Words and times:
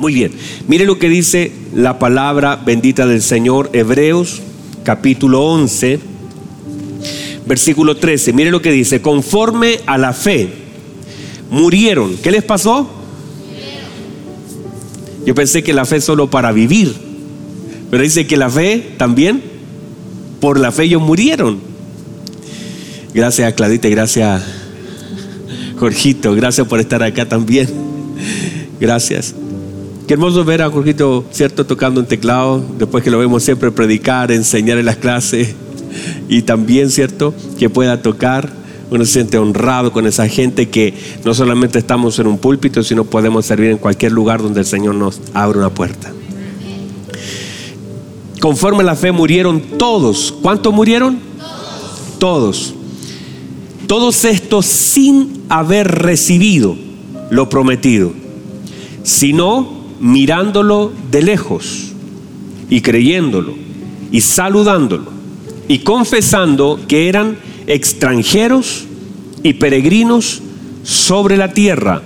Muy 0.00 0.14
bien, 0.14 0.32
mire 0.66 0.86
lo 0.86 0.98
que 0.98 1.10
dice 1.10 1.52
la 1.74 1.98
palabra 1.98 2.56
bendita 2.56 3.06
del 3.06 3.20
Señor, 3.20 3.68
Hebreos 3.74 4.40
capítulo 4.82 5.44
11, 5.44 6.00
versículo 7.44 7.98
13. 7.98 8.32
Mire 8.32 8.50
lo 8.50 8.62
que 8.62 8.72
dice, 8.72 9.02
conforme 9.02 9.80
a 9.84 9.98
la 9.98 10.14
fe, 10.14 10.48
murieron. 11.50 12.16
¿Qué 12.16 12.30
les 12.30 12.42
pasó? 12.42 12.88
Yo 15.26 15.34
pensé 15.34 15.62
que 15.62 15.74
la 15.74 15.84
fe 15.84 16.00
solo 16.00 16.30
para 16.30 16.50
vivir, 16.50 16.94
pero 17.90 18.02
dice 18.02 18.26
que 18.26 18.38
la 18.38 18.48
fe 18.48 18.94
también, 18.96 19.42
por 20.40 20.58
la 20.58 20.72
fe 20.72 20.84
ellos 20.84 21.02
murieron. 21.02 21.58
Gracias 23.12 23.52
Cladita 23.52 23.86
y 23.86 23.90
gracias 23.90 24.42
Jorgito, 25.78 26.34
gracias 26.34 26.66
por 26.66 26.80
estar 26.80 27.02
acá 27.02 27.28
también. 27.28 27.68
Gracias. 28.80 29.34
Qué 30.10 30.14
hermoso 30.14 30.44
ver 30.44 30.60
a 30.60 30.68
Jorgito, 30.68 31.24
¿cierto? 31.30 31.64
Tocando 31.64 32.00
un 32.00 32.06
teclado, 32.08 32.60
después 32.76 33.04
que 33.04 33.12
lo 33.12 33.18
vemos 33.20 33.44
siempre 33.44 33.70
predicar, 33.70 34.32
enseñar 34.32 34.76
en 34.76 34.86
las 34.86 34.96
clases 34.96 35.54
y 36.28 36.42
también, 36.42 36.90
¿cierto? 36.90 37.32
Que 37.60 37.70
pueda 37.70 38.02
tocar. 38.02 38.52
Uno 38.90 39.04
se 39.04 39.12
siente 39.12 39.38
honrado 39.38 39.92
con 39.92 40.08
esa 40.08 40.26
gente 40.26 40.68
que 40.68 40.94
no 41.24 41.32
solamente 41.32 41.78
estamos 41.78 42.18
en 42.18 42.26
un 42.26 42.38
púlpito, 42.38 42.82
sino 42.82 43.04
podemos 43.04 43.46
servir 43.46 43.70
en 43.70 43.78
cualquier 43.78 44.10
lugar 44.10 44.42
donde 44.42 44.58
el 44.58 44.66
Señor 44.66 44.96
nos 44.96 45.20
abre 45.32 45.60
una 45.60 45.70
puerta. 45.70 46.12
Conforme 48.40 48.80
a 48.80 48.86
la 48.86 48.96
fe 48.96 49.12
murieron 49.12 49.60
todos. 49.78 50.34
¿Cuántos 50.42 50.74
murieron? 50.74 51.20
Todos. 52.18 52.74
Todos 53.86 54.24
estos 54.24 54.66
sin 54.66 55.44
haber 55.48 55.86
recibido 55.86 56.74
lo 57.30 57.48
prometido, 57.48 58.12
sino 59.04 59.78
mirándolo 60.00 60.92
de 61.10 61.22
lejos 61.22 61.92
y 62.68 62.80
creyéndolo 62.80 63.54
y 64.10 64.22
saludándolo 64.22 65.10
y 65.68 65.80
confesando 65.80 66.80
que 66.88 67.08
eran 67.08 67.36
extranjeros 67.66 68.86
y 69.42 69.52
peregrinos 69.54 70.42
sobre 70.82 71.36
la 71.36 71.52
tierra. 71.52 72.02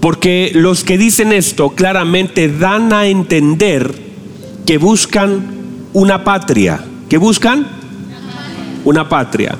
Porque 0.00 0.50
los 0.54 0.82
que 0.82 0.98
dicen 0.98 1.32
esto 1.32 1.70
claramente 1.70 2.48
dan 2.48 2.92
a 2.92 3.06
entender 3.06 3.94
que 4.66 4.78
buscan 4.78 5.44
una 5.92 6.24
patria. 6.24 6.84
¿Que 7.08 7.18
buscan? 7.18 7.66
Una 8.84 9.08
patria. 9.08 9.56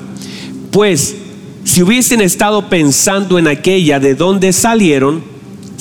Pues 0.71 1.15
si 1.63 1.81
hubiesen 1.81 2.19
estado 2.21 2.67
pensando 2.69 3.37
en 3.37 3.47
aquella 3.47 3.99
de 3.99 4.15
donde 4.15 4.51
salieron, 4.51 5.32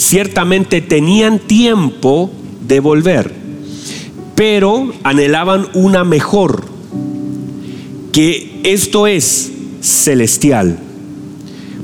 ciertamente 0.02 0.80
tenían 0.80 1.38
tiempo 1.38 2.30
de 2.66 2.80
volver, 2.80 3.32
pero 4.34 4.92
anhelaban 5.02 5.68
una 5.74 6.04
mejor, 6.04 6.64
que 8.12 8.60
esto 8.64 9.06
es 9.06 9.52
celestial. 9.80 10.78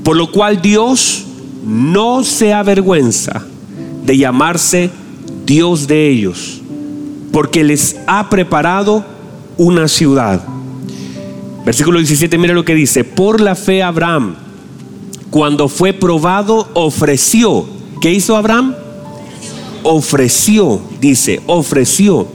Por 0.03 0.17
lo 0.17 0.31
cual 0.31 0.61
Dios 0.61 1.25
no 1.65 2.23
se 2.23 2.53
avergüenza 2.53 3.45
de 4.05 4.17
llamarse 4.17 4.89
Dios 5.45 5.87
de 5.87 6.09
ellos, 6.09 6.61
porque 7.31 7.63
les 7.63 7.95
ha 8.07 8.29
preparado 8.29 9.05
una 9.57 9.87
ciudad. 9.87 10.43
Versículo 11.65 11.99
17, 11.99 12.37
mira 12.37 12.53
lo 12.53 12.65
que 12.65 12.75
dice, 12.75 13.03
por 13.03 13.39
la 13.41 13.55
fe 13.55 13.83
Abraham, 13.83 14.35
cuando 15.29 15.67
fue 15.67 15.93
probado, 15.93 16.69
ofreció 16.73 17.78
¿Qué 18.01 18.13
hizo 18.13 18.35
Abraham? 18.35 18.75
Ofreció, 19.83 20.81
dice, 20.99 21.41
ofreció. 21.47 22.27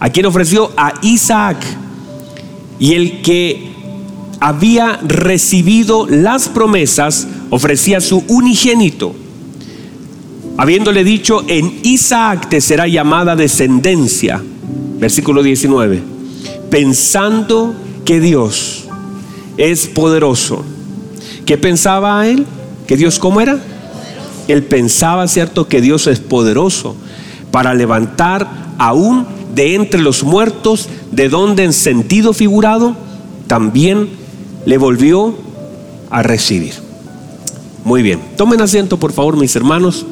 ¿A 0.00 0.10
quién 0.10 0.26
ofreció? 0.26 0.70
A 0.76 0.94
Isaac. 1.02 1.58
Y 2.78 2.94
el 2.94 3.22
que 3.22 3.70
había 4.40 4.98
recibido 5.02 6.06
las 6.08 6.48
promesas 6.48 7.28
ofrecía 7.50 8.00
su 8.00 8.24
unigénito, 8.28 9.14
habiéndole 10.56 11.04
dicho, 11.04 11.44
en 11.46 11.80
Isaac 11.82 12.48
te 12.48 12.60
será 12.60 12.88
llamada 12.88 13.36
descendencia. 13.36 14.42
Versículo 14.98 15.42
19. 15.42 16.02
Pensando 16.70 17.74
que 18.04 18.20
Dios 18.20 18.86
es 19.56 19.86
poderoso. 19.86 20.64
¿Qué 21.44 21.58
pensaba 21.58 22.26
él? 22.26 22.46
¿Que 22.86 22.96
Dios 22.96 23.18
cómo 23.18 23.40
era? 23.40 23.58
Él 24.48 24.64
pensaba, 24.64 25.28
¿cierto?, 25.28 25.68
que 25.68 25.80
Dios 25.80 26.06
es 26.06 26.20
poderoso 26.20 26.96
para 27.50 27.74
levantar 27.74 28.48
aún 28.78 29.26
de 29.54 29.74
entre 29.74 30.00
los 30.00 30.22
muertos, 30.22 30.88
de 31.12 31.28
donde 31.28 31.64
en 31.64 31.72
sentido 31.72 32.32
figurado 32.32 32.96
también 33.46 34.08
le 34.64 34.78
volvió 34.78 35.34
a 36.10 36.22
recibir. 36.22 36.74
Muy 37.84 38.02
bien, 38.02 38.20
tomen 38.36 38.60
asiento 38.60 38.98
por 38.98 39.12
favor 39.12 39.36
mis 39.36 39.54
hermanos. 39.56 40.06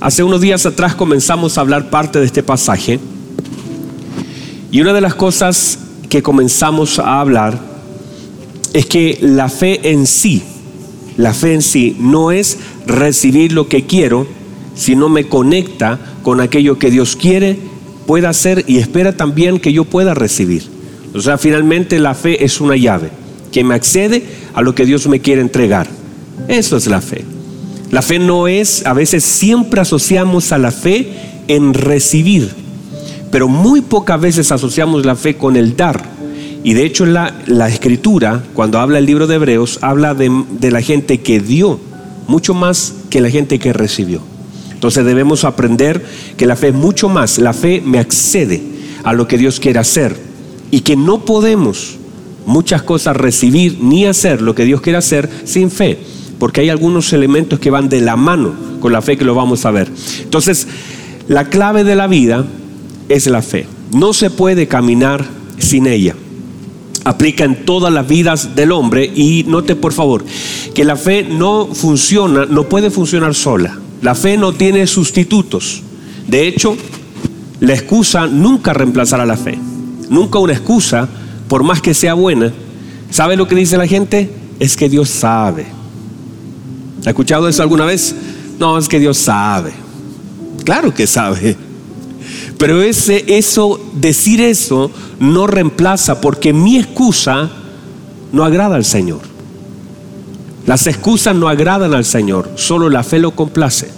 Hace 0.00 0.22
unos 0.22 0.40
días 0.40 0.64
atrás 0.64 0.94
comenzamos 0.94 1.58
a 1.58 1.60
hablar 1.60 1.90
parte 1.90 2.18
de 2.18 2.26
este 2.26 2.42
pasaje 2.42 2.98
y 4.70 4.80
una 4.80 4.94
de 4.94 5.02
las 5.02 5.14
cosas 5.14 5.78
que 6.08 6.22
comenzamos 6.22 6.98
a 6.98 7.20
hablar 7.20 7.69
es 8.72 8.86
que 8.86 9.18
la 9.20 9.48
fe 9.48 9.90
en 9.90 10.06
sí, 10.06 10.42
la 11.16 11.34
fe 11.34 11.54
en 11.54 11.62
sí 11.62 11.96
no 11.98 12.30
es 12.30 12.58
recibir 12.86 13.52
lo 13.52 13.68
que 13.68 13.86
quiero, 13.86 14.26
sino 14.74 15.08
me 15.08 15.24
conecta 15.24 15.98
con 16.22 16.40
aquello 16.40 16.78
que 16.78 16.90
Dios 16.90 17.16
quiere, 17.16 17.58
pueda 18.06 18.30
hacer 18.30 18.64
y 18.66 18.78
espera 18.78 19.16
también 19.16 19.58
que 19.58 19.72
yo 19.72 19.84
pueda 19.84 20.14
recibir. 20.14 20.64
O 21.14 21.20
sea, 21.20 21.38
finalmente 21.38 21.98
la 21.98 22.14
fe 22.14 22.44
es 22.44 22.60
una 22.60 22.76
llave 22.76 23.10
que 23.52 23.64
me 23.64 23.74
accede 23.74 24.22
a 24.54 24.62
lo 24.62 24.74
que 24.74 24.86
Dios 24.86 25.06
me 25.08 25.20
quiere 25.20 25.40
entregar. 25.40 25.88
Eso 26.48 26.76
es 26.76 26.86
la 26.86 27.00
fe. 27.00 27.24
La 27.90 28.02
fe 28.02 28.18
no 28.18 28.46
es, 28.46 28.86
a 28.86 28.92
veces 28.92 29.24
siempre 29.24 29.80
asociamos 29.80 30.52
a 30.52 30.58
la 30.58 30.70
fe 30.70 31.08
en 31.48 31.74
recibir, 31.74 32.50
pero 33.32 33.48
muy 33.48 33.80
pocas 33.80 34.20
veces 34.20 34.52
asociamos 34.52 35.04
la 35.04 35.16
fe 35.16 35.36
con 35.36 35.56
el 35.56 35.76
dar. 35.76 36.19
Y 36.62 36.74
de 36.74 36.84
hecho 36.84 37.06
la, 37.06 37.34
la 37.46 37.68
escritura, 37.68 38.44
cuando 38.52 38.78
habla 38.78 38.98
el 38.98 39.06
libro 39.06 39.26
de 39.26 39.36
Hebreos, 39.36 39.78
habla 39.82 40.14
de, 40.14 40.44
de 40.58 40.70
la 40.70 40.82
gente 40.82 41.20
que 41.20 41.40
dio 41.40 41.80
mucho 42.26 42.54
más 42.54 42.94
que 43.08 43.20
la 43.20 43.30
gente 43.30 43.58
que 43.58 43.72
recibió. 43.72 44.20
Entonces 44.72 45.04
debemos 45.04 45.44
aprender 45.44 46.04
que 46.36 46.46
la 46.46 46.56
fe 46.56 46.68
es 46.68 46.74
mucho 46.74 47.08
más. 47.08 47.38
La 47.38 47.52
fe 47.52 47.82
me 47.84 47.98
accede 47.98 48.62
a 49.04 49.12
lo 49.12 49.26
que 49.26 49.38
Dios 49.38 49.60
quiere 49.60 49.78
hacer 49.78 50.16
y 50.70 50.80
que 50.80 50.96
no 50.96 51.24
podemos 51.24 51.96
muchas 52.46 52.82
cosas 52.82 53.16
recibir 53.16 53.78
ni 53.80 54.06
hacer 54.06 54.40
lo 54.42 54.54
que 54.54 54.64
Dios 54.64 54.80
quiere 54.80 54.98
hacer 54.98 55.28
sin 55.44 55.70
fe, 55.70 55.98
porque 56.38 56.62
hay 56.62 56.68
algunos 56.68 57.12
elementos 57.12 57.58
que 57.58 57.70
van 57.70 57.88
de 57.88 58.00
la 58.00 58.16
mano 58.16 58.54
con 58.80 58.92
la 58.92 59.02
fe 59.02 59.16
que 59.16 59.24
lo 59.24 59.34
vamos 59.34 59.64
a 59.66 59.70
ver. 59.70 59.90
Entonces, 60.22 60.66
la 61.28 61.48
clave 61.48 61.84
de 61.84 61.96
la 61.96 62.06
vida 62.06 62.46
es 63.08 63.26
la 63.26 63.42
fe. 63.42 63.66
No 63.92 64.12
se 64.12 64.30
puede 64.30 64.66
caminar 64.66 65.24
sin 65.58 65.86
ella 65.86 66.14
aplica 67.04 67.44
en 67.44 67.64
todas 67.64 67.92
las 67.92 68.06
vidas 68.06 68.54
del 68.54 68.72
hombre 68.72 69.10
y 69.14 69.44
note 69.46 69.74
por 69.74 69.92
favor 69.92 70.24
que 70.74 70.84
la 70.84 70.96
fe 70.96 71.22
no 71.22 71.66
funciona, 71.66 72.46
no 72.46 72.68
puede 72.68 72.90
funcionar 72.90 73.34
sola. 73.34 73.78
La 74.02 74.14
fe 74.14 74.36
no 74.36 74.52
tiene 74.52 74.86
sustitutos. 74.86 75.82
De 76.26 76.46
hecho, 76.46 76.76
la 77.60 77.74
excusa 77.74 78.26
nunca 78.26 78.72
reemplazará 78.72 79.26
la 79.26 79.36
fe. 79.36 79.58
Nunca 80.08 80.38
una 80.38 80.54
excusa, 80.54 81.08
por 81.48 81.62
más 81.62 81.82
que 81.82 81.92
sea 81.92 82.14
buena. 82.14 82.52
¿Sabe 83.10 83.36
lo 83.36 83.46
que 83.46 83.54
dice 83.54 83.76
la 83.76 83.86
gente? 83.86 84.30
Es 84.58 84.76
que 84.76 84.88
Dios 84.88 85.10
sabe. 85.10 85.66
¿Ha 87.04 87.10
escuchado 87.10 87.48
eso 87.48 87.62
alguna 87.62 87.84
vez? 87.84 88.14
No, 88.58 88.78
es 88.78 88.88
que 88.88 88.98
Dios 88.98 89.18
sabe. 89.18 89.72
Claro 90.64 90.94
que 90.94 91.06
sabe. 91.06 91.56
Pero 92.60 92.82
ese, 92.82 93.24
eso, 93.38 93.80
decir 93.94 94.42
eso 94.42 94.90
no 95.18 95.46
reemplaza 95.46 96.20
porque 96.20 96.52
mi 96.52 96.76
excusa 96.76 97.50
no 98.32 98.44
agrada 98.44 98.76
al 98.76 98.84
Señor. 98.84 99.20
Las 100.66 100.86
excusas 100.86 101.34
no 101.34 101.48
agradan 101.48 101.94
al 101.94 102.04
Señor, 102.04 102.50
solo 102.56 102.90
la 102.90 103.02
fe 103.02 103.18
lo 103.18 103.30
complace. 103.30 103.90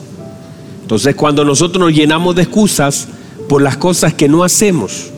Entonces 0.83 1.17
cuando 1.17 1.45
nosotros 1.45 1.81
nos 1.81 1.93
llenamos 1.93 2.37
de 2.37 2.43
excusas 2.43 3.09
por 3.49 3.63
las 3.63 3.77
cosas 3.79 4.15
que 4.15 4.29
no 4.29 4.45
hacemos, 4.45 5.11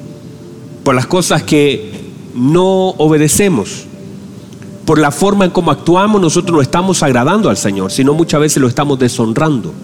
por 0.82 0.94
las 0.94 1.06
cosas 1.06 1.42
que 1.42 1.92
no 2.34 2.94
obedecemos, 2.96 3.84
por 4.86 4.98
la 4.98 5.10
forma 5.10 5.44
en 5.44 5.50
cómo 5.50 5.70
actuamos, 5.70 6.18
nosotros 6.18 6.56
no 6.56 6.62
estamos 6.62 7.02
agradando 7.02 7.50
al 7.50 7.58
Señor, 7.58 7.92
sino 7.92 8.14
muchas 8.14 8.40
veces 8.40 8.62
lo 8.62 8.68
estamos 8.68 8.98
deshonrando. 8.98 9.74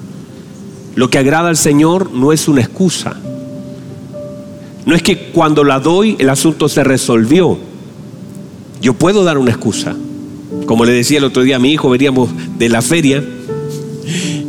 Lo 0.95 1.11
que 1.11 1.19
agrada 1.19 1.51
al 1.51 1.59
Señor 1.59 2.11
no 2.11 2.33
es 2.33 2.49
una 2.49 2.62
excusa, 2.62 3.21
no 4.87 4.94
es 4.94 5.03
que 5.03 5.31
cuando 5.32 5.65
la 5.65 5.81
doy 5.81 6.17
el 6.19 6.31
asunto 6.31 6.69
se 6.69 6.85
resolvió. 6.85 7.59
Yo 8.81 8.94
puedo 8.94 9.25
dar 9.25 9.37
una 9.37 9.50
excusa, 9.50 9.94
Como 10.65 10.85
le 10.85 10.93
decía 10.93 11.19
el 11.19 11.25
otro 11.25 11.43
día 11.43 11.56
a 11.56 11.59
mi 11.59 11.73
hijo, 11.73 11.91
veníamos 11.91 12.31
de 12.59 12.69
la 12.69 12.81
feria 12.82 13.23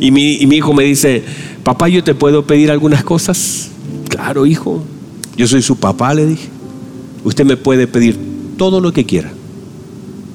y 0.00 0.10
mi, 0.10 0.56
hijo 0.56 0.72
me 0.72 0.82
dice, 0.82 1.22
papá, 1.62 1.88
¿yo 1.88 2.02
te 2.02 2.12
puedo 2.14 2.44
pedir 2.44 2.72
algunas 2.72 3.04
cosas? 3.04 3.70
Claro, 4.08 4.46
hijo, 4.46 4.82
yo 5.36 5.46
soy 5.46 5.62
su 5.62 5.76
papá, 5.76 6.12
le 6.12 6.26
dije. 6.26 6.48
Usted 7.22 7.44
me 7.44 7.56
puede 7.56 7.86
pedir 7.86 8.18
todo 8.56 8.80
lo 8.80 8.92
que 8.92 9.04
quiera. 9.04 9.32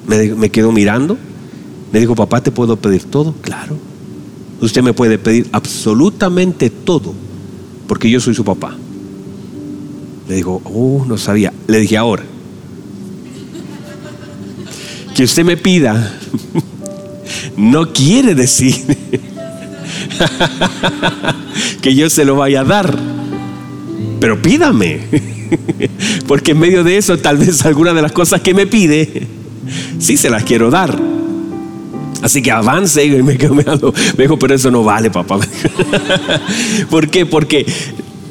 Me, 0.06 0.34
me 0.34 0.50
mirando. 0.72 1.18
Me 1.92 2.00
dijo, 2.00 2.14
papá, 2.14 2.42
¿te 2.42 2.50
puedo 2.50 2.76
pedir 2.76 3.04
todo? 3.04 3.34
Claro. 3.42 3.76
Usted 4.62 4.82
me 4.82 4.94
puede 4.94 5.18
pedir 5.18 5.46
absolutamente 5.52 6.70
todo, 6.70 7.12
porque 7.86 8.08
yo 8.08 8.20
soy 8.20 8.34
su 8.34 8.44
papá. 8.44 8.74
Le 10.28 10.36
dijo, 10.36 10.60
oh, 10.64 11.04
no 11.06 11.16
sabía. 11.16 11.52
Le 11.66 11.80
dije, 11.80 11.96
ahora, 11.96 12.22
que 15.14 15.24
usted 15.24 15.44
me 15.44 15.56
pida, 15.56 16.14
no 17.56 17.92
quiere 17.92 18.34
decir 18.34 18.76
que 21.80 21.94
yo 21.94 22.10
se 22.10 22.24
lo 22.24 22.36
vaya 22.36 22.60
a 22.60 22.64
dar, 22.64 22.96
pero 24.20 24.40
pídame, 24.40 25.00
porque 26.28 26.52
en 26.52 26.60
medio 26.60 26.84
de 26.84 26.98
eso 26.98 27.18
tal 27.18 27.38
vez 27.38 27.64
alguna 27.64 27.94
de 27.94 28.02
las 28.02 28.12
cosas 28.12 28.42
que 28.42 28.52
me 28.52 28.66
pide, 28.66 29.26
sí 29.98 30.16
se 30.16 30.30
las 30.30 30.44
quiero 30.44 30.70
dar. 30.70 30.98
Así 32.20 32.42
que 32.42 32.50
avance 32.50 33.04
y 33.04 33.10
me. 33.10 33.22
Me 33.22 34.24
dijo, 34.24 34.38
pero 34.38 34.54
eso 34.54 34.72
no 34.72 34.82
vale, 34.82 35.08
papá. 35.08 35.38
¿Por 36.90 37.08
qué? 37.08 37.26
Porque 37.26 37.64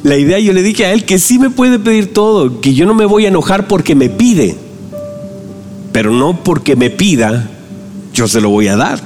la 0.08 0.16
idea 0.16 0.40
yo 0.40 0.54
le 0.54 0.64
dije 0.64 0.86
a 0.86 0.94
él 0.94 1.04
que 1.04 1.20
sí 1.20 1.38
me 1.38 1.50
puede 1.50 1.80
pedir 1.80 2.14
todo, 2.14 2.62
que 2.62 2.74
yo 2.74 2.86
no 2.86 2.94
me 2.94 3.06
voy 3.06 3.26
a 3.26 3.28
enojar 3.28 3.68
porque 3.68 3.94
me 3.94 4.10
pide, 4.10 4.56
pero 5.92 6.12
no 6.12 6.44
porque 6.46 6.78
me 6.78 6.90
pida, 6.90 7.50
yo 8.14 8.26
se 8.26 8.40
lo 8.40 8.50
voy 8.50 8.70
a 8.70 8.78
dar. 8.78 9.02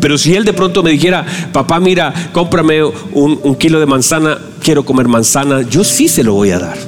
Pero 0.00 0.16
si 0.16 0.34
él 0.34 0.46
de 0.46 0.54
pronto 0.54 0.82
me 0.82 0.90
dijera, 0.90 1.26
papá, 1.52 1.80
mira, 1.80 2.14
cómprame 2.32 2.82
un, 2.82 3.54
kilo 3.56 3.78
de 3.78 3.84
manzana, 3.84 4.38
quiero 4.62 4.86
comer 4.86 5.06
manzana, 5.06 5.68
yo 5.68 5.84
sí 5.84 6.08
se 6.08 6.24
lo 6.24 6.32
voy 6.32 6.50
a 6.50 6.58
dar. 6.58 6.78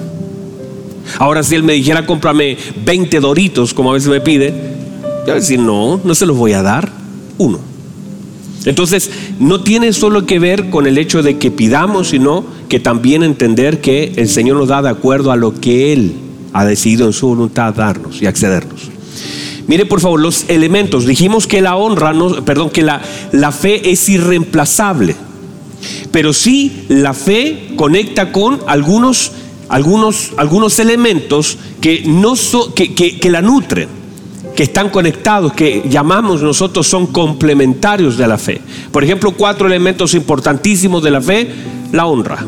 Ahora 1.18 1.42
si 1.42 1.54
él 1.54 1.62
me 1.62 1.74
dijera, 1.74 2.06
cómprame 2.06 2.56
20 2.82 3.20
doritos, 3.20 3.74
como 3.74 3.90
a 3.90 3.94
veces 3.94 4.08
me 4.08 4.22
pide, 4.22 4.48
yo 4.52 5.24
voy 5.24 5.32
a 5.32 5.34
decir, 5.34 5.58
no, 5.58 6.00
no 6.02 6.14
se 6.14 6.24
los 6.24 6.36
voy 6.36 6.54
a 6.54 6.62
dar, 6.62 6.90
uno. 7.36 7.73
Entonces, 8.64 9.10
no 9.38 9.60
tiene 9.60 9.92
solo 9.92 10.26
que 10.26 10.38
ver 10.38 10.70
con 10.70 10.86
el 10.86 10.96
hecho 10.98 11.22
de 11.22 11.38
que 11.38 11.50
pidamos, 11.50 12.08
sino 12.08 12.44
que 12.68 12.80
también 12.80 13.22
entender 13.22 13.80
que 13.80 14.12
el 14.16 14.28
Señor 14.28 14.56
nos 14.56 14.68
da 14.68 14.82
de 14.82 14.88
acuerdo 14.88 15.32
a 15.32 15.36
lo 15.36 15.54
que 15.54 15.92
Él 15.92 16.14
ha 16.52 16.64
decidido 16.64 17.06
en 17.06 17.12
su 17.12 17.28
voluntad 17.28 17.74
darnos 17.74 18.22
y 18.22 18.26
accedernos. 18.26 18.90
Mire 19.66 19.86
por 19.86 20.00
favor 20.00 20.20
los 20.20 20.44
elementos. 20.48 21.06
Dijimos 21.06 21.46
que 21.46 21.62
la 21.62 21.76
honra, 21.76 22.12
perdón, 22.44 22.70
que 22.70 22.82
la, 22.82 23.02
la 23.32 23.52
fe 23.52 23.90
es 23.90 24.08
irreemplazable. 24.08 25.16
Pero 26.10 26.32
sí 26.32 26.84
la 26.88 27.12
fe 27.12 27.72
conecta 27.76 28.32
con 28.32 28.60
algunos, 28.66 29.32
algunos, 29.68 30.32
algunos 30.36 30.78
elementos 30.78 31.58
que, 31.80 32.02
no 32.06 32.34
que, 32.74 32.94
que 32.94 33.30
la 33.30 33.42
nutren 33.42 34.03
que 34.54 34.62
están 34.62 34.90
conectados, 34.90 35.52
que 35.52 35.82
llamamos 35.88 36.42
nosotros 36.42 36.86
son 36.86 37.06
complementarios 37.08 38.16
de 38.16 38.26
la 38.26 38.38
fe. 38.38 38.60
Por 38.92 39.04
ejemplo, 39.04 39.32
cuatro 39.32 39.66
elementos 39.66 40.14
importantísimos 40.14 41.02
de 41.02 41.10
la 41.10 41.20
fe, 41.20 41.48
la 41.92 42.06
honra. 42.06 42.44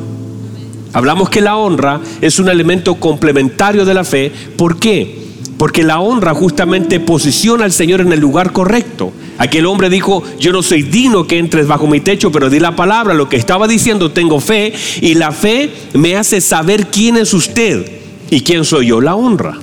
Hablamos 0.93 1.29
que 1.29 1.41
la 1.41 1.57
honra 1.57 2.01
es 2.21 2.39
un 2.39 2.49
elemento 2.49 2.95
complementario 2.95 3.85
de 3.85 3.95
la 3.95 4.05
fe. 4.05 4.33
¿Por 4.57 4.79
qué? 4.79 5.27
Porque 5.59 5.83
la 5.83 6.01
honra 6.01 6.33
justamente 6.35 7.01
posiciona 7.01 7.65
al 7.65 7.73
Señor 7.73 8.01
en 8.01 8.13
el 8.13 8.21
lugar 8.21 8.53
correcto. 8.53 9.13
Aquel 9.39 9.67
hombre 9.67 9.91
dijo, 9.91 10.23
yo 10.39 10.53
no 10.53 10.63
soy 10.63 10.83
digno 10.83 11.27
que 11.27 11.39
entres 11.39 11.67
bajo 11.67 11.87
mi 11.87 12.01
techo, 12.01 12.33
pero 12.33 12.49
di 12.49 12.61
la 12.61 12.77
palabra, 12.77 13.15
lo 13.15 13.29
que 13.29 13.37
estaba 13.37 13.67
diciendo, 13.67 14.13
tengo 14.13 14.41
fe, 14.41 14.73
y 15.01 15.15
la 15.15 15.33
fe 15.33 15.71
me 15.93 16.17
hace 16.17 16.41
saber 16.41 16.87
quién 16.87 17.17
es 17.17 17.35
usted 17.35 17.91
y 18.31 18.41
quién 18.41 18.65
soy 18.65 18.87
yo, 18.87 19.01
la 19.01 19.15
honra. 19.17 19.59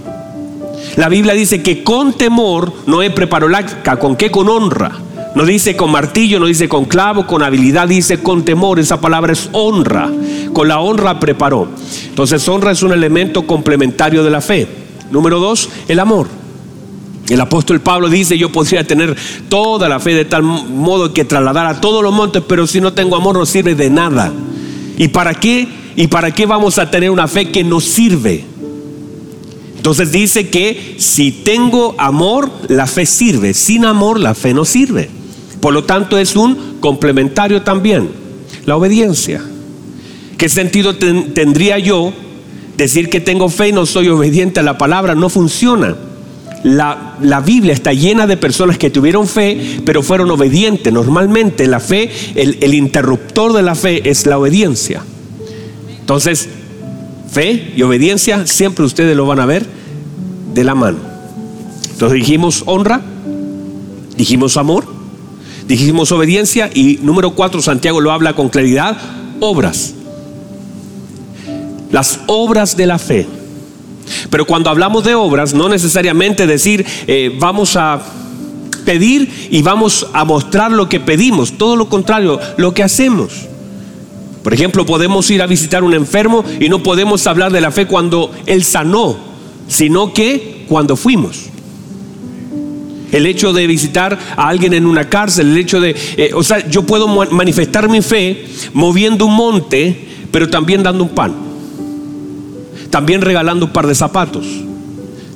La 0.96 1.10
Biblia 1.10 1.34
dice 1.34 1.64
que 1.64 1.84
con 1.84 2.14
temor 2.14 2.72
Noé 2.86 3.10
preparó 3.10 3.48
el 3.48 3.56
arca. 3.56 3.98
¿Con 3.98 4.16
qué? 4.16 4.30
Con 4.30 4.48
honra. 4.48 4.92
No 5.36 5.46
dice 5.46 5.76
con 5.76 5.92
martillo, 5.92 6.40
no 6.40 6.46
dice 6.46 6.70
con 6.70 6.86
clavo, 6.86 7.26
con 7.26 7.42
habilidad, 7.42 7.88
dice 7.88 8.22
con 8.22 8.46
temor. 8.46 8.80
Esa 8.80 9.02
palabra 9.02 9.34
es 9.34 9.50
honra. 9.54 10.12
Con 10.54 10.68
la 10.68 10.80
honra 10.80 11.20
preparó. 11.20 11.68
Entonces 12.08 12.48
honra 12.48 12.72
es 12.72 12.84
un 12.84 12.92
elemento 12.92 13.48
complementario 13.48 14.24
de 14.24 14.30
la 14.30 14.42
fe. 14.42 14.68
Número 15.10 15.40
dos, 15.40 15.70
el 15.88 16.00
amor. 16.00 16.28
El 17.30 17.42
apóstol 17.42 17.80
Pablo 17.82 18.10
dice, 18.10 18.38
yo 18.38 18.52
podría 18.52 18.86
tener 18.86 19.16
toda 19.50 19.90
la 19.90 20.00
fe 20.00 20.14
de 20.14 20.26
tal 20.26 20.44
modo 20.44 21.14
que 21.14 21.26
trasladar 21.26 21.66
a 21.66 21.82
todos 21.82 22.04
los 22.04 22.14
montes, 22.14 22.44
pero 22.48 22.68
si 22.68 22.82
no 22.82 22.94
tengo 22.94 23.16
amor 23.16 23.38
no 23.38 23.46
sirve 23.46 23.76
de 23.76 23.90
nada. 23.90 24.32
¿Y 24.98 25.08
para 25.08 25.34
qué? 25.34 25.68
¿Y 25.96 26.08
para 26.08 26.32
qué 26.32 26.46
vamos 26.46 26.78
a 26.78 26.92
tener 26.92 27.10
una 27.10 27.28
fe 27.28 27.50
que 27.50 27.64
nos 27.64 27.86
sirve? 27.86 28.53
Entonces 29.84 30.14
dice 30.14 30.48
que 30.48 30.96
si 30.98 31.34
tengo 31.34 31.94
amor, 31.98 32.50
la 32.70 32.88
fe 32.88 33.06
sirve. 33.06 33.54
Sin 33.54 33.84
amor, 33.84 34.18
la 34.18 34.34
fe 34.34 34.54
no 34.54 34.64
sirve. 34.64 35.10
Por 35.60 35.74
lo 35.74 35.84
tanto, 35.84 36.18
es 36.18 36.38
un 36.38 36.78
complementario 36.80 37.64
también. 37.64 38.08
La 38.66 38.78
obediencia. 38.78 39.44
¿Qué 40.38 40.48
sentido 40.48 40.96
tendría 40.96 41.80
yo 41.80 42.14
decir 42.78 43.10
que 43.10 43.20
tengo 43.20 43.50
fe 43.50 43.68
y 43.68 43.72
no 43.74 43.86
soy 43.86 44.08
obediente 44.08 44.62
a 44.62 44.64
la 44.64 44.78
palabra? 44.78 45.16
No 45.16 45.28
funciona. 45.28 45.98
La, 46.64 47.18
la, 47.22 47.42
Biblia 47.42 47.74
está 47.74 47.92
llena 47.92 48.26
de 48.26 48.38
personas 48.38 48.78
que 48.78 48.90
tuvieron 48.90 49.28
fe, 49.28 49.82
pero 49.84 50.02
fueron 50.02 50.32
obedientes. 50.32 50.94
Normalmente 50.94 51.68
la 51.68 51.82
fe, 51.82 52.10
el, 52.36 52.58
el 52.62 52.74
interruptor 52.74 53.52
de 53.52 53.64
la 53.64 53.76
fe 53.76 54.10
es 54.10 54.26
la 54.28 54.38
obediencia. 54.38 55.04
Entonces, 56.00 56.48
fe 57.34 57.74
y 57.76 57.82
obediencia, 57.82 58.46
siempre 58.46 58.86
ustedes 58.86 59.18
lo 59.18 59.26
van 59.26 59.40
a 59.40 59.46
ver 59.46 59.66
de 60.54 60.64
la 60.64 60.76
mano. 60.76 61.00
Entonces 61.92 62.20
dijimos 62.20 62.64
honra, 62.66 63.02
dijimos 64.16 64.56
amor, 64.58 64.86
dijimos 65.68 66.12
obediencia 66.12 66.70
y 66.74 67.00
número 67.02 67.32
cuatro, 67.32 67.62
Santiago 67.62 68.00
lo 68.02 68.12
habla 68.12 68.34
con 68.34 68.50
claridad, 68.50 68.98
obras. 69.40 69.96
Las 71.92 72.20
obras 72.28 72.78
de 72.78 72.88
la 72.88 73.00
fe. 73.00 73.28
Pero 74.30 74.46
cuando 74.46 74.70
hablamos 74.70 75.04
de 75.04 75.16
obras, 75.16 75.54
no 75.54 75.70
necesariamente 75.70 76.46
decir 76.46 76.86
eh, 77.08 77.36
vamos 77.40 77.76
a 77.76 78.02
pedir 78.86 79.48
y 79.50 79.62
vamos 79.62 80.08
a 80.14 80.26
mostrar 80.26 80.72
lo 80.72 80.90
que 80.90 81.00
pedimos, 81.00 81.58
todo 81.58 81.76
lo 81.76 81.90
contrario, 81.90 82.40
lo 82.58 82.74
que 82.74 82.84
hacemos. 82.84 83.48
Por 84.44 84.54
ejemplo, 84.54 84.86
podemos 84.86 85.30
ir 85.32 85.42
a 85.42 85.48
visitar 85.48 85.84
un 85.84 85.94
enfermo 85.94 86.44
y 86.60 86.68
no 86.68 86.84
podemos 86.84 87.26
hablar 87.28 87.52
de 87.52 87.62
la 87.62 87.72
fe 87.72 87.88
cuando 87.88 88.32
él 88.46 88.64
sanó, 88.64 89.16
sino 89.68 90.14
que 90.14 90.66
cuando 90.68 90.98
fuimos. 90.98 91.46
El 93.14 93.26
hecho 93.26 93.54
de 93.54 93.68
visitar 93.68 94.20
a 94.36 94.50
alguien 94.50 94.74
en 94.74 94.86
una 94.86 95.08
cárcel, 95.08 95.52
el 95.52 95.58
hecho 95.58 95.80
de, 95.80 95.96
eh, 96.18 96.32
o 96.34 96.44
sea, 96.44 96.68
yo 96.68 96.84
puedo 96.84 97.08
manifestar 97.08 97.88
mi 97.88 98.02
fe 98.02 98.46
moviendo 98.74 99.28
un 99.28 99.36
monte, 99.36 100.08
pero 100.32 100.50
también 100.50 100.84
dando 100.84 101.04
un 101.04 101.12
pan, 101.12 101.34
también 102.90 103.22
regalando 103.22 103.68
un 103.68 103.72
par 103.72 103.88
de 103.88 103.96
zapatos, 103.96 104.46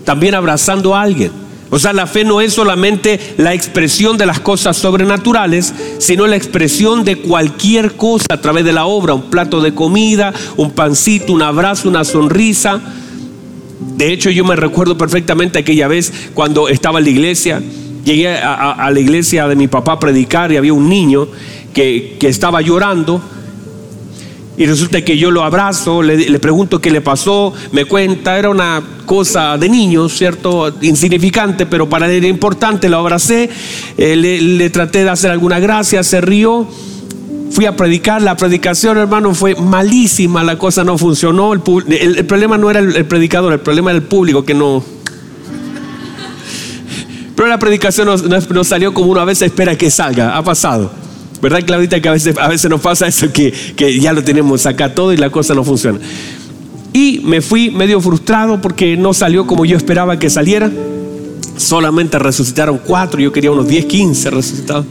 también 0.03 0.35
abrazando 0.35 0.95
a 0.95 1.01
alguien 1.01 1.46
o 1.69 1.79
sea, 1.79 1.91
la 1.91 2.07
fe 2.07 2.23
no 2.23 2.39
es 2.39 2.53
solamente 2.53 3.19
la 3.37 3.53
expresión 3.53 4.17
de 4.17 4.25
las 4.25 4.39
cosas 4.39 4.77
sobrenaturales, 4.77 5.73
sino 5.97 6.25
la 6.25 6.37
expresión 6.37 7.03
de 7.03 7.17
cualquier 7.17 7.95
cosa 7.95 8.25
a 8.29 8.41
través 8.41 8.63
de 8.63 8.71
la 8.71 8.85
obra, 8.85 9.13
un 9.13 9.29
plato 9.29 9.59
de 9.59 9.73
comida, 9.73 10.33
un 10.55 10.71
pancito, 10.71 11.33
un 11.33 11.41
abrazo, 11.41 11.89
una 11.89 12.05
sonrisa. 12.05 12.79
De 13.97 14.13
hecho, 14.13 14.29
yo 14.29 14.45
me 14.45 14.55
recuerdo 14.55 14.97
perfectamente 14.97 15.59
aquella 15.59 15.87
vez 15.87 16.13
cuando 16.33 16.69
estaba 16.69 16.99
en 16.99 17.05
la 17.05 17.11
iglesia, 17.11 17.61
llegué 18.05 18.29
a, 18.29 18.89
la 18.89 18.99
iglesia 18.99 19.47
de 19.47 19.55
mi 19.57 19.67
papá 19.67 19.93
a 19.93 19.99
predicar 19.99 20.51
y 20.53 20.57
había 20.57 20.73
un 20.73 20.87
niño 20.87 21.27
que, 21.73 22.15
que 22.17 22.29
estaba 22.29 22.61
llorando 22.61 23.21
y 24.57 24.65
resulta 24.65 25.01
que 25.03 25.17
yo 25.17 25.29
lo 25.29 25.43
abrazo, 25.43 26.01
le, 26.01 26.39
pregunto 26.39 26.81
qué 26.81 26.89
le 26.89 26.99
pasó, 26.99 27.53
me 27.71 27.85
cuenta, 27.85 28.39
era 28.39 28.49
una 28.49 28.81
cosa 29.05 29.55
de 29.57 29.69
niños, 29.69 30.17
¿cierto? 30.17 30.73
Insignificante, 30.81 31.67
pero 31.67 31.87
para 31.87 32.07
él 32.07 32.13
era 32.13 32.27
importante, 32.27 32.89
lo 32.89 32.97
abracé, 32.97 33.51
eh, 33.97 34.15
le, 34.15 34.69
traté 34.71 35.03
de 35.03 35.11
hacer 35.11 35.29
alguna 35.29 35.59
gracia, 35.59 36.03
se 36.03 36.21
rió. 36.21 36.67
Fui 37.51 37.65
a 37.65 37.75
predicar, 37.75 38.21
la 38.21 38.35
predicación, 38.35 38.97
hermano, 38.97 39.33
fue 39.33 39.55
malísima, 39.55 40.43
la 40.43 40.57
cosa 40.57 40.83
no 40.83 40.97
funcionó. 40.97 41.53
El, 41.53 41.61
problema 41.61 42.57
no 42.57 42.69
era 42.71 42.79
el, 42.79 43.05
predicador, 43.05 43.53
el 43.53 43.59
problema 43.59 43.91
era 43.91 43.99
el 43.99 44.05
público 44.05 44.43
que 44.43 44.53
no, 44.53 44.83
pero 47.35 47.49
la 47.49 47.59
predicación 47.59 48.07
no, 48.49 48.63
salió 48.63 48.95
como 48.95 49.11
uno 49.11 49.21
a 49.21 49.25
veces 49.25 49.43
espera 49.43 49.77
que 49.77 49.91
salga, 49.91 50.35
ha 50.35 50.43
pasado. 50.43 50.91
¿Verdad, 51.41 51.63
Claudita? 51.65 52.01
Que 52.01 52.09
a 52.09 52.13
veces, 52.13 52.35
a 52.37 52.47
veces 52.47 52.69
nos 52.69 52.81
pasa 52.81 53.07
eso, 53.07 53.31
que, 53.31 53.51
que 53.75 53.99
ya 53.99 54.13
lo 54.13 54.23
tenemos 54.23 54.65
acá 54.65 54.93
todo 54.93 55.13
y 55.13 55.17
la 55.17 55.29
cosa 55.29 55.53
no 55.53 55.63
funciona. 55.63 55.99
Y 56.93 57.21
me 57.23 57.41
fui 57.41 57.69
medio 57.69 58.01
frustrado 58.01 58.59
porque 58.61 58.97
no 58.97 59.13
salió 59.13 59.45
como 59.45 59.65
yo 59.65 59.77
esperaba 59.77 60.17
que 60.17 60.29
saliera. 60.29 60.71
solamente 61.57 62.17
resucitaron 62.17 62.79
cuatro, 62.83 63.19
yo 63.19 63.31
quería 63.31 63.51
unos 63.51 63.67
10, 63.67 63.85
15 63.85 64.29
resucitados. 64.31 64.85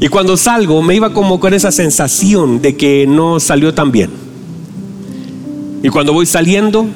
Y 0.00 0.08
cuando 0.08 0.36
salgo 0.36 0.82
me 0.82 0.94
iba 0.94 1.12
como 1.12 1.38
con 1.40 1.54
esa 1.54 1.70
sensación 1.70 2.62
de 2.62 2.76
que 2.76 3.06
no 3.06 3.40
salió 3.40 3.74
tan 3.74 3.92
bien. 3.92 4.10
Y 5.82 5.88
cuando 5.90 6.14
voy 6.14 6.24
saliendo, 6.24 6.86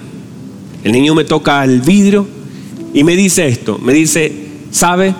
el 0.82 0.92
niño 0.92 1.14
me 1.14 1.24
toca 1.24 1.62
el 1.62 1.82
vidrio 1.82 2.26
y 2.94 3.04
me 3.04 3.16
dice 3.16 3.48
esto, 3.48 3.78
me 3.78 3.92
dice, 3.92 4.32
¿sabe? 4.70 5.14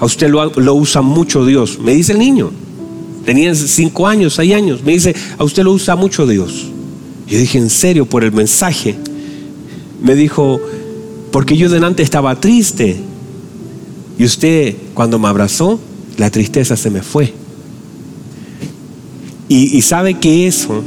A 0.00 0.04
usted 0.04 0.28
lo, 0.28 0.52
lo 0.56 0.74
usa 0.74 1.00
mucho 1.00 1.46
Dios. 1.46 1.78
Me 1.78 1.94
dice 1.94 2.12
el 2.12 2.18
niño, 2.18 2.50
tenía 3.24 3.54
cinco 3.54 4.06
años, 4.06 4.34
seis 4.34 4.54
años, 4.54 4.82
me 4.84 4.92
dice, 4.92 5.14
a 5.38 5.44
usted 5.44 5.62
lo 5.62 5.72
usa 5.72 5.96
mucho 5.96 6.26
Dios. 6.26 6.68
Yo 7.26 7.38
dije, 7.38 7.58
¿en 7.58 7.70
serio? 7.70 8.06
Por 8.06 8.24
el 8.24 8.32
mensaje. 8.32 8.96
Me 10.02 10.14
dijo, 10.14 10.60
porque 11.30 11.56
yo 11.56 11.68
delante 11.68 12.02
estaba 12.02 12.38
triste. 12.40 12.96
Y 14.18 14.24
usted 14.24 14.76
cuando 14.94 15.18
me 15.18 15.28
abrazó, 15.28 15.80
la 16.18 16.30
tristeza 16.30 16.76
se 16.76 16.90
me 16.90 17.02
fue. 17.02 17.32
Y, 19.48 19.82
sabe 19.82 20.14
que 20.14 20.46
eso 20.46 20.82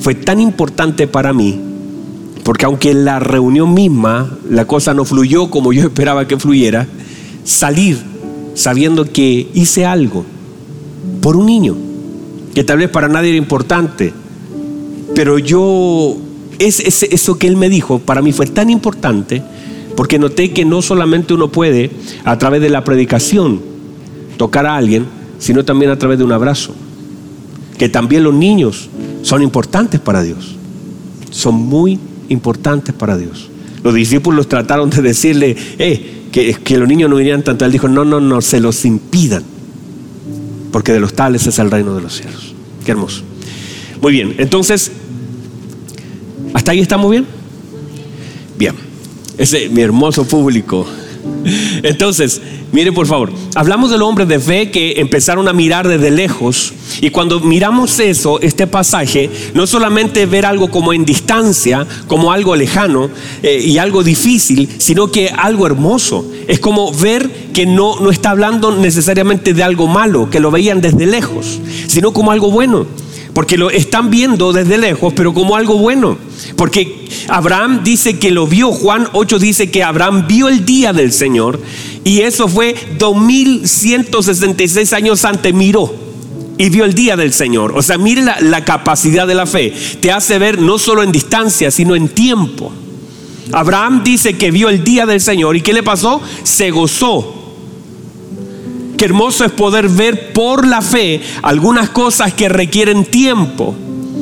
fue 0.00 0.14
tan 0.14 0.40
importante 0.40 1.06
para 1.06 1.34
mí, 1.34 1.60
porque 2.42 2.64
aunque 2.64 2.90
en 2.90 3.04
la 3.04 3.18
reunión 3.18 3.74
misma 3.74 4.38
la 4.48 4.64
cosa 4.64 4.94
no 4.94 5.04
fluyó 5.04 5.50
como 5.50 5.74
yo 5.74 5.82
esperaba 5.88 6.26
que 6.26 6.38
fluyera, 6.38 6.88
salir 7.44 7.98
sabiendo 8.54 9.04
que 9.12 9.46
hice 9.52 9.84
algo 9.84 10.24
por 11.22 11.36
un 11.36 11.46
niño, 11.46 11.74
que 12.54 12.64
tal 12.64 12.78
vez 12.78 12.90
para 12.90 13.08
nadie 13.08 13.30
era 13.30 13.38
importante, 13.38 14.12
pero 15.14 15.38
yo, 15.38 16.16
es, 16.58 16.80
es, 16.80 17.04
eso 17.04 17.38
que 17.38 17.46
él 17.46 17.56
me 17.56 17.68
dijo, 17.68 18.00
para 18.00 18.20
mí 18.20 18.32
fue 18.32 18.46
tan 18.46 18.68
importante, 18.68 19.42
porque 19.96 20.18
noté 20.18 20.52
que 20.52 20.64
no 20.64 20.82
solamente 20.82 21.32
uno 21.32 21.50
puede, 21.50 21.90
a 22.24 22.36
través 22.38 22.60
de 22.60 22.70
la 22.70 22.82
predicación, 22.82 23.60
tocar 24.36 24.66
a 24.66 24.76
alguien, 24.76 25.06
sino 25.38 25.64
también 25.64 25.90
a 25.90 25.98
través 25.98 26.18
de 26.18 26.24
un 26.24 26.32
abrazo. 26.32 26.74
Que 27.78 27.88
también 27.88 28.24
los 28.24 28.34
niños 28.34 28.88
son 29.22 29.42
importantes 29.42 30.00
para 30.00 30.22
Dios. 30.22 30.56
Son 31.30 31.54
muy 31.54 31.98
importantes 32.28 32.94
para 32.94 33.16
Dios. 33.16 33.48
Los 33.84 33.94
discípulos 33.94 34.48
trataron 34.48 34.90
de 34.90 35.02
decirle, 35.02 35.56
eh, 35.78 36.24
que, 36.32 36.54
que 36.54 36.78
los 36.78 36.88
niños 36.88 37.10
no 37.10 37.16
vinieran 37.16 37.42
tanto. 37.42 37.64
Él 37.64 37.72
dijo, 37.72 37.88
no, 37.88 38.04
no, 38.04 38.20
no, 38.20 38.40
se 38.40 38.60
los 38.60 38.84
impidan. 38.84 39.51
Porque 40.72 40.92
de 40.92 40.98
los 41.00 41.14
tales 41.14 41.46
es 41.46 41.58
el 41.58 41.70
reino 41.70 41.94
de 41.94 42.02
los 42.02 42.16
cielos. 42.16 42.54
Qué 42.84 42.90
hermoso. 42.90 43.22
Muy 44.00 44.12
bien, 44.12 44.34
entonces, 44.38 44.90
¿hasta 46.54 46.72
ahí 46.72 46.80
estamos 46.80 47.08
bien? 47.10 47.24
Bien, 48.58 48.74
ese 49.38 49.68
mi 49.68 49.82
hermoso 49.82 50.26
público. 50.26 50.86
Entonces, 51.82 52.40
mire 52.72 52.92
por 52.92 53.06
favor, 53.06 53.32
hablamos 53.54 53.90
de 53.90 53.98
los 53.98 54.08
hombres 54.08 54.28
de 54.28 54.38
fe 54.38 54.70
que 54.70 55.00
empezaron 55.00 55.48
a 55.48 55.52
mirar 55.52 55.86
desde 55.88 56.10
lejos 56.10 56.72
y 57.00 57.10
cuando 57.10 57.40
miramos 57.40 57.98
eso, 58.00 58.40
este 58.40 58.66
pasaje, 58.66 59.30
no 59.54 59.66
solamente 59.66 60.26
ver 60.26 60.46
algo 60.46 60.70
como 60.70 60.92
en 60.92 61.04
distancia, 61.04 61.86
como 62.06 62.32
algo 62.32 62.56
lejano 62.56 63.10
eh, 63.42 63.62
y 63.64 63.78
algo 63.78 64.02
difícil, 64.02 64.68
sino 64.78 65.10
que 65.10 65.28
algo 65.28 65.66
hermoso. 65.66 66.24
Es 66.48 66.58
como 66.58 66.92
ver 66.92 67.30
que 67.52 67.66
no, 67.66 68.00
no 68.00 68.10
está 68.10 68.30
hablando 68.30 68.76
necesariamente 68.76 69.54
de 69.54 69.62
algo 69.62 69.86
malo, 69.86 70.28
que 70.30 70.40
lo 70.40 70.50
veían 70.50 70.80
desde 70.80 71.06
lejos, 71.06 71.60
sino 71.86 72.12
como 72.12 72.32
algo 72.32 72.50
bueno. 72.50 72.86
Porque 73.34 73.56
lo 73.56 73.70
están 73.70 74.10
viendo 74.10 74.52
desde 74.52 74.76
lejos, 74.76 75.12
pero 75.14 75.32
como 75.32 75.56
algo 75.56 75.78
bueno. 75.78 76.18
Porque 76.56 77.08
Abraham 77.28 77.80
dice 77.82 78.18
que 78.18 78.30
lo 78.30 78.46
vio, 78.46 78.72
Juan 78.72 79.08
8 79.12 79.38
dice 79.38 79.70
que 79.70 79.82
Abraham 79.82 80.26
vio 80.28 80.48
el 80.48 80.66
día 80.66 80.92
del 80.92 81.12
Señor 81.12 81.58
y 82.04 82.20
eso 82.20 82.48
fue 82.48 82.74
2166 82.98 84.92
años 84.92 85.24
antes, 85.24 85.54
miró 85.54 85.94
y 86.58 86.68
vio 86.68 86.84
el 86.84 86.94
día 86.94 87.16
del 87.16 87.32
Señor. 87.32 87.72
O 87.74 87.82
sea, 87.82 87.96
mire 87.96 88.22
la, 88.22 88.38
la, 88.40 88.64
capacidad 88.64 89.26
de 89.26 89.34
la 89.34 89.46
fe. 89.46 89.72
Te 90.00 90.12
hace 90.12 90.38
ver 90.38 90.60
no 90.60 90.78
solo 90.78 91.02
en 91.02 91.10
distancia, 91.10 91.70
sino 91.70 91.96
en 91.96 92.08
tiempo. 92.08 92.70
Abraham 93.52 94.02
dice 94.04 94.36
que 94.36 94.50
vio 94.50 94.68
el 94.68 94.84
día 94.84 95.06
del 95.06 95.20
Señor 95.20 95.56
y 95.56 95.62
¿qué 95.62 95.72
le 95.72 95.82
pasó? 95.82 96.20
Se 96.42 96.70
gozó. 96.70 97.41
Qué 99.02 99.06
hermoso 99.06 99.44
es 99.44 99.50
poder 99.50 99.88
ver 99.88 100.32
por 100.32 100.64
la 100.64 100.80
fe 100.80 101.20
algunas 101.42 101.90
cosas 101.90 102.34
que 102.34 102.48
requieren 102.48 103.04
tiempo. 103.04 103.74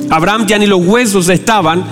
Abraham 0.09 0.47
ya 0.47 0.59
ni 0.59 0.67
los 0.67 0.81
huesos 0.83 1.29
estaban, 1.29 1.85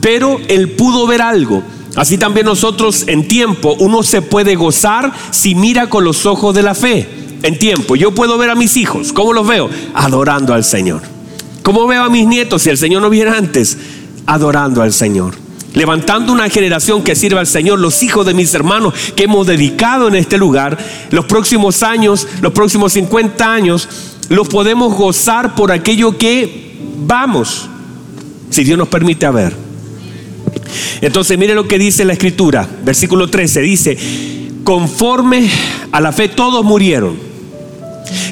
pero 0.00 0.40
él 0.48 0.70
pudo 0.70 1.06
ver 1.06 1.20
algo. 1.20 1.62
Así 1.96 2.16
también 2.16 2.46
nosotros 2.46 3.04
en 3.08 3.28
tiempo, 3.28 3.76
uno 3.80 4.02
se 4.02 4.22
puede 4.22 4.54
gozar 4.54 5.12
si 5.30 5.54
mira 5.54 5.90
con 5.90 6.02
los 6.02 6.24
ojos 6.24 6.54
de 6.54 6.62
la 6.62 6.74
fe. 6.74 7.06
En 7.42 7.58
tiempo, 7.58 7.94
yo 7.94 8.14
puedo 8.14 8.38
ver 8.38 8.48
a 8.48 8.54
mis 8.54 8.78
hijos, 8.78 9.12
¿cómo 9.12 9.34
los 9.34 9.46
veo? 9.46 9.68
Adorando 9.92 10.54
al 10.54 10.64
Señor. 10.64 11.02
¿Cómo 11.62 11.86
veo 11.86 12.04
a 12.04 12.08
mis 12.08 12.26
nietos 12.26 12.62
si 12.62 12.70
el 12.70 12.78
Señor 12.78 13.02
no 13.02 13.10
viene 13.10 13.32
antes? 13.32 13.76
Adorando 14.24 14.80
al 14.80 14.94
Señor. 14.94 15.34
Levantando 15.74 16.32
una 16.32 16.48
generación 16.48 17.02
que 17.02 17.14
sirva 17.14 17.40
al 17.40 17.46
Señor, 17.46 17.78
los 17.78 18.02
hijos 18.02 18.26
de 18.26 18.34
mis 18.34 18.52
hermanos 18.54 18.94
que 19.14 19.24
hemos 19.24 19.46
dedicado 19.46 20.08
en 20.08 20.16
este 20.16 20.36
lugar, 20.36 20.76
los 21.10 21.26
próximos 21.26 21.82
años, 21.82 22.26
los 22.40 22.52
próximos 22.52 22.92
50 22.92 23.52
años, 23.52 23.88
los 24.28 24.48
podemos 24.48 24.94
gozar 24.94 25.54
por 25.54 25.70
aquello 25.70 26.18
que 26.18 26.76
vamos, 27.06 27.68
si 28.50 28.64
Dios 28.64 28.78
nos 28.78 28.88
permite 28.88 29.26
a 29.26 29.30
ver. 29.30 29.54
Entonces, 31.00 31.38
mire 31.38 31.54
lo 31.54 31.68
que 31.68 31.78
dice 31.78 32.04
la 32.04 32.14
escritura, 32.14 32.68
versículo 32.84 33.28
13, 33.28 33.60
dice, 33.60 33.98
conforme 34.64 35.48
a 35.92 36.00
la 36.00 36.12
fe 36.12 36.28
todos 36.28 36.64
murieron 36.64 37.29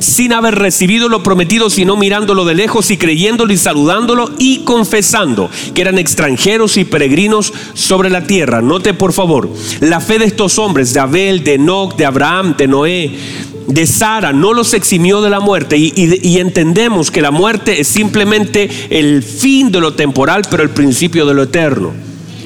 sin 0.00 0.32
haber 0.32 0.56
recibido 0.56 1.08
lo 1.08 1.22
prometido, 1.22 1.70
sino 1.70 1.96
mirándolo 1.96 2.44
de 2.44 2.54
lejos 2.54 2.90
y 2.90 2.96
creyéndolo 2.96 3.52
y 3.52 3.56
saludándolo 3.56 4.30
y 4.38 4.58
confesando 4.60 5.50
que 5.74 5.80
eran 5.80 5.98
extranjeros 5.98 6.76
y 6.76 6.84
peregrinos 6.84 7.52
sobre 7.74 8.10
la 8.10 8.24
tierra. 8.24 8.62
Note 8.62 8.94
por 8.94 9.12
favor, 9.12 9.48
la 9.80 10.00
fe 10.00 10.18
de 10.18 10.26
estos 10.26 10.58
hombres, 10.58 10.92
de 10.92 11.00
Abel, 11.00 11.44
de 11.44 11.54
Enoch, 11.54 11.96
de 11.96 12.06
Abraham, 12.06 12.54
de 12.56 12.68
Noé, 12.68 13.18
de 13.66 13.86
Sara, 13.86 14.32
no 14.32 14.54
los 14.54 14.72
eximió 14.72 15.20
de 15.20 15.30
la 15.30 15.40
muerte 15.40 15.76
y, 15.76 16.38
entendemos 16.38 17.10
que 17.10 17.20
la 17.20 17.30
muerte 17.30 17.80
es 17.80 17.88
simplemente 17.88 18.70
el 18.88 19.22
fin 19.22 19.70
de 19.70 19.80
lo 19.80 19.94
temporal, 19.94 20.42
pero 20.50 20.62
el 20.62 20.70
principio 20.70 21.26
de 21.26 21.34
lo 21.34 21.42
eterno. 21.42 21.92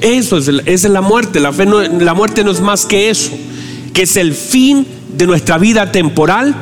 Eso 0.01 0.37
es, 0.37 0.49
es 0.65 0.83
la 0.83 1.01
muerte. 1.01 1.39
La, 1.39 1.53
fe 1.53 1.65
la 1.65 2.13
muerte 2.13 2.43
no 2.43 2.51
es 2.51 2.59
más 2.59 2.85
que 2.85 3.09
eso, 3.09 3.31
que 3.93 4.01
es 4.01 4.17
el 4.17 4.33
fin 4.33 4.85
de 5.15 5.25
nuestra 5.25 5.57
vida 5.57 5.91
temporal 5.91 6.53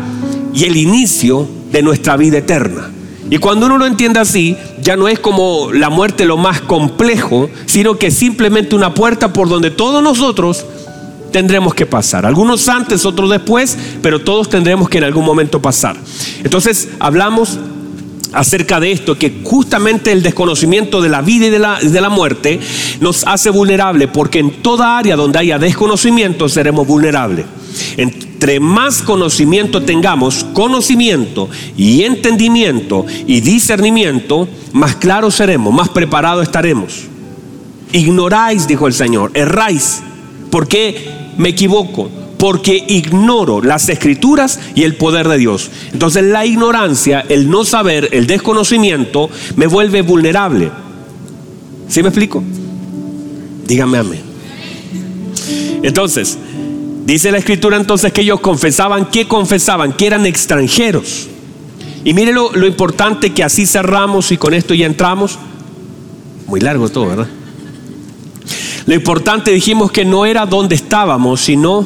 y 0.53 0.65
el 0.65 0.77
inicio 0.77 1.47
de 1.71 1.81
nuestra 1.81 2.17
vida 2.17 2.39
eterna. 2.39 2.91
Y 3.29 3.37
cuando 3.37 3.67
uno 3.67 3.77
lo 3.77 3.85
entiende 3.85 4.19
así, 4.19 4.57
ya 4.81 4.97
no 4.97 5.07
es 5.07 5.19
como 5.19 5.71
la 5.71 5.89
muerte 5.89 6.25
lo 6.25 6.37
más 6.37 6.61
complejo, 6.61 7.49
sino 7.65 7.97
que 7.97 8.11
simplemente 8.11 8.75
una 8.75 8.93
puerta 8.93 9.31
por 9.31 9.47
donde 9.47 9.71
todos 9.71 10.03
nosotros 10.03 10.65
tendremos 11.31 11.73
que 11.73 11.85
pasar. 11.85 12.25
Algunos 12.25 12.67
antes, 12.67 13.05
otros 13.05 13.29
después, 13.29 13.77
pero 14.01 14.19
todos 14.19 14.49
tendremos 14.49 14.89
que 14.89 14.97
en 14.97 15.05
algún 15.05 15.23
momento 15.23 15.61
pasar. 15.61 15.95
Entonces 16.43 16.89
hablamos 16.99 17.57
acerca 18.33 18.79
de 18.79 18.91
esto, 18.91 19.17
que 19.17 19.41
justamente 19.43 20.11
el 20.11 20.23
desconocimiento 20.23 21.01
de 21.01 21.09
la 21.09 21.21
vida 21.21 21.47
y 21.47 21.49
de 21.49 21.59
la, 21.59 21.79
de 21.79 22.01
la 22.01 22.09
muerte 22.09 22.59
nos 22.99 23.25
hace 23.25 23.49
vulnerable, 23.49 24.07
porque 24.07 24.39
en 24.39 24.61
toda 24.61 24.97
área 24.97 25.15
donde 25.15 25.39
haya 25.39 25.59
desconocimiento 25.59 26.47
seremos 26.49 26.87
vulnerables. 26.87 27.45
Entre 28.41 28.59
más 28.59 29.03
conocimiento 29.03 29.83
tengamos, 29.83 30.43
conocimiento 30.45 31.47
y 31.77 32.01
entendimiento 32.01 33.05
y 33.27 33.39
discernimiento, 33.39 34.47
más 34.73 34.95
claros 34.95 35.35
seremos, 35.35 35.71
más 35.71 35.89
preparados 35.89 36.41
estaremos. 36.41 37.03
Ignoráis, 37.93 38.65
dijo 38.65 38.87
el 38.87 38.93
Señor, 38.93 39.29
erráis. 39.35 40.01
¿Por 40.49 40.67
qué 40.67 41.07
me 41.37 41.49
equivoco? 41.49 42.09
Porque 42.39 42.83
ignoro 42.87 43.61
las 43.61 43.89
escrituras 43.89 44.59
y 44.73 44.85
el 44.85 44.95
poder 44.95 45.27
de 45.27 45.37
Dios. 45.37 45.69
Entonces 45.93 46.23
la 46.23 46.43
ignorancia, 46.43 47.23
el 47.29 47.47
no 47.47 47.63
saber, 47.63 48.09
el 48.11 48.25
desconocimiento 48.25 49.29
me 49.55 49.67
vuelve 49.67 50.01
vulnerable. 50.01 50.71
¿Sí 51.89 52.01
me 52.01 52.09
explico? 52.09 52.41
Dígame 53.67 53.99
amén. 53.99 54.31
Entonces, 55.83 56.37
Dice 57.11 57.29
la 57.29 57.39
escritura 57.39 57.75
entonces 57.75 58.13
que 58.13 58.21
ellos 58.21 58.39
confesaban, 58.39 59.09
que 59.09 59.27
confesaban? 59.27 59.91
Que 59.91 60.07
eran 60.07 60.25
extranjeros. 60.25 61.27
Y 62.05 62.13
mire 62.13 62.31
lo, 62.31 62.53
lo, 62.53 62.65
importante 62.65 63.33
que 63.33 63.43
así 63.43 63.65
cerramos 63.65 64.31
y 64.31 64.37
con 64.37 64.53
esto 64.53 64.73
ya 64.73 64.85
entramos. 64.85 65.37
Muy 66.47 66.61
largo 66.61 66.87
todo, 66.87 67.07
¿verdad? 67.07 67.27
Lo 68.85 68.93
importante 68.95 69.51
dijimos 69.51 69.91
que 69.91 70.05
no 70.05 70.25
era 70.25 70.45
dónde 70.45 70.75
estábamos, 70.75 71.41
sino 71.41 71.85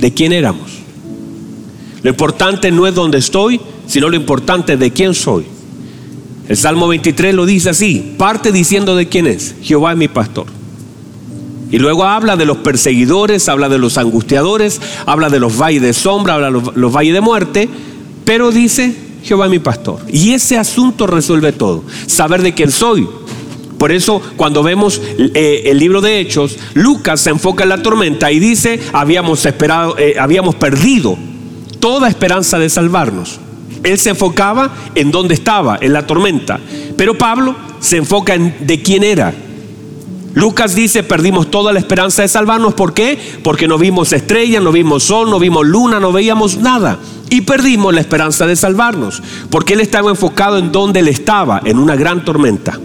de 0.00 0.12
quién 0.12 0.32
éramos. 0.32 0.72
Lo 2.02 2.10
importante 2.10 2.72
no 2.72 2.88
es 2.88 2.94
dónde 2.96 3.18
estoy, 3.18 3.60
sino 3.86 4.08
lo 4.08 4.16
importante 4.16 4.76
de 4.76 4.90
quién 4.90 5.14
soy. 5.14 5.44
El 6.48 6.56
Salmo 6.56 6.88
23 6.88 7.32
lo 7.32 7.46
dice 7.46 7.70
así, 7.70 8.16
parte 8.18 8.50
diciendo 8.50 8.96
de 8.96 9.06
quién 9.06 9.28
es. 9.28 9.54
Jehová 9.62 9.92
es 9.92 9.98
mi 9.98 10.08
pastor. 10.08 10.46
Y 11.70 11.78
luego 11.78 12.04
habla 12.04 12.36
de 12.36 12.46
los 12.46 12.58
perseguidores, 12.58 13.48
habla 13.48 13.68
de 13.68 13.78
los 13.78 13.96
angustiadores, 13.96 14.80
habla 15.06 15.28
de 15.28 15.38
los 15.38 15.56
valles 15.56 15.82
de 15.82 15.92
sombra, 15.92 16.34
habla 16.34 16.50
de 16.50 16.60
los, 16.74 16.92
valles 16.92 17.14
de 17.14 17.20
muerte, 17.20 17.68
pero 18.24 18.50
dice, 18.50 18.94
Jehová 19.22 19.48
mi 19.48 19.60
pastor. 19.60 20.00
Y 20.08 20.32
ese 20.32 20.58
asunto 20.58 21.06
resuelve 21.06 21.52
todo. 21.52 21.84
Saber 22.06 22.42
de 22.42 22.54
quién 22.54 22.72
soy. 22.72 23.06
Por 23.78 23.92
eso 23.92 24.20
cuando 24.36 24.62
vemos 24.62 25.00
eh, 25.16 25.62
el 25.66 25.78
libro 25.78 26.00
de 26.00 26.20
Hechos, 26.20 26.58
Lucas 26.74 27.20
se 27.20 27.30
enfoca 27.30 27.62
en 27.62 27.70
la 27.70 27.82
tormenta 27.82 28.30
y 28.30 28.38
dice, 28.38 28.80
habíamos 28.92 29.46
esperado, 29.46 29.96
eh, 29.96 30.16
habíamos 30.18 30.56
perdido 30.56 31.16
toda 31.78 32.08
esperanza 32.08 32.58
de 32.58 32.68
salvarnos. 32.68 33.40
Él 33.82 33.98
se 33.98 34.10
enfocaba 34.10 34.74
en 34.94 35.10
dónde 35.10 35.34
estaba, 35.34 35.78
en 35.80 35.92
la 35.92 36.06
tormenta. 36.06 36.60
Pero 36.96 37.16
Pablo 37.16 37.56
se 37.80 37.96
enfoca 37.96 38.34
en 38.34 38.54
de 38.66 38.82
quién 38.82 39.02
era. 39.02 39.32
Lucas 40.34 40.76
dice, 40.76 41.02
perdimos 41.02 41.50
toda 41.50 41.72
la 41.72 41.80
esperanza 41.80 42.22
de 42.22 42.28
salvarnos. 42.28 42.74
¿Por 42.74 42.94
qué? 42.94 43.18
Porque 43.42 43.66
no 43.66 43.78
vimos 43.78 44.12
estrellas, 44.12 44.62
no 44.62 44.70
vimos 44.70 45.02
sol, 45.02 45.28
no 45.28 45.38
vimos 45.38 45.66
luna, 45.66 45.98
no 45.98 46.12
veíamos 46.12 46.58
nada. 46.58 46.98
Y 47.30 47.40
perdimos 47.42 47.92
la 47.92 48.00
esperanza 48.00 48.46
de 48.46 48.54
salvarnos. 48.54 49.22
Porque 49.50 49.74
él 49.74 49.80
estaba 49.80 50.10
enfocado 50.10 50.58
en 50.58 50.70
donde 50.70 51.00
él 51.00 51.08
estaba, 51.08 51.60
en 51.64 51.78
una 51.78 51.96
gran 51.96 52.24
tormenta. 52.24 52.78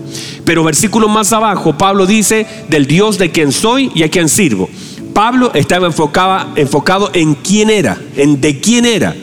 Pero 0.43 0.63
versículo 0.63 1.07
más 1.07 1.33
abajo, 1.33 1.77
Pablo 1.77 2.07
dice, 2.07 2.47
del 2.67 2.87
Dios 2.87 3.17
de 3.19 3.31
quien 3.31 3.51
soy 3.51 3.91
y 3.93 4.03
a 4.03 4.09
quien 4.09 4.27
sirvo. 4.27 4.67
Pablo 5.13 5.51
estaba 5.53 5.87
enfocado, 5.87 6.47
enfocado 6.55 7.11
en 7.13 7.35
quién 7.35 7.69
era, 7.69 7.97
en 8.15 8.41
de 8.41 8.59
quién 8.59 8.85
era. 8.85 9.15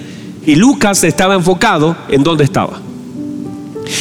Y 0.46 0.54
Lucas 0.54 1.02
estaba 1.04 1.34
enfocado 1.34 1.96
en 2.08 2.22
dónde 2.22 2.44
estaba. 2.44 2.80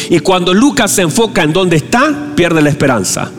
Y 0.09 0.19
cuando 0.19 0.53
Lucas 0.53 0.91
se 0.91 1.01
enfoca 1.01 1.43
en 1.43 1.53
dónde 1.53 1.75
está, 1.77 2.33
pierde 2.35 2.61
la 2.61 2.69
esperanza. 2.69 3.31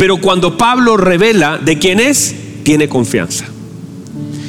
Pero 0.00 0.16
cuando 0.16 0.56
Pablo 0.56 0.96
revela 0.96 1.58
de 1.58 1.78
quién 1.78 2.00
es, 2.00 2.34
tiene 2.62 2.88
confianza. 2.88 3.44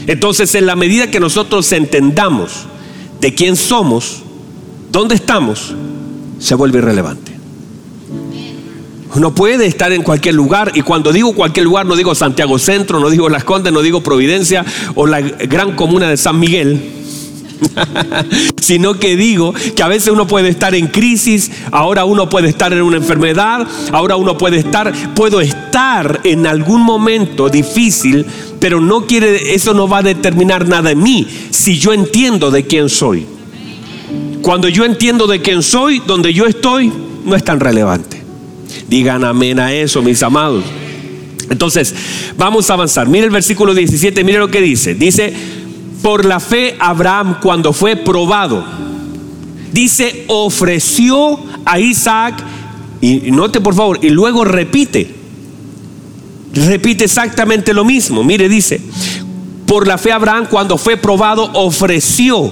Entonces, 0.07 0.55
en 0.55 0.65
la 0.65 0.77
medida 0.77 1.11
que 1.11 1.19
nosotros 1.19 1.69
entendamos 1.73 2.67
de 3.19 3.35
quién 3.35 3.57
somos, 3.57 4.21
dónde 4.93 5.15
estamos, 5.15 5.75
se 6.39 6.55
vuelve 6.55 6.77
irrelevante. 6.79 7.33
Uno 9.13 9.35
puede 9.35 9.65
estar 9.65 9.91
en 9.91 10.03
cualquier 10.03 10.35
lugar, 10.35 10.71
y 10.73 10.83
cuando 10.83 11.11
digo 11.11 11.33
cualquier 11.33 11.65
lugar, 11.65 11.85
no 11.85 11.97
digo 11.97 12.15
Santiago 12.15 12.57
Centro, 12.57 13.01
no 13.01 13.09
digo 13.09 13.27
Las 13.27 13.43
Condes, 13.43 13.73
no 13.73 13.81
digo 13.81 14.01
Providencia 14.01 14.63
o 14.95 15.05
la 15.05 15.19
gran 15.19 15.75
comuna 15.75 16.09
de 16.09 16.15
San 16.15 16.39
Miguel, 16.39 17.00
sino 18.61 18.95
que 18.95 19.15
digo 19.15 19.53
que 19.75 19.83
a 19.83 19.87
veces 19.87 20.11
uno 20.11 20.27
puede 20.27 20.49
estar 20.49 20.75
en 20.75 20.87
crisis, 20.87 21.51
ahora 21.71 22.05
uno 22.05 22.29
puede 22.29 22.49
estar 22.49 22.73
en 22.73 22.81
una 22.81 22.97
enfermedad, 22.97 23.67
ahora 23.91 24.15
uno 24.15 24.37
puede 24.37 24.57
estar, 24.57 24.93
puedo 25.13 25.41
estar 25.41 26.21
en 26.23 26.47
algún 26.47 26.81
momento 26.81 27.49
difícil, 27.49 28.25
pero 28.59 28.81
no 28.81 29.05
quiere, 29.05 29.53
eso 29.53 29.73
no 29.73 29.87
va 29.87 29.99
a 29.99 30.03
determinar 30.03 30.67
nada 30.67 30.91
en 30.91 31.01
mí 31.01 31.27
si 31.49 31.77
yo 31.77 31.93
entiendo 31.93 32.51
de 32.51 32.63
quién 32.65 32.89
soy. 32.89 33.25
Cuando 34.41 34.67
yo 34.67 34.85
entiendo 34.85 35.27
de 35.27 35.41
quién 35.41 35.61
soy, 35.61 36.01
donde 36.05 36.33
yo 36.33 36.45
estoy, 36.45 36.91
no 37.25 37.35
es 37.35 37.43
tan 37.43 37.59
relevante. 37.59 38.21
Digan 38.87 39.23
amén 39.23 39.59
a 39.59 39.73
eso, 39.73 40.01
mis 40.01 40.21
amados. 40.23 40.63
Entonces, 41.49 41.93
vamos 42.37 42.69
a 42.69 42.73
avanzar. 42.73 43.07
Mire 43.07 43.25
el 43.25 43.31
versículo 43.31 43.73
17, 43.73 44.23
mire 44.23 44.39
lo 44.39 44.49
que 44.49 44.61
dice. 44.61 44.95
Dice, 44.95 45.33
por 46.01 46.25
la 46.25 46.39
fe 46.39 46.75
Abraham 46.79 47.37
cuando 47.41 47.73
fue 47.73 47.95
probado, 47.95 48.63
dice, 49.71 50.25
ofreció 50.27 51.39
a 51.65 51.79
Isaac, 51.79 52.43
y 53.01 53.31
note 53.31 53.61
por 53.61 53.75
favor, 53.75 53.99
y 54.01 54.09
luego 54.09 54.43
repite, 54.43 55.13
repite 56.53 57.05
exactamente 57.05 57.73
lo 57.73 57.85
mismo. 57.85 58.23
Mire, 58.23 58.49
dice, 58.49 58.81
por 59.65 59.87
la 59.87 59.97
fe 59.97 60.11
Abraham 60.11 60.47
cuando 60.49 60.77
fue 60.77 60.97
probado, 60.97 61.49
ofreció 61.53 62.51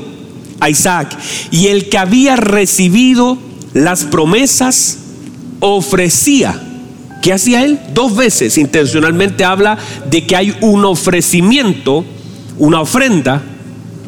a 0.60 0.70
Isaac, 0.70 1.18
y 1.52 1.68
el 1.68 1.90
que 1.90 1.98
había 1.98 2.36
recibido 2.36 3.38
las 3.74 4.04
promesas, 4.06 4.98
ofrecía. 5.60 6.66
¿Qué 7.22 7.34
hacía 7.34 7.66
él? 7.66 7.80
Dos 7.94 8.16
veces 8.16 8.58
intencionalmente 8.58 9.44
habla 9.44 9.78
de 10.10 10.26
que 10.26 10.38
hay 10.38 10.56
un 10.62 10.86
ofrecimiento 10.86 12.06
una 12.60 12.82
ofrenda, 12.82 13.42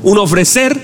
un 0.04 0.18
ofrecer 0.18 0.80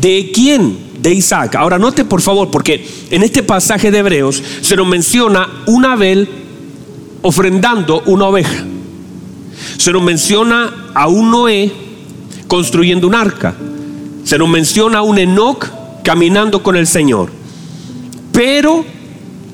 de 0.00 0.30
quién? 0.34 0.86
De 1.00 1.12
Isaac. 1.12 1.54
Ahora 1.54 1.78
note 1.78 2.04
por 2.04 2.20
favor, 2.20 2.50
porque 2.50 2.86
en 3.10 3.22
este 3.22 3.42
pasaje 3.42 3.90
de 3.90 3.98
Hebreos 3.98 4.42
se 4.62 4.74
nos 4.74 4.86
menciona 4.86 5.48
un 5.66 5.84
Abel 5.84 6.28
ofrendando 7.22 8.02
una 8.06 8.26
oveja. 8.26 8.64
Se 9.76 9.92
nos 9.92 10.02
menciona 10.02 10.90
a 10.94 11.06
un 11.08 11.30
Noé 11.30 11.70
construyendo 12.48 13.06
un 13.06 13.14
arca. 13.14 13.54
Se 14.24 14.38
nos 14.38 14.48
menciona 14.48 14.98
a 14.98 15.02
un 15.02 15.18
Enoch 15.18 15.68
caminando 16.02 16.62
con 16.62 16.76
el 16.76 16.86
Señor. 16.86 17.30
Pero 18.32 18.84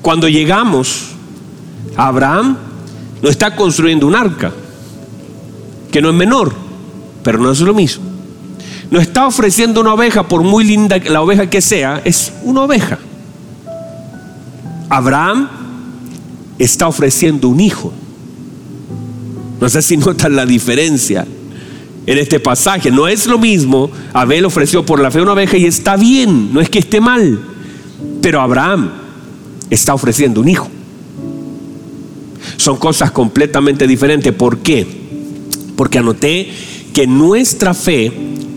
cuando 0.01 0.27
llegamos 0.27 1.09
a 1.95 2.07
Abraham, 2.07 2.57
no 3.21 3.29
está 3.29 3.55
construyendo 3.55 4.07
un 4.07 4.15
arca, 4.15 4.51
que 5.91 6.01
no 6.01 6.09
es 6.09 6.15
menor 6.15 6.62
pero 7.23 7.39
no 7.39 7.51
es 7.51 7.59
lo 7.61 7.73
mismo. 7.73 8.03
No 8.91 8.99
está 8.99 9.25
ofreciendo 9.25 9.81
una 9.81 9.93
oveja, 9.93 10.27
por 10.27 10.43
muy 10.43 10.63
linda 10.63 10.97
la 10.99 11.21
oveja 11.21 11.49
que 11.49 11.61
sea, 11.61 12.01
es 12.03 12.31
una 12.43 12.61
oveja. 12.61 12.99
Abraham 14.89 15.49
está 16.59 16.87
ofreciendo 16.87 17.49
un 17.49 17.59
hijo. 17.59 17.91
No 19.59 19.69
sé 19.69 19.81
si 19.81 19.97
notan 19.97 20.35
la 20.35 20.45
diferencia 20.45 21.25
en 22.05 22.17
este 22.17 22.39
pasaje. 22.39 22.91
No 22.91 23.07
es 23.07 23.25
lo 23.25 23.39
mismo, 23.39 23.89
Abel 24.13 24.45
ofreció 24.45 24.85
por 24.85 24.99
la 24.99 25.09
fe 25.09 25.21
una 25.21 25.33
oveja 25.33 25.57
y 25.57 25.65
está 25.65 25.95
bien, 25.95 26.53
no 26.53 26.61
es 26.61 26.69
que 26.69 26.79
esté 26.79 27.01
mal, 27.01 27.39
pero 28.21 28.41
Abraham 28.41 28.91
está 29.69 29.93
ofreciendo 29.93 30.41
un 30.41 30.49
hijo. 30.49 30.69
Son 32.57 32.77
cosas 32.77 33.11
completamente 33.11 33.87
diferentes. 33.87 34.33
¿Por 34.33 34.59
qué? 34.59 34.85
Porque 35.75 35.97
anoté 35.97 36.51
que 36.93 37.07
nuestra 37.07 37.73
fe 37.73 38.11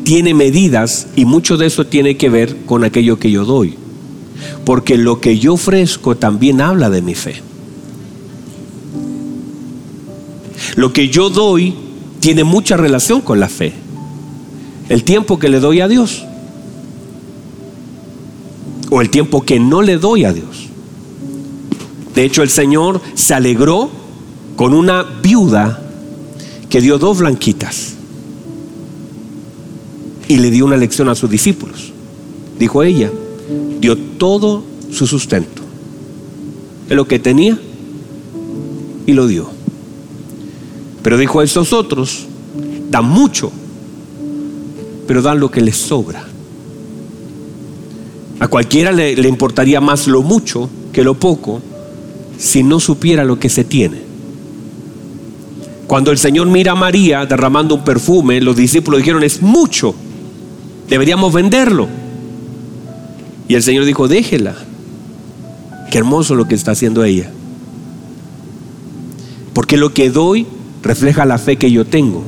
tiene 0.05 0.35
medidas 0.35 1.09
y 1.17 1.25
mucho 1.25 1.57
de 1.57 1.67
eso 1.67 1.87
tiene 1.87 2.17
que 2.17 2.29
ver 2.29 2.65
con 2.67 2.85
aquello 2.85 3.19
que 3.19 3.31
yo 3.31 3.45
doy. 3.45 3.75
Porque 4.65 4.99
lo 4.99 5.21
que 5.21 5.39
yo 5.39 5.55
ofrezco 5.55 6.17
también 6.17 6.61
habla 6.61 6.91
de 6.91 7.03
mi 7.03 7.15
fe. 7.15 7.43
Lo 10.77 10.93
que 10.93 11.09
yo 11.09 11.31
doy 11.31 11.75
tiene 12.21 12.45
mucha 12.45 12.77
relación 12.77 13.23
con 13.23 13.41
la 13.41 13.49
fe. 13.49 13.73
El 14.89 15.03
tiempo 15.03 15.39
que 15.39 15.49
le 15.49 15.59
doy 15.59 15.81
a 15.81 15.89
Dios. 15.89 16.25
O 18.91 19.01
el 19.01 19.11
tiempo 19.11 19.43
que 19.43 19.59
no 19.59 19.83
le 19.83 19.97
doy 19.97 20.25
a 20.25 20.33
Dios. 20.33 20.69
De 22.15 22.25
hecho, 22.25 22.43
el 22.43 22.51
Señor 22.51 23.01
se 23.15 23.35
alegró 23.35 23.91
con 24.57 24.75
una 24.75 25.03
viuda 25.03 25.83
que 26.69 26.81
dio 26.81 26.99
dos 26.99 27.19
blanquitas 27.19 27.96
y 30.29 30.39
le 30.39 30.51
dio 30.51 30.65
una 30.65 30.77
lección 30.77 31.09
a 31.09 31.15
sus 31.15 31.31
discípulos. 31.31 31.93
Dijo 32.59 32.83
ella, 32.83 33.11
dio 33.81 33.97
todo 33.97 34.63
su 34.91 35.07
sustento, 35.07 35.63
de 36.89 36.95
lo 36.95 37.07
que 37.07 37.19
tenía 37.19 37.59
y 39.07 39.13
lo 39.13 39.27
dio. 39.27 39.49
Pero 41.03 41.19
dijo 41.19 41.41
a 41.41 41.45
esos 41.45 41.73
otros, 41.73 42.27
dan 42.91 43.05
mucho, 43.05 43.53
pero 45.07 45.23
dan 45.23 45.39
lo 45.39 45.51
que 45.51 45.61
les 45.61 45.77
sobra. 45.77 46.27
A 48.41 48.49
cualquiera 48.49 48.93
le, 48.93 49.17
le 49.17 49.29
importaría 49.29 49.81
más 49.81 50.07
lo 50.09 50.23
mucho 50.23 50.69
que 50.93 51.05
lo 51.05 51.15
poco 51.15 51.63
si 52.39 52.63
no 52.63 52.81
supiera 52.81 53.25
lo 53.25 53.39
que 53.39 53.49
se 53.49 53.65
tiene. 53.65 54.05
Cuando 55.87 56.11
el 56.11 56.19
Señor 56.19 56.49
mira 56.49 56.73
a 56.73 56.75
María 56.75 57.25
derramando 57.25 57.77
un 57.77 57.85
perfume, 57.85 58.41
los 58.41 58.57
discípulos 58.57 58.99
dijeron, 58.99 59.23
es 59.23 59.41
mucho 59.41 59.95
Deberíamos 60.89 61.33
venderlo. 61.33 61.89
Y 63.49 63.55
el 63.55 63.63
Señor 63.63 63.85
dijo, 63.85 64.09
déjela. 64.09 64.55
Qué 65.91 65.99
hermoso 65.99 66.35
lo 66.35 66.47
que 66.47 66.55
está 66.55 66.73
haciendo 66.73 67.05
ella. 67.05 67.31
Porque 69.53 69.77
lo 69.77 69.95
que 69.95 70.11
doy 70.11 70.47
refleja 70.83 71.25
la 71.25 71.39
fe 71.39 71.57
que 71.57 71.71
yo 71.71 71.85
tengo. 71.85 72.23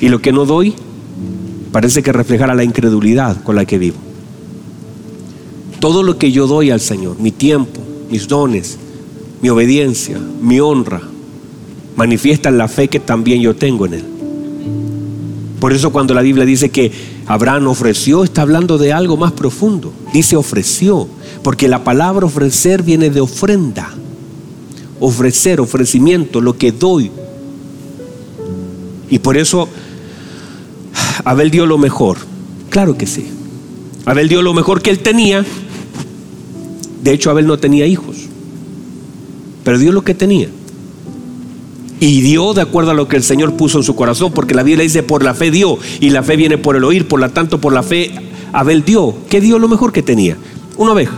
Y 0.00 0.08
lo 0.08 0.20
que 0.20 0.32
no 0.32 0.44
doy 0.44 0.74
parece 1.72 2.02
que 2.02 2.12
reflejará 2.12 2.54
la 2.54 2.64
incredulidad 2.64 3.42
con 3.42 3.56
la 3.56 3.64
que 3.64 3.78
vivo. 3.78 3.96
Todo 5.80 6.02
lo 6.02 6.18
que 6.18 6.32
yo 6.32 6.46
doy 6.46 6.70
al 6.70 6.80
Señor, 6.80 7.18
mi 7.20 7.30
tiempo, 7.30 7.80
mis 8.10 8.26
dones, 8.26 8.78
mi 9.40 9.48
obediencia, 9.48 10.18
mi 10.42 10.60
honra, 10.60 11.00
manifiestan 11.96 12.58
la 12.58 12.68
fe 12.68 12.88
que 12.88 13.00
también 13.00 13.40
yo 13.40 13.54
tengo 13.54 13.86
en 13.86 13.94
Él. 13.94 14.04
Por 15.60 15.72
eso 15.72 15.90
cuando 15.90 16.14
la 16.14 16.22
Biblia 16.22 16.44
dice 16.44 16.70
que 16.70 16.92
Abraham 17.26 17.66
ofreció, 17.66 18.22
está 18.22 18.42
hablando 18.42 18.78
de 18.78 18.92
algo 18.92 19.16
más 19.16 19.32
profundo. 19.32 19.92
Dice 20.12 20.36
ofreció, 20.36 21.08
porque 21.42 21.68
la 21.68 21.82
palabra 21.82 22.26
ofrecer 22.26 22.82
viene 22.82 23.10
de 23.10 23.20
ofrenda. 23.20 23.90
ofrecer, 25.00 25.60
ofrecimiento, 25.60 26.40
lo 26.40 26.58
que 26.58 26.72
doy. 26.72 27.10
Y 29.10 29.20
por 29.20 29.36
eso 29.36 29.68
Abel 31.24 31.50
dio 31.50 31.66
lo 31.66 31.78
mejor. 31.78 32.18
Claro 32.70 32.96
que 32.98 33.06
sí. 33.06 33.28
Abel 34.04 34.28
dio 34.28 34.42
lo 34.42 34.54
mejor 34.54 34.82
que 34.82 34.90
él 34.90 34.98
tenía. 34.98 35.44
De 37.02 37.12
hecho, 37.12 37.30
Abel 37.30 37.46
no 37.46 37.58
tenía 37.58 37.86
hijos. 37.86 38.16
Pero 39.64 39.78
dio 39.78 39.92
lo 39.92 40.02
que 40.02 40.14
tenía. 40.14 40.48
Y 42.00 42.20
dio 42.20 42.54
de 42.54 42.62
acuerdo 42.62 42.92
a 42.92 42.94
lo 42.94 43.08
que 43.08 43.16
el 43.16 43.22
Señor 43.22 43.56
puso 43.56 43.78
en 43.78 43.84
su 43.84 43.96
corazón, 43.96 44.32
porque 44.32 44.54
la 44.54 44.62
Biblia 44.62 44.84
dice, 44.84 45.02
por 45.02 45.22
la 45.24 45.34
fe 45.34 45.50
dio, 45.50 45.78
y 46.00 46.10
la 46.10 46.22
fe 46.22 46.36
viene 46.36 46.58
por 46.58 46.76
el 46.76 46.84
oír, 46.84 47.08
por 47.08 47.20
lo 47.20 47.28
tanto, 47.30 47.60
por 47.60 47.72
la 47.72 47.82
fe 47.82 48.12
Abel 48.52 48.84
dio. 48.84 49.14
¿Qué 49.28 49.40
dio 49.40 49.58
lo 49.58 49.68
mejor 49.68 49.92
que 49.92 50.02
tenía? 50.02 50.36
Una 50.76 50.92
oveja. 50.92 51.16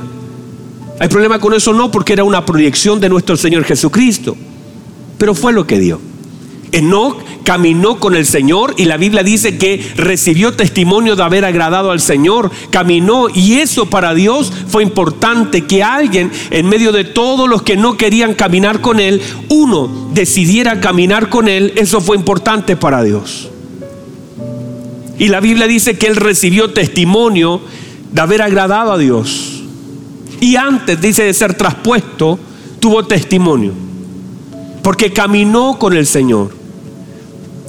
¿Hay 0.98 1.08
problema 1.08 1.38
con 1.38 1.54
eso? 1.54 1.72
No, 1.72 1.90
porque 1.90 2.12
era 2.12 2.24
una 2.24 2.44
proyección 2.44 3.00
de 3.00 3.08
nuestro 3.08 3.36
Señor 3.36 3.64
Jesucristo. 3.64 4.36
Pero 5.18 5.34
fue 5.34 5.52
lo 5.52 5.66
que 5.66 5.78
dio. 5.78 6.00
Enoch 6.72 7.16
caminó 7.44 7.98
con 7.98 8.14
el 8.14 8.26
Señor 8.26 8.74
y 8.76 8.84
la 8.84 8.96
Biblia 8.96 9.22
dice 9.22 9.58
que 9.58 9.84
recibió 9.96 10.52
testimonio 10.52 11.16
de 11.16 11.22
haber 11.22 11.44
agradado 11.44 11.90
al 11.90 12.00
Señor, 12.00 12.50
caminó 12.70 13.28
y 13.28 13.54
eso 13.54 13.86
para 13.86 14.14
Dios 14.14 14.52
fue 14.68 14.82
importante 14.82 15.66
que 15.66 15.82
alguien 15.82 16.30
en 16.50 16.68
medio 16.68 16.92
de 16.92 17.04
todos 17.04 17.48
los 17.48 17.62
que 17.62 17.76
no 17.76 17.96
querían 17.96 18.34
caminar 18.34 18.80
con 18.80 19.00
Él, 19.00 19.20
uno 19.48 20.10
decidiera 20.12 20.80
caminar 20.80 21.28
con 21.28 21.48
Él, 21.48 21.72
eso 21.76 22.00
fue 22.00 22.16
importante 22.16 22.76
para 22.76 23.02
Dios. 23.02 23.48
Y 25.18 25.28
la 25.28 25.40
Biblia 25.40 25.66
dice 25.66 25.98
que 25.98 26.06
Él 26.06 26.16
recibió 26.16 26.72
testimonio 26.72 27.60
de 28.12 28.20
haber 28.20 28.42
agradado 28.42 28.92
a 28.92 28.98
Dios. 28.98 29.62
Y 30.40 30.56
antes, 30.56 31.00
dice, 31.00 31.24
de 31.24 31.34
ser 31.34 31.54
traspuesto, 31.54 32.38
tuvo 32.80 33.04
testimonio. 33.06 33.72
Porque 34.82 35.12
caminó 35.12 35.78
con 35.78 35.92
el 35.92 36.06
Señor. 36.06 36.59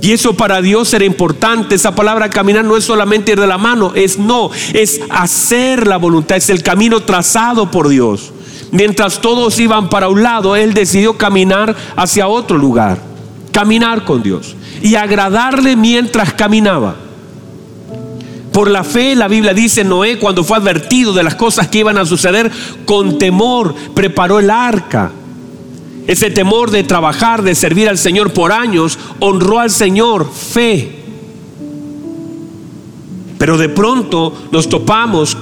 Y 0.02 0.14
eso 0.14 0.34
para 0.34 0.62
Dios 0.62 0.94
era 0.94 1.06
importante. 1.06 1.76
Esa 1.76 1.94
palabra 1.94 2.30
caminar 2.30 2.66
no 2.66 2.76
es 2.76 2.84
solamente 2.84 3.34
ir 3.34 3.40
de 3.40 3.46
la 3.46 3.60
mano, 3.60 3.94
es 3.94 4.18
no, 4.18 4.50
es 4.74 5.00
hacer 5.10 5.88
la 5.88 5.98
voluntad, 5.98 6.38
es 6.38 6.50
el 6.50 6.64
camino 6.64 7.02
trazado 7.02 7.70
por 7.70 7.88
Dios. 7.88 8.34
Mientras 8.72 9.22
todos 9.22 9.60
iban 9.60 9.90
para 9.90 10.10
un 10.10 10.24
lado, 10.24 10.56
Él 10.56 10.74
decidió 10.74 11.18
caminar 11.18 11.76
hacia 11.96 12.28
otro 12.28 12.58
lugar, 12.58 13.00
caminar 13.52 14.04
con 14.04 14.24
Dios 14.24 14.56
y 14.82 14.96
agradarle 14.96 15.76
mientras 15.76 16.34
caminaba. 16.34 16.96
Por 18.52 18.72
la 18.72 18.84
fe, 18.84 19.16
la 19.16 19.28
Biblia 19.28 19.54
dice, 19.54 19.84
Noé 19.84 20.18
cuando 20.18 20.44
fue 20.44 20.58
advertido 20.58 21.14
de 21.14 21.24
las 21.24 21.36
cosas 21.36 21.68
que 21.68 21.80
iban 21.80 21.98
a 21.98 22.06
suceder, 22.06 22.52
con 22.86 23.18
temor 23.18 23.76
preparó 23.94 24.40
el 24.40 24.50
arca 24.50 25.12
ese 26.12 26.30
temor 26.30 26.71
de 26.71 26.84
trabajar, 26.84 27.41
de 27.41 27.56
servir 27.56 27.88
al 27.88 27.97
Señor 27.97 28.34
por 28.34 28.52
años, 28.52 29.00
honró 29.19 29.60
al 29.60 29.69
Señor, 29.69 30.30
fe. 30.30 31.00
Pero 33.38 33.58
de 33.58 33.69
pronto 33.69 34.34
nos 34.52 34.67
topamos, 34.67 35.38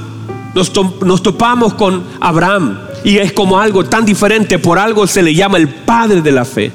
nos, 0.54 1.24
topamos 1.24 1.74
con 1.74 2.04
Abraham 2.20 2.78
y 3.04 3.18
es 3.18 3.34
como 3.34 3.60
algo 3.60 3.84
tan 3.86 4.06
diferente, 4.06 4.60
por 4.60 4.78
algo 4.78 5.08
se 5.08 5.24
le 5.24 5.34
llama 5.34 5.58
el 5.58 5.70
padre 5.70 6.22
de 6.22 6.32
la 6.32 6.46
fe. 6.46 6.72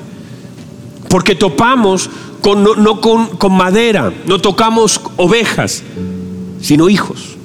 Porque 1.09 1.37
topamos 1.37 2.11
con, 2.41 2.65
no, 2.65 3.01
con, 3.01 3.29
con 3.37 3.53
madera, 3.53 4.13
no 4.27 4.41
tocamos 4.41 5.01
ovejas, 5.17 5.85
sino 6.61 6.89
hijos. 6.89 7.37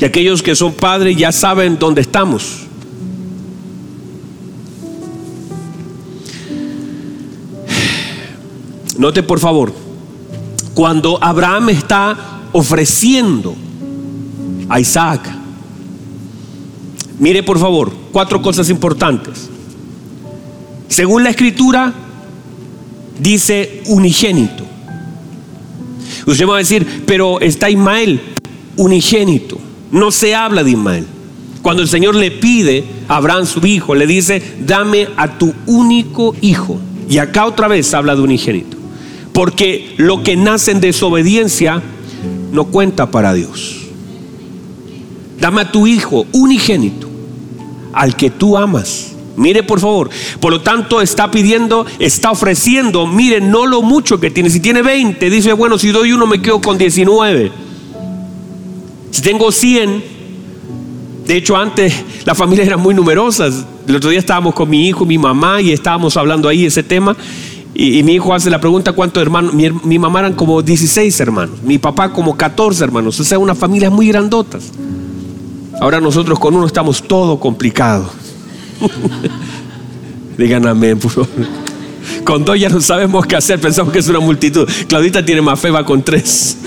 Y 0.00 0.06
aquellos 0.06 0.42
que 0.42 0.56
son 0.56 0.72
padres 0.72 1.18
ya 1.18 1.32
saben 1.32 1.78
dónde 1.78 2.00
estamos. 2.00 2.69
Note 9.00 9.22
por 9.22 9.40
favor, 9.40 9.72
cuando 10.74 11.18
Abraham 11.24 11.70
está 11.70 12.42
ofreciendo 12.52 13.54
a 14.68 14.78
Isaac, 14.78 15.22
mire 17.18 17.42
por 17.42 17.58
favor, 17.58 17.90
cuatro 18.12 18.42
cosas 18.42 18.68
importantes. 18.68 19.48
Según 20.88 21.24
la 21.24 21.30
escritura, 21.30 21.94
dice 23.18 23.82
unigénito. 23.86 24.64
Usted 26.26 26.46
va 26.46 26.56
a 26.56 26.58
decir, 26.58 27.04
pero 27.06 27.40
está 27.40 27.70
Ismael, 27.70 28.20
unigénito. 28.76 29.56
No 29.92 30.10
se 30.10 30.34
habla 30.34 30.62
de 30.62 30.72
Ismael. 30.72 31.06
Cuando 31.62 31.80
el 31.80 31.88
Señor 31.88 32.16
le 32.16 32.32
pide 32.32 32.84
a 33.08 33.16
Abraham 33.16 33.46
su 33.46 33.66
hijo, 33.66 33.94
le 33.94 34.06
dice, 34.06 34.42
dame 34.60 35.08
a 35.16 35.38
tu 35.38 35.54
único 35.64 36.34
hijo. 36.42 36.78
Y 37.08 37.16
acá 37.16 37.46
otra 37.46 37.66
vez 37.66 37.94
habla 37.94 38.14
de 38.14 38.20
unigénito. 38.20 38.79
Porque 39.40 39.94
lo 39.96 40.22
que 40.22 40.36
nace 40.36 40.70
en 40.70 40.82
desobediencia 40.82 41.82
no 42.52 42.66
cuenta 42.66 43.10
para 43.10 43.32
Dios. 43.32 43.86
Dame 45.40 45.62
a 45.62 45.72
tu 45.72 45.86
hijo 45.86 46.26
unigénito, 46.32 47.08
al 47.94 48.16
que 48.16 48.28
tú 48.28 48.58
amas. 48.58 49.12
Mire 49.38 49.62
por 49.62 49.80
favor. 49.80 50.10
Por 50.40 50.52
lo 50.52 50.60
tanto 50.60 51.00
está 51.00 51.30
pidiendo, 51.30 51.86
está 51.98 52.30
ofreciendo, 52.30 53.06
mire, 53.06 53.40
no 53.40 53.64
lo 53.64 53.80
mucho 53.80 54.20
que 54.20 54.30
tiene. 54.30 54.50
Si 54.50 54.60
tiene 54.60 54.82
20, 54.82 55.30
dice, 55.30 55.54
bueno, 55.54 55.78
si 55.78 55.88
doy 55.88 56.12
uno 56.12 56.26
me 56.26 56.42
quedo 56.42 56.60
con 56.60 56.76
19. 56.76 57.50
Si 59.10 59.22
tengo 59.22 59.50
100, 59.50 60.04
de 61.26 61.36
hecho 61.38 61.56
antes 61.56 61.94
las 62.26 62.36
familias 62.36 62.66
eran 62.66 62.80
muy 62.80 62.92
numerosas. 62.92 63.64
El 63.88 63.96
otro 63.96 64.10
día 64.10 64.18
estábamos 64.18 64.52
con 64.52 64.68
mi 64.68 64.86
hijo, 64.86 65.06
mi 65.06 65.16
mamá 65.16 65.62
y 65.62 65.72
estábamos 65.72 66.18
hablando 66.18 66.46
ahí 66.46 66.66
ese 66.66 66.82
tema. 66.82 67.16
Y, 67.74 68.02
mi 68.02 68.14
hijo 68.14 68.34
hace 68.34 68.50
la 68.50 68.60
pregunta 68.60 68.92
cuántos 68.92 69.22
hermanos. 69.22 69.54
Mi, 69.54 69.98
mamá 69.98 70.20
eran 70.20 70.34
como 70.34 70.62
16 70.62 71.18
hermanos, 71.20 71.62
mi 71.62 71.78
papá 71.78 72.12
como 72.12 72.36
14 72.36 72.82
hermanos, 72.82 73.18
o 73.20 73.24
sea, 73.24 73.38
una 73.38 73.54
familia 73.54 73.90
muy 73.90 74.08
grandotas. 74.08 74.72
Ahora 75.80 76.00
nosotros 76.00 76.38
con 76.38 76.54
uno 76.54 76.66
estamos 76.66 77.02
todo 77.02 77.38
complicado. 77.38 78.10
Digan 80.36 80.66
amén, 80.66 80.98
por 80.98 81.10
favor. 81.10 81.28
Con 82.24 82.44
dos 82.44 82.58
ya 82.58 82.68
no 82.68 82.80
sabemos 82.80 83.26
qué 83.26 83.36
hacer, 83.36 83.60
pensamos 83.60 83.92
que 83.92 84.00
es 84.00 84.08
una 84.08 84.20
multitud. 84.20 84.68
Claudita 84.88 85.24
tiene 85.24 85.40
más 85.40 85.60
fe, 85.60 85.70
va 85.70 85.84
con 85.84 86.02
tres. 86.02 86.58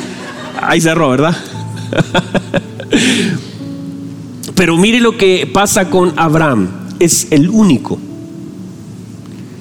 Ahí 0.62 0.80
cerró, 0.80 1.10
¿verdad? 1.10 1.36
Pero 4.56 4.78
mire 4.78 5.00
lo 5.00 5.18
que 5.18 5.50
pasa 5.52 5.90
con 5.90 6.14
Abraham. 6.16 6.70
Es 7.00 7.28
el 7.32 7.50
único 7.50 8.00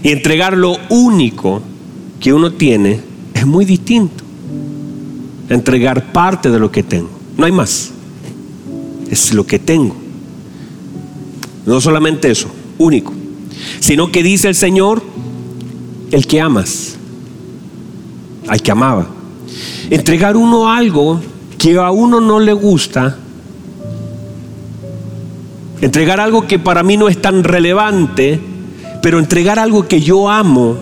y 0.02 0.10
entregar 0.10 0.56
lo 0.56 0.76
único 0.88 1.62
que 2.20 2.32
uno 2.32 2.52
tiene 2.52 3.00
es 3.34 3.46
muy 3.46 3.64
distinto. 3.64 4.24
Entregar 5.48 6.12
parte 6.12 6.50
de 6.50 6.58
lo 6.58 6.70
que 6.70 6.82
tengo. 6.82 7.10
No 7.36 7.44
hay 7.44 7.52
más. 7.52 7.90
Es 9.10 9.32
lo 9.34 9.46
que 9.46 9.58
tengo. 9.58 9.94
No 11.66 11.80
solamente 11.80 12.30
eso, 12.30 12.48
único. 12.78 13.12
Sino 13.80 14.10
que 14.10 14.22
dice 14.22 14.48
el 14.48 14.54
Señor, 14.54 15.02
el 16.10 16.26
que 16.26 16.40
amas. 16.40 16.96
Al 18.48 18.60
que 18.60 18.70
amaba. 18.70 19.08
Entregar 19.90 20.36
uno 20.36 20.68
algo 20.68 21.20
que 21.58 21.76
a 21.76 21.90
uno 21.90 22.20
no 22.20 22.40
le 22.40 22.52
gusta. 22.52 23.18
Entregar 25.80 26.18
algo 26.18 26.46
que 26.46 26.58
para 26.58 26.82
mí 26.82 26.96
no 26.96 27.08
es 27.08 27.20
tan 27.20 27.44
relevante 27.44 28.51
pero 29.02 29.18
entregar 29.18 29.58
algo 29.58 29.86
que 29.86 30.00
yo 30.00 30.30
amo, 30.30 30.76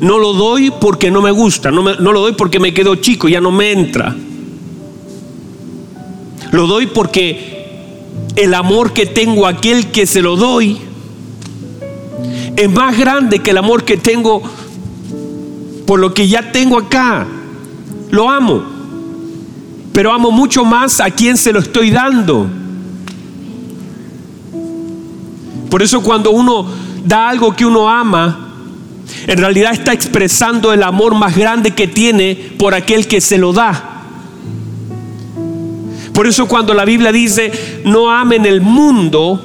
no 0.00 0.18
lo 0.18 0.34
doy 0.34 0.70
porque 0.80 1.10
no 1.10 1.22
me 1.22 1.30
gusta, 1.30 1.70
no, 1.70 1.82
lo 1.82 2.20
doy 2.20 2.32
porque 2.32 2.60
me 2.60 2.74
quedo 2.74 2.96
chico, 2.96 3.28
ya 3.28 3.40
no 3.40 3.50
me 3.50 3.72
entra. 3.72 4.14
Lo 6.50 6.66
doy 6.66 6.86
porque 6.86 8.04
el 8.36 8.52
amor 8.52 8.92
que 8.92 9.06
tengo 9.06 9.46
a 9.46 9.50
aquel 9.50 9.90
que 9.90 10.06
se 10.06 10.20
lo 10.20 10.36
doy 10.36 10.78
es 12.56 12.70
más 12.70 12.98
grande 12.98 13.38
que 13.38 13.52
el 13.52 13.58
amor 13.58 13.84
que 13.84 13.96
tengo 13.96 14.42
por 15.86 15.98
lo 15.98 16.12
que 16.12 16.28
ya 16.28 16.52
tengo 16.52 16.78
acá. 16.78 17.26
Lo 18.10 18.28
amo, 18.28 18.62
pero 19.94 20.12
amo 20.12 20.30
mucho 20.30 20.66
más 20.66 21.00
a 21.00 21.10
quien 21.10 21.38
se 21.38 21.54
lo 21.54 21.60
estoy 21.60 21.90
dando. 21.90 22.61
Por 25.72 25.82
eso 25.82 26.02
cuando 26.02 26.32
uno 26.32 26.66
da 27.02 27.30
algo 27.30 27.56
que 27.56 27.64
uno 27.64 27.88
ama, 27.88 28.50
en 29.26 29.38
realidad 29.38 29.72
está 29.72 29.94
expresando 29.94 30.70
el 30.74 30.82
amor 30.82 31.14
más 31.14 31.34
grande 31.34 31.70
que 31.70 31.88
tiene 31.88 32.34
por 32.58 32.74
aquel 32.74 33.08
que 33.08 33.22
se 33.22 33.38
lo 33.38 33.54
da. 33.54 34.02
Por 36.12 36.26
eso 36.26 36.46
cuando 36.46 36.74
la 36.74 36.84
Biblia 36.84 37.10
dice, 37.10 37.80
no 37.86 38.10
amen 38.10 38.44
el 38.44 38.60
mundo 38.60 39.42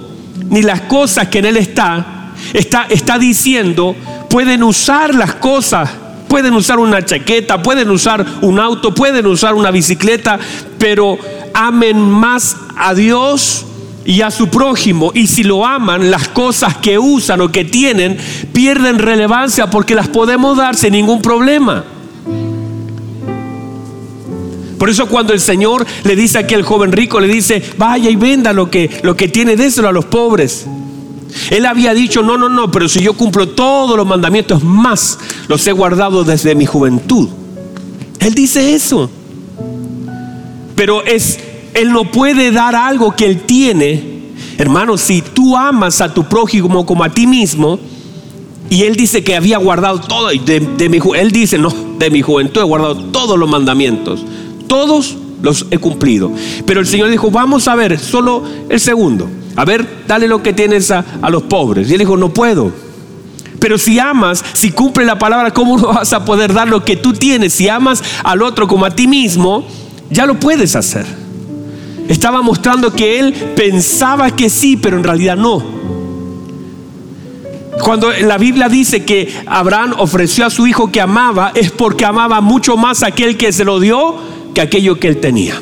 ni 0.50 0.64
las 0.64 0.82
cosas 0.82 1.30
que 1.30 1.40
en 1.40 1.46
él 1.46 1.56
está, 1.56 2.34
está, 2.52 2.88
está 2.90 3.18
diciendo, 3.18 3.96
pueden 4.30 4.64
usar 4.64 5.16
las 5.16 5.36
cosas, 5.36 5.90
pueden 6.28 6.56
usar 6.56 6.78
una 6.78 7.06
chaqueta, 7.06 7.64
pueden 7.64 7.90
usar 7.90 8.26
un 8.42 8.60
auto, 8.60 8.94
pueden 8.94 9.26
usar 9.28 9.54
una 9.54 9.72
bicicleta, 9.72 10.38
pero 10.78 11.18
amen 11.54 11.98
más 12.02 12.58
a 12.76 12.94
Dios 12.94 13.67
y 14.08 14.22
a 14.22 14.32
su 14.32 14.48
prójimo. 14.48 15.12
Y 15.14 15.28
si 15.28 15.44
lo 15.44 15.66
aman, 15.66 16.10
las 16.10 16.30
cosas 16.30 16.78
que 16.78 16.98
usan 16.98 17.42
o 17.42 17.52
que 17.52 17.66
tienen 17.66 18.18
pierden 18.54 18.98
relevancia 18.98 19.70
porque 19.70 19.94
las 19.94 20.08
podemos 20.08 20.58
dar 20.58 20.76
sin 20.76 20.94
ningún 20.94 21.22
problema. 21.22 21.84
Por 24.80 24.90
eso 24.90 25.08
cuando 25.08 25.34
el 25.34 25.42
Señor 25.42 25.86
le 26.04 26.16
dice 26.16 26.38
a 26.38 26.42
aquel 26.42 26.64
joven 26.64 26.92
rico, 26.94 27.20
le 27.20 27.28
dice, 27.28 27.62
vaya 27.78 28.10
y 28.10 28.16
venda 28.16 28.54
lo 28.54 28.72
que, 28.72 29.02
lo 29.04 29.18
que 29.18 29.28
tiene, 29.28 29.58
déselo 29.58 29.90
a 29.90 29.92
los 29.92 30.06
pobres. 30.06 30.66
Él 31.50 31.66
había 31.66 31.94
dicho, 31.94 32.24
no, 32.24 32.38
no, 32.38 32.48
no, 32.48 32.72
pero 32.72 32.88
si 32.88 33.02
yo 33.02 33.14
cumplo 33.14 33.50
todos 33.50 33.98
los 33.98 34.08
mandamientos 34.08 34.64
más, 34.64 35.20
los 35.50 35.68
he 35.68 35.74
guardado 35.74 36.24
desde 36.24 36.56
mi 36.56 36.66
juventud. 36.66 37.28
Él 38.20 38.34
dice 38.34 38.74
eso. 38.74 39.10
Pero 40.76 41.04
es, 41.04 41.40
Él 41.78 41.92
no 41.94 42.06
puede 42.06 42.52
dar 42.52 42.76
algo 42.76 43.16
que 43.16 43.28
Él 43.28 43.42
tiene. 43.42 44.18
Hermano, 44.58 44.98
si 44.98 45.22
tú 45.22 45.56
amas 45.56 46.02
a 46.02 46.12
tu 46.12 46.24
prójimo 46.24 46.88
como 46.88 47.04
a 47.04 47.10
ti 47.10 47.28
mismo, 47.28 47.80
y 48.68 48.82
Él 48.82 48.96
dice 48.96 49.24
que 49.24 49.36
había 49.36 49.60
guardado 49.60 50.00
todo, 50.00 50.30
de, 50.30 50.90
mi, 50.90 51.00
Él 51.16 51.32
dice, 51.32 51.60
no, 51.60 51.72
de 52.00 52.10
mi 52.10 52.24
juventud 52.24 52.62
he 52.62 52.64
guardado 52.64 52.96
todos 52.96 53.38
los 53.38 53.48
mandamientos. 53.48 54.26
Todos 54.66 55.18
los 55.44 55.68
he 55.70 55.78
cumplido. 55.78 56.32
Pero 56.66 56.80
el 56.80 56.88
Señor 56.88 57.12
dijo, 57.12 57.30
vamos 57.30 57.68
a 57.68 57.76
ver, 57.76 58.00
solo 58.00 58.44
el 58.70 58.80
segundo. 58.80 59.30
A 59.56 59.64
ver, 59.64 59.88
dale 60.08 60.28
lo 60.28 60.42
que 60.42 60.54
tienes 60.54 60.90
a, 60.90 61.06
los 61.30 61.44
pobres. 61.44 61.90
Y 61.90 61.94
él 61.94 62.00
dijo, 62.00 62.18
no 62.18 62.30
puedo. 62.30 62.72
Pero 63.60 63.78
si 63.78 64.00
amas, 64.00 64.44
si 64.54 64.72
cumple 64.72 65.06
la 65.06 65.20
palabra, 65.20 65.54
¿cómo 65.54 65.78
no 65.78 65.90
vas 65.90 66.12
a 66.14 66.26
poder 66.26 66.54
dar 66.54 66.68
lo 66.68 66.84
que 66.84 66.96
tú 66.96 67.14
tienes? 67.14 67.54
Si 67.54 67.70
amas 67.70 68.04
al 68.24 68.42
otro 68.42 68.68
como 68.68 68.86
a 68.86 68.92
ti 68.92 69.08
mismo, 69.08 69.64
ya 70.10 70.26
lo 70.26 70.40
puedes 70.40 70.76
hacer. 70.76 71.06
Estaba 72.08 72.42
mostrando 72.42 72.92
que 72.92 73.20
él 73.20 73.34
pensaba 73.56 74.32
que 74.32 74.50
sí, 74.50 74.78
pero 74.78 74.98
en 74.98 75.04
realidad 75.04 75.36
no. 75.36 75.64
Cuando 77.82 78.12
la 78.12 78.38
Biblia 78.38 78.70
dice 78.70 79.06
que 79.06 79.32
Abraham 79.46 79.94
ofreció 79.98 80.46
a 80.46 80.50
su 80.50 80.68
hijo 80.68 80.92
que 80.92 81.00
amaba, 81.00 81.52
es 81.54 81.72
porque 81.72 82.06
amaba 82.06 82.42
mucho 82.42 82.76
más 82.76 83.04
a 83.04 83.08
aquel 83.08 83.38
que 83.38 83.52
se 83.52 83.64
lo 83.64 83.80
dio 83.80 84.16
que 84.54 84.62
aquello 84.62 85.00
que 85.00 85.08
él 85.08 85.18
tenía. 85.18 85.62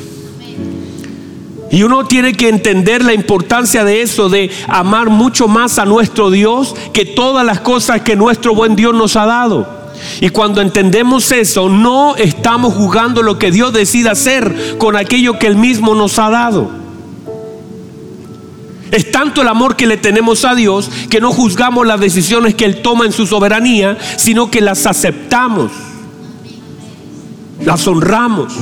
Y 1.70 1.82
uno 1.82 2.06
tiene 2.06 2.32
que 2.32 2.48
entender 2.48 3.04
la 3.04 3.12
importancia 3.12 3.84
de 3.84 4.00
eso, 4.00 4.28
de 4.28 4.50
amar 4.68 5.10
mucho 5.10 5.48
más 5.48 5.78
a 5.78 5.84
nuestro 5.84 6.30
Dios 6.30 6.74
que 6.92 7.04
todas 7.04 7.44
las 7.44 7.60
cosas 7.60 8.02
que 8.02 8.16
nuestro 8.16 8.54
buen 8.54 8.76
Dios 8.76 8.94
nos 8.94 9.16
ha 9.16 9.26
dado. 9.26 9.75
Y 10.20 10.30
cuando 10.30 10.60
entendemos 10.60 11.30
eso, 11.32 11.68
no 11.68 12.16
estamos 12.16 12.74
jugando 12.74 13.22
lo 13.22 13.38
que 13.38 13.50
Dios 13.50 13.72
decida 13.72 14.12
hacer 14.12 14.76
con 14.78 14.96
aquello 14.96 15.38
que 15.38 15.46
Él 15.46 15.56
mismo 15.56 15.94
nos 15.94 16.18
ha 16.18 16.30
dado. 16.30 16.70
Es 18.90 19.10
tanto 19.10 19.42
el 19.42 19.48
amor 19.48 19.76
que 19.76 19.86
le 19.86 19.96
tenemos 19.96 20.44
a 20.44 20.54
Dios 20.54 20.90
que 21.10 21.20
no 21.20 21.32
juzgamos 21.32 21.86
las 21.86 22.00
decisiones 22.00 22.54
que 22.54 22.64
Él 22.64 22.82
toma 22.82 23.04
en 23.04 23.12
su 23.12 23.26
soberanía, 23.26 23.98
sino 24.16 24.50
que 24.50 24.60
las 24.60 24.86
aceptamos, 24.86 25.72
las 27.64 27.86
honramos. 27.86 28.54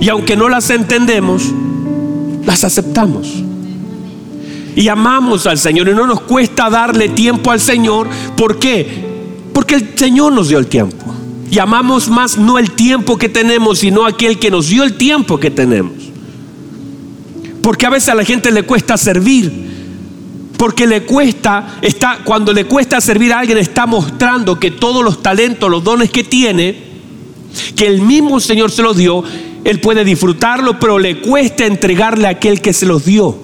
Y 0.00 0.08
aunque 0.08 0.36
no 0.36 0.48
las 0.48 0.70
entendemos, 0.70 1.42
las 2.46 2.64
aceptamos. 2.64 3.28
Y 4.76 4.88
amamos 4.88 5.46
al 5.46 5.58
Señor 5.58 5.88
y 5.88 5.94
no 5.94 6.06
nos 6.06 6.20
cuesta 6.20 6.68
darle 6.68 7.08
tiempo 7.08 7.50
al 7.50 7.60
Señor. 7.60 8.08
¿Por 8.36 8.58
qué? 8.58 9.13
Porque 9.54 9.76
el 9.76 9.96
Señor 9.96 10.32
nos 10.32 10.48
dio 10.48 10.58
el 10.58 10.66
tiempo. 10.66 11.14
Y 11.50 11.58
amamos 11.60 12.08
más 12.08 12.36
no 12.36 12.58
el 12.58 12.72
tiempo 12.72 13.16
que 13.16 13.28
tenemos, 13.28 13.78
sino 13.78 14.04
aquel 14.04 14.38
que 14.38 14.50
nos 14.50 14.68
dio 14.68 14.82
el 14.82 14.94
tiempo 14.94 15.38
que 15.38 15.50
tenemos. 15.50 15.92
Porque 17.62 17.86
a 17.86 17.90
veces 17.90 18.08
a 18.08 18.14
la 18.16 18.24
gente 18.24 18.50
le 18.50 18.64
cuesta 18.64 18.96
servir. 18.96 19.72
Porque 20.58 20.86
le 20.86 21.04
cuesta, 21.04 21.78
está, 21.80 22.18
cuando 22.24 22.52
le 22.52 22.64
cuesta 22.64 23.00
servir 23.00 23.32
a 23.32 23.38
alguien, 23.38 23.58
está 23.58 23.86
mostrando 23.86 24.58
que 24.58 24.72
todos 24.72 25.04
los 25.04 25.22
talentos, 25.22 25.70
los 25.70 25.84
dones 25.84 26.10
que 26.10 26.24
tiene, 26.24 26.76
que 27.76 27.86
el 27.86 28.02
mismo 28.02 28.40
Señor 28.40 28.70
se 28.72 28.82
los 28.82 28.96
dio, 28.96 29.22
él 29.64 29.80
puede 29.80 30.04
disfrutarlo, 30.04 30.78
pero 30.80 30.98
le 30.98 31.20
cuesta 31.20 31.64
entregarle 31.64 32.26
a 32.26 32.30
aquel 32.30 32.60
que 32.60 32.72
se 32.72 32.86
los 32.86 33.04
dio. 33.04 33.43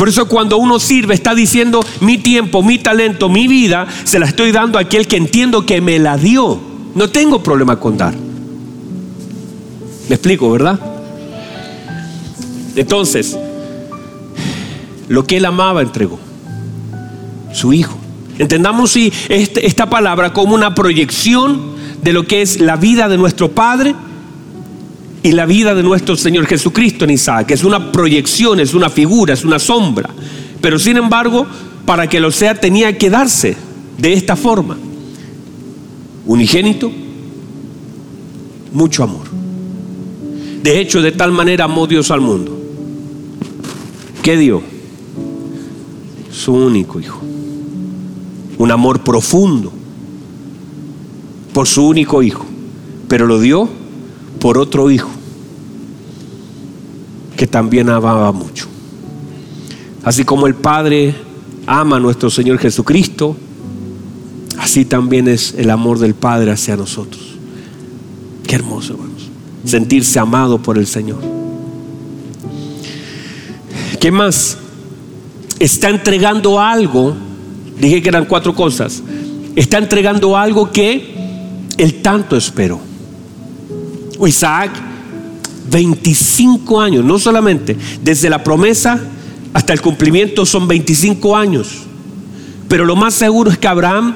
Por 0.00 0.08
eso 0.08 0.26
cuando 0.28 0.56
uno 0.56 0.78
sirve 0.80 1.12
está 1.12 1.34
diciendo 1.34 1.84
mi 2.00 2.16
tiempo, 2.16 2.62
mi 2.62 2.78
talento, 2.78 3.28
mi 3.28 3.46
vida, 3.46 3.86
se 4.04 4.18
la 4.18 4.24
estoy 4.24 4.50
dando 4.50 4.78
a 4.78 4.80
aquel 4.80 5.06
que 5.06 5.18
entiendo 5.18 5.66
que 5.66 5.82
me 5.82 5.98
la 5.98 6.16
dio. 6.16 6.58
No 6.94 7.10
tengo 7.10 7.42
problema 7.42 7.78
con 7.78 7.98
dar. 7.98 8.14
Me 10.08 10.14
explico, 10.14 10.50
¿verdad? 10.50 10.80
Entonces, 12.76 13.38
lo 15.08 15.26
que 15.26 15.36
él 15.36 15.44
amaba 15.44 15.82
entregó. 15.82 16.18
Su 17.52 17.74
hijo. 17.74 17.98
Entendamos 18.38 18.92
si 18.92 19.12
este, 19.28 19.66
esta 19.66 19.90
palabra 19.90 20.32
como 20.32 20.54
una 20.54 20.74
proyección 20.74 21.60
de 22.00 22.14
lo 22.14 22.26
que 22.26 22.40
es 22.40 22.58
la 22.58 22.76
vida 22.76 23.10
de 23.10 23.18
nuestro 23.18 23.50
Padre 23.50 23.94
y 25.22 25.32
la 25.32 25.46
vida 25.46 25.74
de 25.74 25.82
nuestro 25.82 26.16
Señor 26.16 26.46
Jesucristo 26.46 27.04
en 27.04 27.10
Isaac. 27.10 27.50
Es 27.50 27.64
una 27.64 27.92
proyección, 27.92 28.60
es 28.60 28.74
una 28.74 28.88
figura, 28.88 29.34
es 29.34 29.44
una 29.44 29.58
sombra. 29.58 30.10
Pero 30.60 30.78
sin 30.78 30.96
embargo, 30.96 31.46
para 31.84 32.08
que 32.08 32.20
lo 32.20 32.30
sea 32.30 32.54
tenía 32.54 32.96
que 32.96 33.10
darse 33.10 33.56
de 33.98 34.12
esta 34.12 34.36
forma. 34.36 34.78
Unigénito, 36.26 36.90
mucho 38.72 39.02
amor. 39.02 39.26
De 40.62 40.80
hecho, 40.80 41.02
de 41.02 41.12
tal 41.12 41.32
manera 41.32 41.64
amó 41.64 41.86
Dios 41.86 42.10
al 42.10 42.20
mundo. 42.20 42.58
¿Qué 44.22 44.36
dio? 44.36 44.62
Su 46.30 46.52
único 46.52 47.00
hijo. 47.00 47.20
Un 48.58 48.70
amor 48.70 49.00
profundo 49.00 49.72
por 51.52 51.66
su 51.66 51.86
único 51.86 52.22
hijo. 52.22 52.46
Pero 53.08 53.26
lo 53.26 53.40
dio 53.40 53.79
por 54.40 54.58
otro 54.58 54.90
hijo 54.90 55.10
que 57.36 57.46
también 57.46 57.88
amaba 57.88 58.32
mucho. 58.32 58.66
Así 60.02 60.24
como 60.24 60.46
el 60.46 60.54
Padre 60.54 61.14
ama 61.66 61.96
a 61.96 62.00
nuestro 62.00 62.30
Señor 62.30 62.58
Jesucristo, 62.58 63.36
así 64.58 64.84
también 64.84 65.28
es 65.28 65.54
el 65.56 65.70
amor 65.70 65.98
del 65.98 66.14
Padre 66.14 66.50
hacia 66.50 66.76
nosotros. 66.76 67.36
Qué 68.46 68.56
hermoso, 68.56 68.94
hermanos. 68.94 69.28
Sentirse 69.64 70.18
amado 70.18 70.58
por 70.58 70.76
el 70.76 70.86
Señor. 70.86 71.20
¿Qué 74.00 74.10
más? 74.10 74.56
Está 75.58 75.90
entregando 75.90 76.58
algo, 76.58 77.14
dije 77.78 78.02
que 78.02 78.08
eran 78.08 78.24
cuatro 78.24 78.54
cosas, 78.54 79.02
está 79.54 79.76
entregando 79.76 80.36
algo 80.36 80.70
que 80.70 81.14
él 81.76 82.02
tanto 82.02 82.36
esperó. 82.36 82.89
Isaac, 84.26 84.70
25 85.70 86.80
años, 86.80 87.04
no 87.04 87.18
solamente 87.18 87.76
desde 88.02 88.28
la 88.28 88.42
promesa 88.42 89.00
hasta 89.52 89.72
el 89.72 89.80
cumplimiento 89.80 90.46
son 90.46 90.68
25 90.68 91.36
años. 91.36 91.82
Pero 92.68 92.84
lo 92.84 92.94
más 92.96 93.14
seguro 93.14 93.50
es 93.50 93.58
que 93.58 93.66
Abraham, 93.66 94.14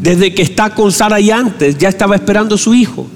desde 0.00 0.34
que 0.34 0.42
está 0.42 0.74
con 0.74 0.92
Sara 0.92 1.20
y 1.20 1.30
antes, 1.30 1.76
ya 1.78 1.88
estaba 1.88 2.14
esperando 2.14 2.54
a 2.54 2.58
su 2.58 2.74
hijo. 2.74 3.06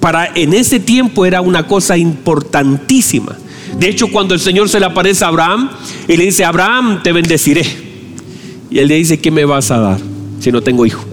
Para 0.00 0.32
en 0.34 0.54
ese 0.54 0.80
tiempo 0.80 1.24
era 1.24 1.40
una 1.40 1.66
cosa 1.66 1.96
importantísima. 1.96 3.36
De 3.78 3.88
hecho, 3.88 4.08
cuando 4.08 4.34
el 4.34 4.40
Señor 4.40 4.68
se 4.68 4.80
le 4.80 4.86
aparece 4.86 5.24
a 5.24 5.28
Abraham 5.28 5.70
y 6.08 6.16
le 6.16 6.24
dice, 6.24 6.44
Abraham, 6.44 7.00
te 7.02 7.12
bendeciré. 7.12 7.64
Y 8.70 8.78
él 8.78 8.88
le 8.88 8.96
dice, 8.96 9.20
¿qué 9.20 9.30
me 9.30 9.44
vas 9.44 9.70
a 9.70 9.78
dar 9.78 10.00
si 10.40 10.50
no 10.50 10.62
tengo 10.62 10.84
hijo? 10.84 11.04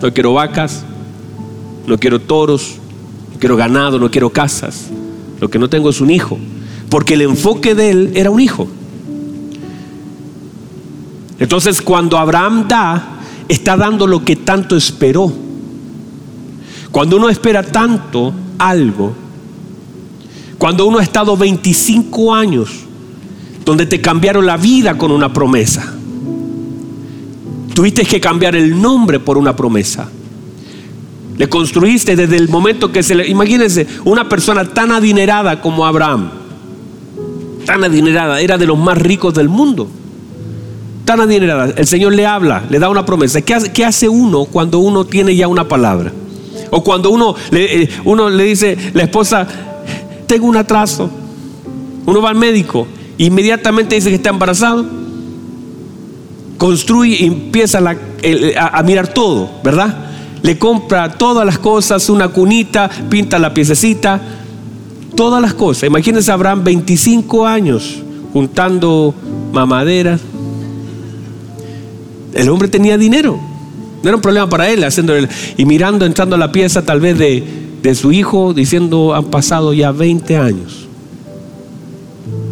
No 0.00 0.12
quiero 0.12 0.32
vacas, 0.32 0.84
no 1.86 1.98
quiero 1.98 2.20
toros, 2.20 2.76
quiero 3.42 3.56
ganado, 3.56 3.98
no 3.98 4.08
quiero 4.08 4.30
casas. 4.30 4.86
Lo 5.40 5.50
que 5.50 5.58
no 5.58 5.68
tengo 5.68 5.90
es 5.90 6.00
un 6.00 6.12
hijo. 6.12 6.38
Porque 6.88 7.14
el 7.14 7.22
enfoque 7.22 7.74
de 7.74 7.90
él 7.90 8.12
era 8.14 8.30
un 8.30 8.38
hijo. 8.38 8.68
Entonces 11.40 11.82
cuando 11.82 12.18
Abraham 12.18 12.68
da, 12.68 13.18
está 13.48 13.76
dando 13.76 14.06
lo 14.06 14.24
que 14.24 14.36
tanto 14.36 14.76
esperó. 14.76 15.32
Cuando 16.92 17.16
uno 17.16 17.28
espera 17.28 17.64
tanto 17.64 18.32
algo, 18.58 19.12
cuando 20.56 20.86
uno 20.86 20.98
ha 20.98 21.02
estado 21.02 21.36
25 21.36 22.32
años, 22.32 22.70
donde 23.64 23.86
te 23.86 24.00
cambiaron 24.00 24.46
la 24.46 24.56
vida 24.56 24.96
con 24.96 25.10
una 25.10 25.32
promesa, 25.32 25.92
tuviste 27.74 28.04
que 28.04 28.20
cambiar 28.20 28.54
el 28.54 28.80
nombre 28.80 29.18
por 29.18 29.36
una 29.36 29.56
promesa. 29.56 30.08
Le 31.42 31.48
construiste 31.48 32.14
desde 32.14 32.36
el 32.36 32.48
momento 32.48 32.92
que 32.92 33.02
se 33.02 33.16
le... 33.16 33.26
Imagínense, 33.26 33.84
una 34.04 34.28
persona 34.28 34.64
tan 34.64 34.92
adinerada 34.92 35.60
como 35.60 35.84
Abraham, 35.84 36.30
tan 37.66 37.82
adinerada, 37.82 38.40
era 38.40 38.56
de 38.58 38.64
los 38.64 38.78
más 38.78 38.96
ricos 38.96 39.34
del 39.34 39.48
mundo. 39.48 39.88
Tan 41.04 41.20
adinerada. 41.20 41.74
El 41.76 41.88
Señor 41.88 42.12
le 42.14 42.26
habla, 42.26 42.62
le 42.70 42.78
da 42.78 42.88
una 42.88 43.04
promesa. 43.04 43.40
¿Qué 43.40 43.84
hace, 43.84 44.08
uno 44.08 44.44
cuando 44.44 44.78
uno 44.78 45.04
tiene 45.04 45.34
ya 45.34 45.48
una 45.48 45.66
palabra? 45.66 46.12
O 46.70 46.84
cuando 46.84 47.10
uno 47.10 47.34
le, 47.50 47.82
eh, 47.82 47.88
uno 48.04 48.30
le 48.30 48.44
dice, 48.44 48.78
la 48.94 49.02
esposa, 49.02 49.44
tengo 50.28 50.46
un 50.46 50.56
atraso. 50.56 51.10
Uno 52.06 52.22
va 52.22 52.28
al 52.28 52.36
médico, 52.36 52.86
inmediatamente 53.18 53.96
dice 53.96 54.10
que 54.10 54.14
está 54.14 54.30
embarazado, 54.30 54.86
construye 56.56 57.16
y 57.18 57.26
empieza 57.26 57.80
a, 57.80 58.82
mirar 58.84 59.12
todo, 59.12 59.50
¿verdad? 59.64 60.11
Le 60.42 60.58
compra 60.58 61.12
todas 61.12 61.46
las 61.46 61.58
cosas, 61.58 62.08
una 62.08 62.28
cunita, 62.28 62.90
pinta 63.08 63.38
la 63.38 63.54
piececita, 63.54 64.20
todas 65.14 65.40
las 65.40 65.54
cosas. 65.54 65.84
Imagínense, 65.84 66.32
Abraham 66.32 66.64
25 66.64 67.46
años 67.46 68.02
juntando 68.32 69.14
mamadera. 69.52 70.18
El 72.34 72.48
hombre 72.48 72.68
tenía 72.68 72.96
dinero, 72.96 73.38
no 74.02 74.08
era 74.08 74.16
un 74.16 74.22
problema 74.22 74.48
para 74.48 74.70
él, 74.70 74.82
haciendo 74.84 75.14
y 75.56 75.64
mirando, 75.64 76.06
entrando 76.06 76.36
a 76.36 76.38
la 76.38 76.50
pieza 76.50 76.82
tal 76.82 77.00
vez 77.00 77.18
de, 77.18 77.44
de 77.82 77.94
su 77.94 78.10
hijo, 78.10 78.54
diciendo, 78.54 79.14
han 79.14 79.26
pasado 79.26 79.72
ya 79.72 79.92
20 79.92 80.36
años. 80.36 80.88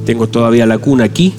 Tengo 0.05 0.29
todavía 0.29 0.66
la 0.66 0.79
cuna 0.79 1.05
aquí. 1.05 1.35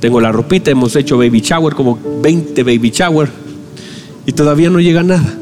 Tengo 0.00 0.20
la 0.20 0.32
ropita, 0.32 0.70
hemos 0.70 0.96
hecho 0.96 1.16
baby 1.16 1.40
shower, 1.40 1.74
como 1.74 1.98
20 2.22 2.62
baby 2.64 2.90
shower. 2.90 3.30
Y 4.26 4.32
todavía 4.32 4.70
no 4.70 4.80
llega 4.80 5.02
nada. 5.02 5.34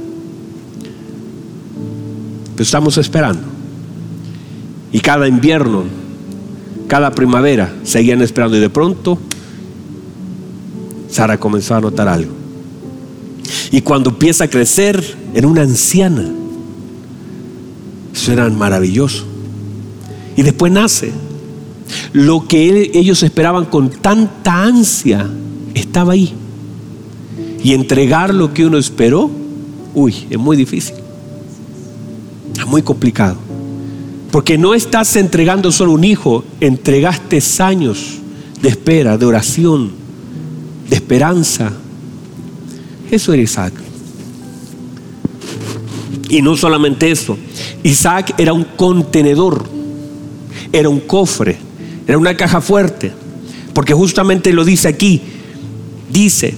Pero 2.53 2.63
estamos 2.63 2.99
esperando. 2.99 3.43
Y 4.93 5.01
cada 5.01 5.29
invierno, 5.29 5.85
cada 6.89 7.11
primavera, 7.13 7.73
seguían 7.85 8.23
esperando. 8.23 8.57
Y 8.57 8.61
de 8.61 8.71
pronto, 8.71 9.19
Sara 11.09 11.39
comenzó 11.39 11.75
a 11.75 11.81
notar 11.81 12.09
algo. 12.09 12.33
Y 13.71 13.83
cuando 13.83 14.11
empieza 14.11 14.45
a 14.45 14.49
crecer 14.49 15.17
en 15.35 15.45
una 15.45 15.63
anciana, 15.63 16.29
eso 18.13 18.33
era 18.33 18.49
maravilloso. 18.49 19.25
Y 20.37 20.43
después 20.43 20.73
nace. 20.73 21.13
Lo 22.13 22.47
que 22.47 22.91
ellos 22.95 23.23
esperaban 23.23 23.65
con 23.67 23.91
tanta 23.91 24.65
ansia 24.65 25.29
estaba 25.75 26.13
ahí. 26.13 26.35
Y 27.63 27.75
entregar 27.75 28.35
lo 28.35 28.55
que 28.55 28.67
uno 28.67 28.79
esperó, 28.79 29.31
uy, 29.95 30.15
es 30.31 30.39
muy 30.39 30.57
difícil. 30.57 30.97
Es 32.59 32.67
muy 32.67 32.83
complicado. 32.83 33.37
Porque 34.31 34.57
no 34.57 34.75
estás 34.75 35.17
entregando 35.17 35.73
solo 35.73 35.93
un 35.93 36.05
hijo, 36.05 36.45
entregaste 36.61 37.43
años 37.59 38.19
de 38.63 38.69
espera, 38.69 39.19
de 39.19 39.27
oración, 39.27 39.91
de 40.89 40.97
esperanza. 40.97 41.73
Eso 43.11 43.33
era 43.33 43.43
Isaac. 43.43 43.73
Y 46.29 46.43
no 46.43 46.57
solamente 46.57 47.11
eso, 47.11 47.37
Isaac 47.83 48.35
era 48.39 48.53
un 48.53 48.63
contenedor, 48.63 49.65
era 50.73 50.89
un 50.89 51.01
cofre, 51.01 51.59
era 52.07 52.17
una 52.17 52.37
caja 52.37 52.61
fuerte, 52.61 53.11
porque 53.75 53.95
justamente 53.95 54.53
lo 54.53 54.65
dice 54.65 54.87
aquí, 54.87 55.21
dice, 56.13 56.55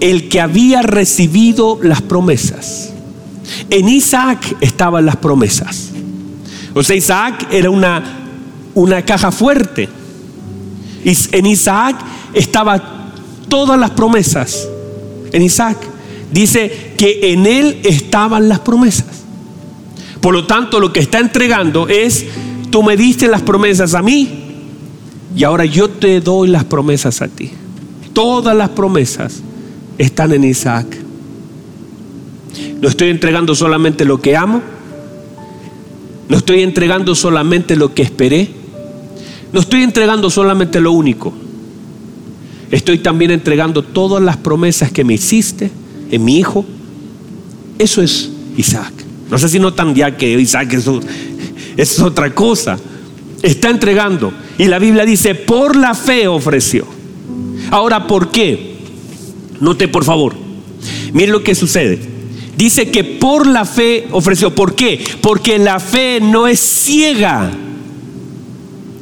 el 0.00 0.28
que 0.28 0.40
había 0.40 0.82
recibido 0.82 1.78
las 1.82 2.02
promesas, 2.02 2.92
en 3.70 3.88
Isaac 3.88 4.56
estaban 4.60 5.06
las 5.06 5.16
promesas. 5.16 5.90
O 6.74 6.82
sea, 6.82 6.96
Isaac 6.96 7.48
era 7.50 7.70
una, 7.70 8.02
una 8.74 9.04
caja 9.04 9.32
fuerte. 9.32 9.88
En 11.04 11.46
Isaac 11.46 11.96
estaban 12.34 12.82
todas 13.48 13.78
las 13.78 13.90
promesas. 13.90 14.68
En 15.32 15.42
Isaac. 15.42 15.78
Dice 16.30 16.92
que 16.98 17.32
en 17.32 17.46
él 17.46 17.80
estaban 17.84 18.48
las 18.48 18.60
promesas. 18.60 19.06
Por 20.20 20.34
lo 20.34 20.46
tanto, 20.46 20.78
lo 20.78 20.92
que 20.92 21.00
está 21.00 21.20
entregando 21.20 21.88
es, 21.88 22.26
tú 22.70 22.82
me 22.82 22.96
diste 22.96 23.28
las 23.28 23.42
promesas 23.42 23.94
a 23.94 24.02
mí 24.02 24.44
y 25.34 25.44
ahora 25.44 25.64
yo 25.64 25.88
te 25.88 26.20
doy 26.20 26.48
las 26.48 26.64
promesas 26.64 27.22
a 27.22 27.28
ti. 27.28 27.50
Todas 28.12 28.56
las 28.56 28.70
promesas 28.70 29.42
están 29.98 30.32
en 30.32 30.44
Isaac. 30.44 30.86
No 32.80 32.88
estoy 32.88 33.10
entregando 33.10 33.54
solamente 33.54 34.04
lo 34.04 34.20
que 34.20 34.36
amo. 34.36 34.62
No 36.28 36.36
estoy 36.36 36.62
entregando 36.62 37.14
solamente 37.14 37.76
lo 37.76 37.92
que 37.92 38.02
esperé. 38.02 38.48
No 39.52 39.60
estoy 39.60 39.82
entregando 39.82 40.30
solamente 40.30 40.80
lo 40.80 40.92
único. 40.92 41.32
Estoy 42.70 42.98
también 42.98 43.30
entregando 43.30 43.82
todas 43.82 44.22
las 44.22 44.36
promesas 44.36 44.92
que 44.92 45.04
me 45.04 45.14
hiciste 45.14 45.70
en 46.10 46.24
mi 46.24 46.38
hijo. 46.38 46.64
Eso 47.78 48.02
es 48.02 48.30
Isaac. 48.56 48.92
No 49.30 49.38
sé 49.38 49.48
si 49.48 49.58
notan 49.58 49.94
ya 49.94 50.16
que 50.16 50.38
Isaac 50.38 50.72
es, 50.74 50.86
es 51.76 51.98
otra 52.00 52.34
cosa. 52.34 52.78
Está 53.42 53.70
entregando. 53.70 54.32
Y 54.58 54.66
la 54.66 54.78
Biblia 54.78 55.04
dice, 55.04 55.34
por 55.34 55.76
la 55.76 55.94
fe 55.94 56.28
ofreció. 56.28 56.86
Ahora, 57.70 58.06
¿por 58.06 58.30
qué? 58.30 58.77
Note 59.60 59.88
por 59.88 60.04
favor. 60.04 60.34
Miren 61.12 61.32
lo 61.32 61.42
que 61.42 61.54
sucede. 61.54 61.98
Dice 62.56 62.90
que 62.90 63.04
por 63.04 63.46
la 63.46 63.64
fe 63.64 64.08
ofreció. 64.10 64.54
¿Por 64.54 64.74
qué? 64.74 65.02
Porque 65.20 65.58
la 65.58 65.78
fe 65.80 66.20
no 66.20 66.46
es 66.46 66.58
ciega. 66.58 67.50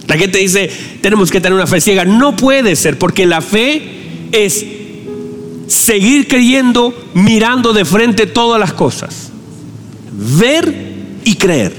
La 0.06 0.16
gente 0.16 0.38
dice, 0.38 0.70
tenemos 1.00 1.30
que 1.30 1.40
tener 1.40 1.56
una 1.56 1.66
fe 1.66 1.80
ciega. 1.80 2.04
No 2.04 2.36
puede 2.36 2.76
ser, 2.76 2.98
porque 2.98 3.26
la 3.26 3.40
fe 3.40 3.82
es 4.32 4.64
seguir 5.66 6.28
creyendo 6.28 6.94
mirando 7.14 7.72
de 7.72 7.84
frente 7.84 8.26
todas 8.26 8.60
las 8.60 8.72
cosas. 8.72 9.30
Ver 10.12 10.72
y 11.24 11.34
creer. 11.34 11.72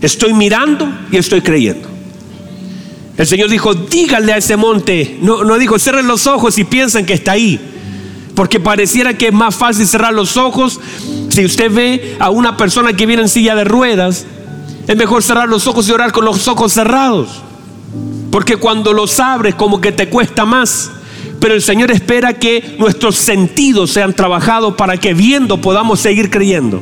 Estoy 0.00 0.32
mirando 0.32 0.88
y 1.10 1.16
estoy 1.16 1.40
creyendo. 1.40 1.88
El 3.18 3.26
Señor 3.26 3.50
dijo, 3.50 3.74
díganle 3.74 4.32
a 4.32 4.36
ese 4.36 4.56
monte. 4.56 5.18
No, 5.20 5.42
no 5.42 5.58
dijo, 5.58 5.76
cierren 5.80 6.06
los 6.06 6.28
ojos 6.28 6.56
y 6.56 6.62
piensen 6.62 7.04
que 7.04 7.14
está 7.14 7.32
ahí. 7.32 7.60
Porque 8.36 8.60
pareciera 8.60 9.18
que 9.18 9.26
es 9.26 9.32
más 9.32 9.56
fácil 9.56 9.88
cerrar 9.88 10.14
los 10.14 10.36
ojos. 10.36 10.80
Si 11.28 11.44
usted 11.44 11.70
ve 11.72 12.16
a 12.20 12.30
una 12.30 12.56
persona 12.56 12.92
que 12.92 13.06
viene 13.06 13.22
en 13.22 13.28
silla 13.28 13.56
de 13.56 13.64
ruedas, 13.64 14.24
es 14.86 14.96
mejor 14.96 15.24
cerrar 15.24 15.48
los 15.48 15.66
ojos 15.66 15.88
y 15.88 15.92
orar 15.92 16.12
con 16.12 16.24
los 16.24 16.46
ojos 16.46 16.72
cerrados. 16.72 17.42
Porque 18.30 18.56
cuando 18.56 18.92
los 18.92 19.18
abres 19.18 19.56
como 19.56 19.80
que 19.80 19.90
te 19.90 20.08
cuesta 20.08 20.44
más. 20.44 20.92
Pero 21.40 21.54
el 21.54 21.62
Señor 21.62 21.90
espera 21.90 22.34
que 22.34 22.76
nuestros 22.78 23.16
sentidos 23.16 23.90
sean 23.90 24.14
trabajados 24.14 24.74
para 24.74 24.96
que 24.96 25.12
viendo 25.12 25.60
podamos 25.60 25.98
seguir 25.98 26.30
creyendo. 26.30 26.80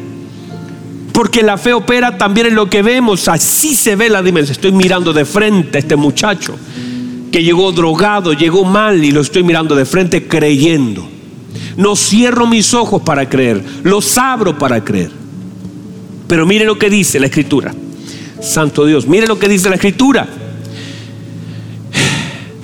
Porque 1.17 1.43
la 1.43 1.57
fe 1.57 1.73
opera 1.73 2.19
también 2.19 2.49
en 2.49 2.55
lo 2.55 2.69
que 2.69 2.83
vemos. 2.83 3.27
Así 3.27 3.75
se 3.75 3.97
ve 3.97 4.11
la 4.11 4.21
dimensión. 4.23 4.53
Estoy 4.53 4.73
mirando 4.73 5.15
de 5.15 5.25
frente 5.25 5.79
a 5.79 5.81
este 5.81 5.97
muchacho 5.97 6.55
que 7.33 7.43
llegó 7.43 7.73
drogado, 7.73 8.35
llegó 8.35 8.67
mal 8.67 9.03
y 9.03 9.11
lo 9.13 9.23
estoy 9.23 9.43
mirando 9.43 9.75
de 9.75 9.87
frente 9.87 10.29
creyendo. 10.29 11.09
No 11.79 11.97
cierro 11.97 12.47
mis 12.47 12.75
ojos 12.75 13.01
para 13.01 13.31
creer, 13.31 13.65
los 13.83 14.19
abro 14.19 14.59
para 14.59 14.85
creer. 14.85 15.11
Pero 16.29 16.45
mire 16.45 16.67
lo 16.67 16.79
que 16.79 16.91
dice 16.91 17.19
la 17.19 17.29
escritura. 17.29 17.75
Santo 18.43 18.85
Dios, 18.85 19.07
mire 19.07 19.27
lo 19.27 19.39
que 19.39 19.49
dice 19.49 19.71
la 19.71 19.77
escritura. 19.77 20.29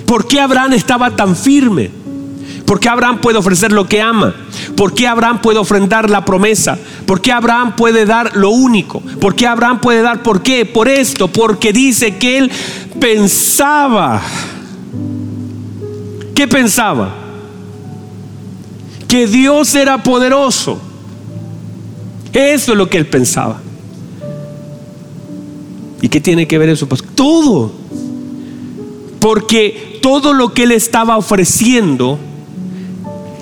¿Por 0.05 0.27
qué 0.27 0.39
Abraham 0.39 0.73
estaba 0.73 1.15
tan 1.15 1.35
firme? 1.35 1.89
¿Por 2.65 2.79
qué 2.79 2.89
Abraham 2.89 3.19
puede 3.19 3.37
ofrecer 3.37 3.71
lo 3.71 3.87
que 3.87 4.01
ama? 4.01 4.33
¿Por 4.75 4.93
qué 4.93 5.07
Abraham 5.07 5.41
puede 5.41 5.59
ofrendar 5.59 6.09
la 6.09 6.23
promesa? 6.23 6.77
¿Por 7.05 7.21
qué 7.21 7.31
Abraham 7.31 7.75
puede 7.75 8.05
dar 8.05 8.35
lo 8.35 8.51
único? 8.51 9.01
¿Por 9.01 9.35
qué 9.35 9.45
Abraham 9.47 9.81
puede 9.81 10.01
dar? 10.01 10.23
¿Por 10.23 10.41
qué? 10.41 10.65
Por 10.65 10.87
esto, 10.87 11.27
porque 11.27 11.73
dice 11.73 12.17
que 12.17 12.37
él 12.37 12.51
pensaba. 12.99 14.21
¿Qué 16.33 16.47
pensaba? 16.47 17.13
Que 19.07 19.27
Dios 19.27 19.75
era 19.75 20.01
poderoso. 20.01 20.79
Eso 22.31 22.71
es 22.71 22.77
lo 22.77 22.89
que 22.89 22.97
él 22.97 23.05
pensaba. 23.05 23.61
¿Y 26.01 26.09
qué 26.09 26.19
tiene 26.19 26.47
que 26.47 26.57
ver 26.57 26.69
eso? 26.69 26.87
Pues 26.87 27.03
todo. 27.13 27.71
Porque 29.19 29.99
todo 30.01 30.33
lo 30.33 30.53
que 30.53 30.63
él 30.63 30.71
estaba 30.71 31.17
ofreciendo 31.17 32.19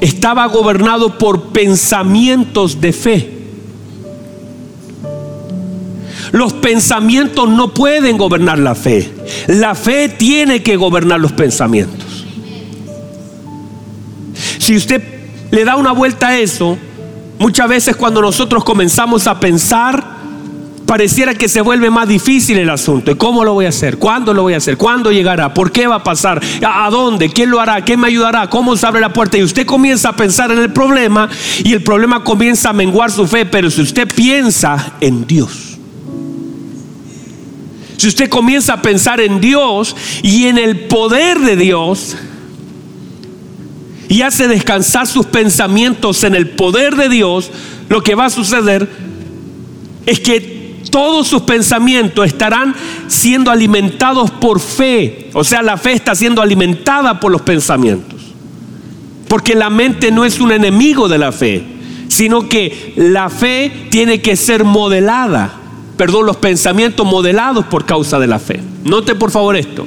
estaba 0.01 0.47
gobernado 0.47 1.17
por 1.17 1.49
pensamientos 1.53 2.81
de 2.81 2.91
fe. 2.91 3.37
Los 6.31 6.53
pensamientos 6.53 7.49
no 7.49 7.73
pueden 7.73 8.17
gobernar 8.17 8.57
la 8.57 8.73
fe. 8.73 9.11
La 9.47 9.75
fe 9.75 10.09
tiene 10.09 10.63
que 10.63 10.75
gobernar 10.75 11.19
los 11.19 11.31
pensamientos. 11.31 12.25
Si 14.57 14.75
usted 14.75 15.03
le 15.51 15.65
da 15.65 15.75
una 15.75 15.91
vuelta 15.91 16.29
a 16.29 16.39
eso, 16.39 16.77
muchas 17.37 17.69
veces 17.69 17.95
cuando 17.95 18.21
nosotros 18.21 18.63
comenzamos 18.63 19.27
a 19.27 19.39
pensar, 19.39 20.20
pareciera 20.91 21.33
que 21.33 21.47
se 21.47 21.61
vuelve 21.61 21.89
más 21.89 22.05
difícil 22.05 22.57
el 22.57 22.69
asunto. 22.69 23.11
¿Y 23.11 23.15
cómo 23.15 23.45
lo 23.45 23.53
voy 23.53 23.65
a 23.65 23.69
hacer? 23.69 23.97
¿Cuándo 23.97 24.33
lo 24.33 24.41
voy 24.41 24.55
a 24.55 24.57
hacer? 24.57 24.75
¿Cuándo 24.75 25.09
llegará? 25.09 25.53
¿Por 25.53 25.71
qué 25.71 25.87
va 25.87 25.95
a 25.95 26.03
pasar? 26.03 26.41
¿A 26.61 26.89
dónde? 26.89 27.29
¿Quién 27.29 27.49
lo 27.49 27.61
hará? 27.61 27.79
¿Quién 27.85 27.97
me 27.97 28.07
ayudará? 28.07 28.49
¿Cómo 28.49 28.75
se 28.75 28.85
abre 28.85 28.99
la 28.99 29.13
puerta? 29.13 29.37
Y 29.37 29.43
usted 29.43 29.65
comienza 29.65 30.09
a 30.09 30.17
pensar 30.17 30.51
en 30.51 30.57
el 30.57 30.73
problema 30.73 31.29
y 31.63 31.71
el 31.71 31.81
problema 31.81 32.25
comienza 32.25 32.71
a 32.71 32.73
menguar 32.73 33.09
su 33.09 33.25
fe. 33.25 33.45
Pero 33.45 33.71
si 33.71 33.79
usted 33.79 34.05
piensa 34.13 34.95
en 34.99 35.25
Dios, 35.25 35.77
si 37.95 38.09
usted 38.09 38.27
comienza 38.27 38.73
a 38.73 38.81
pensar 38.81 39.21
en 39.21 39.39
Dios 39.39 39.95
y 40.23 40.47
en 40.47 40.57
el 40.57 40.87
poder 40.87 41.39
de 41.39 41.55
Dios, 41.55 42.17
y 44.09 44.23
hace 44.23 44.49
descansar 44.49 45.07
sus 45.07 45.25
pensamientos 45.25 46.25
en 46.25 46.35
el 46.35 46.49
poder 46.49 46.97
de 46.97 47.07
Dios, 47.07 47.49
lo 47.87 48.03
que 48.03 48.13
va 48.13 48.25
a 48.25 48.29
suceder 48.29 48.89
es 50.05 50.19
que 50.19 50.60
todos 50.89 51.27
sus 51.27 51.41
pensamientos 51.43 52.25
estarán 52.25 52.75
siendo 53.07 53.51
alimentados 53.51 54.31
por 54.31 54.59
fe. 54.59 55.29
O 55.33 55.43
sea, 55.43 55.61
la 55.61 55.77
fe 55.77 55.93
está 55.93 56.15
siendo 56.15 56.41
alimentada 56.41 57.19
por 57.19 57.31
los 57.31 57.41
pensamientos. 57.41 58.19
Porque 59.27 59.55
la 59.55 59.69
mente 59.69 60.11
no 60.11 60.25
es 60.25 60.39
un 60.39 60.51
enemigo 60.51 61.07
de 61.07 61.17
la 61.17 61.31
fe, 61.31 61.63
sino 62.07 62.49
que 62.49 62.93
la 62.97 63.29
fe 63.29 63.87
tiene 63.89 64.21
que 64.21 64.35
ser 64.35 64.63
modelada. 64.63 65.53
Perdón, 65.95 66.25
los 66.25 66.37
pensamientos 66.37 67.05
modelados 67.05 67.65
por 67.65 67.85
causa 67.85 68.19
de 68.19 68.27
la 68.27 68.39
fe. 68.39 68.59
Note 68.83 69.15
por 69.15 69.31
favor 69.31 69.55
esto 69.55 69.85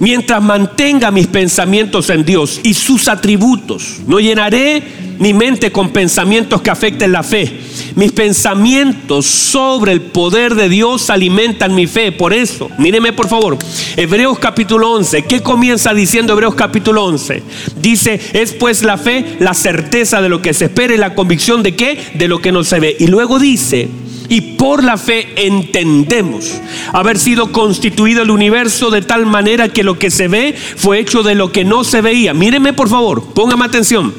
mientras 0.00 0.42
mantenga 0.42 1.12
mis 1.12 1.28
pensamientos 1.28 2.10
en 2.10 2.24
Dios 2.24 2.60
y 2.64 2.74
sus 2.74 3.06
atributos. 3.06 4.00
No 4.06 4.18
llenaré 4.18 4.82
mi 5.20 5.34
mente 5.34 5.70
con 5.70 5.90
pensamientos 5.90 6.62
que 6.62 6.70
afecten 6.70 7.12
la 7.12 7.22
fe. 7.22 7.60
Mis 7.94 8.10
pensamientos 8.10 9.26
sobre 9.26 9.92
el 9.92 10.00
poder 10.00 10.54
de 10.54 10.70
Dios 10.70 11.10
alimentan 11.10 11.74
mi 11.74 11.86
fe. 11.86 12.10
Por 12.10 12.32
eso, 12.32 12.70
míreme 12.78 13.12
por 13.12 13.28
favor, 13.28 13.58
Hebreos 13.96 14.38
capítulo 14.38 14.92
11. 14.92 15.24
¿Qué 15.24 15.42
comienza 15.42 15.92
diciendo 15.92 16.32
Hebreos 16.32 16.54
capítulo 16.54 17.04
11? 17.04 17.42
Dice, 17.82 18.18
es 18.32 18.52
pues 18.54 18.82
la 18.82 18.96
fe 18.96 19.36
la 19.40 19.52
certeza 19.52 20.22
de 20.22 20.30
lo 20.30 20.40
que 20.40 20.54
se 20.54 20.64
espera 20.66 20.94
y 20.94 20.98
la 20.98 21.14
convicción 21.14 21.62
de 21.62 21.76
qué? 21.76 21.98
De 22.14 22.26
lo 22.26 22.40
que 22.40 22.50
no 22.50 22.64
se 22.64 22.80
ve. 22.80 22.96
Y 22.98 23.08
luego 23.08 23.38
dice, 23.38 23.90
y 24.30 24.40
por 24.42 24.84
la 24.84 24.96
fe 24.96 25.32
entendemos 25.34 26.60
haber 26.92 27.18
sido 27.18 27.50
constituido 27.50 28.22
el 28.22 28.30
universo 28.30 28.90
de 28.90 29.02
tal 29.02 29.26
manera 29.26 29.68
que 29.68 29.82
lo 29.82 29.98
que 29.98 30.08
se 30.08 30.28
ve 30.28 30.54
fue 30.76 31.00
hecho 31.00 31.24
de 31.24 31.34
lo 31.34 31.50
que 31.50 31.64
no 31.64 31.82
se 31.82 32.00
veía. 32.00 32.32
Míreme 32.32 32.72
por 32.72 32.88
favor, 32.88 33.34
póngame 33.34 33.64
atención. 33.64 34.14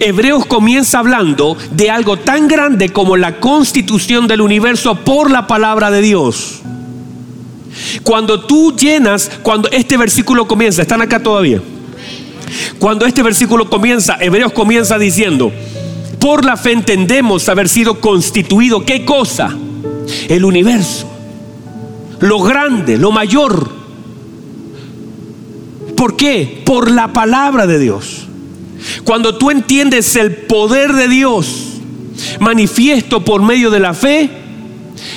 Hebreos 0.00 0.46
comienza 0.46 0.98
hablando 0.98 1.56
de 1.70 1.90
algo 1.90 2.18
tan 2.18 2.48
grande 2.48 2.88
como 2.88 3.16
la 3.16 3.38
constitución 3.38 4.26
del 4.26 4.40
universo 4.40 4.96
por 4.96 5.30
la 5.30 5.46
palabra 5.46 5.92
de 5.92 6.02
Dios. 6.02 6.60
Cuando 8.02 8.40
tú 8.40 8.74
llenas, 8.76 9.30
cuando 9.44 9.70
este 9.70 9.96
versículo 9.96 10.48
comienza, 10.48 10.82
¿están 10.82 11.02
acá 11.02 11.22
todavía? 11.22 11.62
Cuando 12.80 13.06
este 13.06 13.22
versículo 13.22 13.70
comienza, 13.70 14.16
Hebreos 14.20 14.52
comienza 14.52 14.98
diciendo, 14.98 15.52
por 16.22 16.44
la 16.44 16.56
fe 16.56 16.70
entendemos 16.70 17.48
haber 17.48 17.68
sido 17.68 18.00
constituido, 18.00 18.84
¿qué 18.86 19.04
cosa? 19.04 19.50
El 20.28 20.44
universo. 20.44 21.10
Lo 22.20 22.38
grande, 22.38 22.96
lo 22.96 23.10
mayor. 23.10 23.68
¿Por 25.96 26.16
qué? 26.16 26.62
Por 26.64 26.92
la 26.92 27.12
palabra 27.12 27.66
de 27.66 27.80
Dios. 27.80 28.28
Cuando 29.02 29.36
tú 29.36 29.50
entiendes 29.50 30.14
el 30.14 30.32
poder 30.36 30.92
de 30.92 31.08
Dios 31.08 31.80
manifiesto 32.38 33.24
por 33.24 33.42
medio 33.42 33.72
de 33.72 33.80
la 33.80 33.92
fe, 33.92 34.30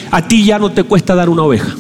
a 0.10 0.28
ti 0.28 0.44
ya 0.44 0.58
no 0.58 0.72
te 0.72 0.86
cuesta 0.86 1.14
dar 1.14 1.30
una 1.30 1.44
oveja. 1.44 1.76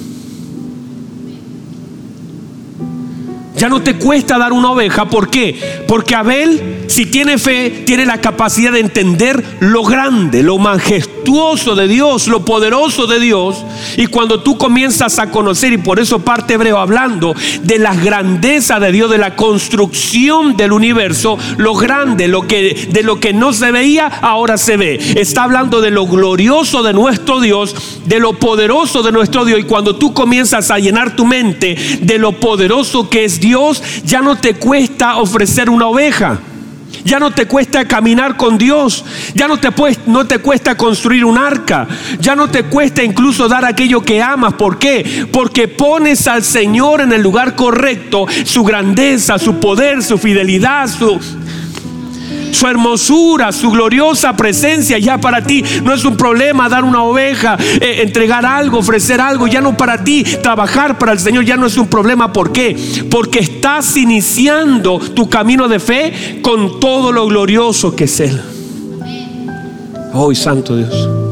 Ya 3.57 3.69
no 3.69 3.82
te 3.82 3.95
cuesta 3.95 4.38
dar 4.38 4.53
una 4.53 4.69
oveja. 4.69 5.05
¿Por 5.05 5.32
qué? 5.32 5.84
Porque 5.88 6.13
Abel, 6.13 6.85
si 6.88 7.06
tiene 7.06 7.38
fe, 7.38 7.84
tiene 7.86 8.06
la 8.06 8.22
capacidad 8.22 8.72
de 8.72 8.80
entender 8.80 9.44
lo 9.60 9.84
grande, 9.84 10.44
lo 10.44 10.58
majestuoso 10.58 11.76
de 11.76 11.88
Dios, 11.88 12.28
lo 12.28 12.46
poderoso 12.46 13.08
de 13.08 13.20
Dios. 13.20 13.64
Y 13.98 14.08
cuando 14.08 14.42
tú 14.42 14.58
comienzas 14.58 15.20
a 15.20 15.32
conocer, 15.32 15.74
y 15.74 15.78
por 15.78 16.00
eso 16.00 16.20
parte 16.20 16.56
Hebreo 16.56 16.78
hablando 16.78 17.36
de 17.64 17.80
la 17.80 17.94
grandeza 17.96 18.80
de 18.80 18.92
Dios, 18.92 19.10
de 19.10 19.18
la 19.18 19.36
construcción 19.36 20.56
del 20.58 20.72
universo, 20.72 21.38
lo 21.58 21.76
grande, 21.76 22.28
lo 22.28 22.48
que, 22.48 22.88
de 22.90 23.04
lo 23.04 23.20
que 23.20 23.34
no 23.34 23.54
se 23.54 23.72
veía, 23.72 24.08
ahora 24.08 24.58
se 24.58 24.78
ve. 24.78 25.00
Está 25.16 25.44
hablando 25.44 25.82
de 25.82 25.92
lo 25.92 26.06
glorioso 26.06 26.84
de 26.84 26.94
nuestro 26.94 27.40
Dios, 27.40 27.76
de 28.06 28.20
lo 28.20 28.34
poderoso 28.34 29.04
de 29.04 29.12
nuestro 29.12 29.46
Dios. 29.46 29.60
Y 29.60 29.64
cuando 29.64 29.96
tú 29.96 30.14
comienzas 30.14 30.72
a 30.72 30.80
llenar 30.80 31.16
tu 31.16 31.26
mente 31.26 31.76
de 32.02 32.18
lo 32.18 32.34
poderoso 32.34 33.10
que 33.10 33.26
es 33.26 33.40
Dios, 33.40 33.82
ya 34.06 34.22
no 34.22 34.38
te 34.38 34.56
cuesta 34.56 35.18
ofrecer 35.18 35.70
una 35.70 35.88
oveja. 35.88 36.40
Ya 37.04 37.20
no 37.20 37.32
te 37.32 37.46
cuesta 37.46 37.86
caminar 37.86 38.38
con 38.38 38.58
Dios. 38.58 39.06
Ya 39.34 39.48
no 39.48 39.58
te, 39.58 39.70
no 40.08 40.26
te 40.26 40.39
cuesta 40.39 40.76
construir 40.76 41.26
un 41.26 41.38
arca. 41.38 41.88
Ya 42.20 42.36
no 42.36 42.50
te 42.50 42.64
cuesta 42.64 43.04
incluso 43.04 43.48
dar 43.48 43.66
aquello 43.66 44.02
que 44.02 44.22
amas. 44.22 44.54
¿Por 44.54 44.80
qué? 44.80 45.28
Porque 45.32 45.68
pones 45.68 46.28
al 46.28 46.43
Señor 46.43 47.02
en 47.02 47.12
el 47.12 47.22
lugar 47.22 47.56
correcto. 47.56 48.26
Su 48.46 48.64
grandeza, 48.64 49.38
su 49.38 49.60
poder, 49.60 50.04
su 50.04 50.18
fidelidad, 50.18 50.88
su 50.88 51.20
su 52.52 52.68
hermosura, 52.68 53.52
su 53.52 53.72
gloriosa 53.72 54.36
presencia 54.36 54.98
ya 54.98 55.18
para 55.18 55.43
ti. 55.43 55.64
No 55.84 55.93
es 55.93 56.06
un 56.06 56.18
problema 56.18 56.70
dar 56.70 56.84
una 56.84 57.04
oveja, 57.04 57.58
eh, 57.82 58.02
entregar 58.02 58.46
algo, 58.46 58.80
ofrecer 58.80 59.22
algo, 59.22 59.48
ya 59.48 59.62
no 59.62 59.78
para 59.78 60.04
ti. 60.04 60.24
Trabajar 60.41 60.98
para 60.98 61.12
el 61.12 61.20
Señor 61.20 61.46
ya 61.46 61.58
no 61.58 61.68
es 61.68 61.78
un 61.78 61.88
problema. 61.88 62.32
¿Por 62.34 62.52
qué? 62.52 62.76
Porque 63.10 63.39
estás 63.39 63.98
iniciando 63.98 65.00
tu 65.00 65.30
camino 65.30 65.68
de 65.68 65.80
fe 65.80 66.39
con 66.41 66.80
todo 66.80 67.12
lo 67.12 67.28
glorioso 67.28 67.96
que 67.96 68.06
es 68.06 68.20
Él. 68.20 68.41
Oh, 70.14 70.34
Santo 70.34 70.78
Dios. 70.78 71.24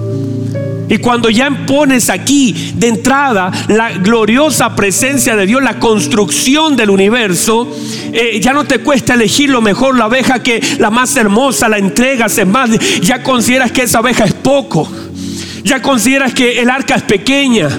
Y 0.93 0.99
cuando 0.99 1.31
ya 1.31 1.49
pones 1.65 2.11
aquí 2.11 2.73
de 2.75 2.87
entrada 2.87 3.51
la 3.67 3.93
gloriosa 3.93 4.75
presencia 4.75 5.35
de 5.35 5.47
Dios, 5.47 5.63
la 5.63 5.79
construcción 5.79 6.75
del 6.75 6.91
universo, 6.91 7.67
eh, 8.11 8.39
ya 8.39 8.53
no 8.53 8.65
te 8.65 8.77
cuesta 8.77 9.15
elegir 9.15 9.49
lo 9.49 9.59
mejor, 9.59 9.97
la 9.97 10.05
abeja 10.05 10.43
que 10.43 10.61
la 10.77 10.91
más 10.91 11.15
hermosa, 11.15 11.67
la 11.67 11.79
entregas, 11.79 12.37
es 12.37 12.45
más, 12.45 12.69
ya 13.01 13.23
consideras 13.23 13.71
que 13.71 13.81
esa 13.81 13.97
abeja 13.97 14.25
es 14.25 14.33
poco. 14.35 14.87
Ya 15.63 15.81
consideras 15.81 16.33
que 16.33 16.59
el 16.59 16.69
arca 16.69 16.95
es 16.95 17.03
pequeña. 17.03 17.69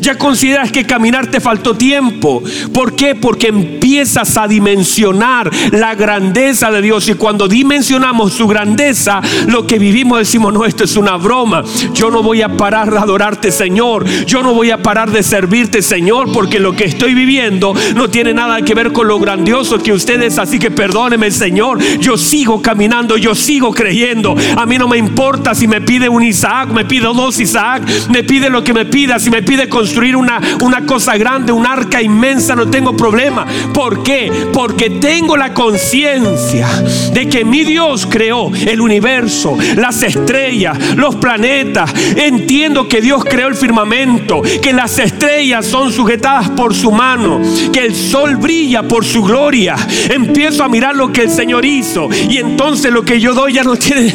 Ya 0.00 0.16
consideras 0.16 0.70
que 0.72 0.84
caminar 0.84 1.28
te 1.28 1.40
faltó 1.40 1.76
tiempo. 1.76 2.42
¿Por 2.72 2.94
qué? 2.94 3.14
Porque 3.14 3.48
empiezas 3.48 4.36
a 4.36 4.48
dimensionar 4.48 5.50
la 5.72 5.94
grandeza 5.94 6.70
de 6.70 6.82
Dios. 6.82 7.08
Y 7.08 7.14
cuando 7.14 7.48
dimensionamos 7.48 8.32
su 8.32 8.46
grandeza, 8.46 9.20
lo 9.46 9.66
que 9.66 9.78
vivimos 9.78 10.18
decimos, 10.18 10.52
no, 10.52 10.64
esto 10.64 10.84
es 10.84 10.96
una 10.96 11.16
broma. 11.16 11.62
Yo 11.94 12.10
no 12.10 12.22
voy 12.22 12.42
a 12.42 12.56
parar 12.56 12.90
de 12.90 12.98
adorarte, 12.98 13.50
Señor. 13.50 14.06
Yo 14.26 14.42
no 14.42 14.54
voy 14.54 14.70
a 14.70 14.82
parar 14.82 15.10
de 15.10 15.22
servirte, 15.22 15.82
Señor, 15.82 16.32
porque 16.32 16.58
lo 16.58 16.74
que 16.74 16.84
estoy 16.84 17.14
viviendo 17.14 17.74
no 17.94 18.08
tiene 18.08 18.34
nada 18.34 18.62
que 18.62 18.74
ver 18.74 18.92
con 18.92 19.08
lo 19.08 19.18
grandioso 19.18 19.78
que 19.78 19.92
ustedes. 19.92 20.38
Así 20.38 20.58
que 20.58 20.70
perdóneme, 20.70 21.30
Señor. 21.30 21.80
Yo 21.98 22.16
sigo 22.16 22.62
caminando, 22.62 23.16
yo 23.16 23.34
sigo 23.34 23.72
creyendo. 23.72 24.34
A 24.56 24.66
mí 24.66 24.78
no 24.78 24.88
me 24.88 24.98
importa 24.98 25.54
si 25.54 25.66
me 25.66 25.80
pide 25.80 26.08
un 26.08 26.22
Isaac, 26.22 26.70
me 26.70 26.84
pide 26.84 27.06
dos 27.06 27.31
Isaac, 27.40 27.82
me 28.10 28.24
pide 28.24 28.50
lo 28.50 28.62
que 28.62 28.72
me 28.72 28.86
pida, 28.86 29.18
si 29.18 29.30
me 29.30 29.42
pide 29.42 29.68
construir 29.68 30.16
una, 30.16 30.40
una 30.60 30.84
cosa 30.86 31.16
grande, 31.16 31.52
un 31.52 31.66
arca 31.66 32.02
inmensa, 32.02 32.54
no 32.54 32.68
tengo 32.68 32.96
problema. 32.96 33.46
¿Por 33.72 34.02
qué? 34.02 34.30
Porque 34.52 34.90
tengo 34.90 35.36
la 35.36 35.54
conciencia 35.54 36.68
de 37.12 37.28
que 37.28 37.44
mi 37.44 37.64
Dios 37.64 38.06
creó 38.06 38.50
el 38.54 38.80
universo, 38.80 39.56
las 39.76 40.02
estrellas, 40.02 40.96
los 40.96 41.16
planetas. 41.16 41.92
Entiendo 42.16 42.88
que 42.88 43.00
Dios 43.00 43.24
creó 43.24 43.48
el 43.48 43.54
firmamento, 43.54 44.42
que 44.60 44.72
las 44.72 44.98
estrellas 44.98 45.66
son 45.66 45.92
sujetadas 45.92 46.50
por 46.50 46.74
su 46.74 46.90
mano, 46.90 47.40
que 47.72 47.80
el 47.80 47.94
sol 47.94 48.36
brilla 48.36 48.82
por 48.82 49.04
su 49.04 49.22
gloria. 49.22 49.76
Empiezo 50.10 50.64
a 50.64 50.68
mirar 50.68 50.96
lo 50.96 51.12
que 51.12 51.22
el 51.22 51.30
Señor 51.30 51.64
hizo 51.64 52.08
y 52.28 52.38
entonces 52.38 52.92
lo 52.92 53.02
que 53.04 53.20
yo 53.20 53.34
doy 53.34 53.54
ya 53.54 53.62
no 53.62 53.76
tiene 53.76 54.12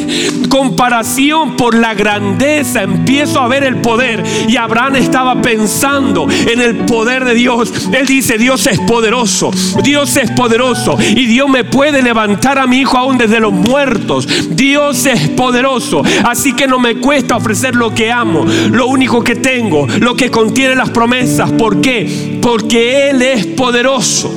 comparación 0.48 1.56
por 1.56 1.74
la 1.74 1.94
grandeza 1.94 2.82
empiezo 3.08 3.40
a 3.40 3.48
ver 3.48 3.64
el 3.64 3.76
poder. 3.76 4.22
Y 4.48 4.56
Abraham 4.56 4.96
estaba 4.96 5.40
pensando 5.40 6.28
en 6.30 6.60
el 6.60 6.76
poder 6.84 7.24
de 7.24 7.34
Dios. 7.34 7.72
Él 7.90 8.06
dice, 8.06 8.36
Dios 8.36 8.66
es 8.66 8.78
poderoso, 8.80 9.50
Dios 9.82 10.14
es 10.18 10.30
poderoso. 10.32 10.98
Y 11.00 11.24
Dios 11.24 11.48
me 11.48 11.64
puede 11.64 12.02
levantar 12.02 12.58
a 12.58 12.66
mi 12.66 12.80
hijo 12.80 12.98
aún 12.98 13.16
desde 13.16 13.40
los 13.40 13.52
muertos. 13.52 14.28
Dios 14.50 15.06
es 15.06 15.30
poderoso. 15.30 16.02
Así 16.24 16.52
que 16.52 16.66
no 16.66 16.78
me 16.78 16.96
cuesta 16.96 17.36
ofrecer 17.36 17.74
lo 17.74 17.94
que 17.94 18.12
amo, 18.12 18.44
lo 18.70 18.88
único 18.88 19.24
que 19.24 19.36
tengo, 19.36 19.86
lo 20.00 20.14
que 20.14 20.30
contiene 20.30 20.74
las 20.74 20.90
promesas. 20.90 21.50
¿Por 21.52 21.80
qué? 21.80 22.38
Porque 22.42 23.08
Él 23.08 23.22
es 23.22 23.46
poderoso. 23.46 24.30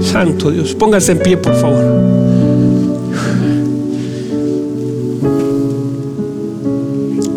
Santo 0.00 0.50
Dios, 0.50 0.74
póngase 0.74 1.12
en 1.12 1.18
pie, 1.18 1.36
por 1.36 1.54
favor. 1.54 2.51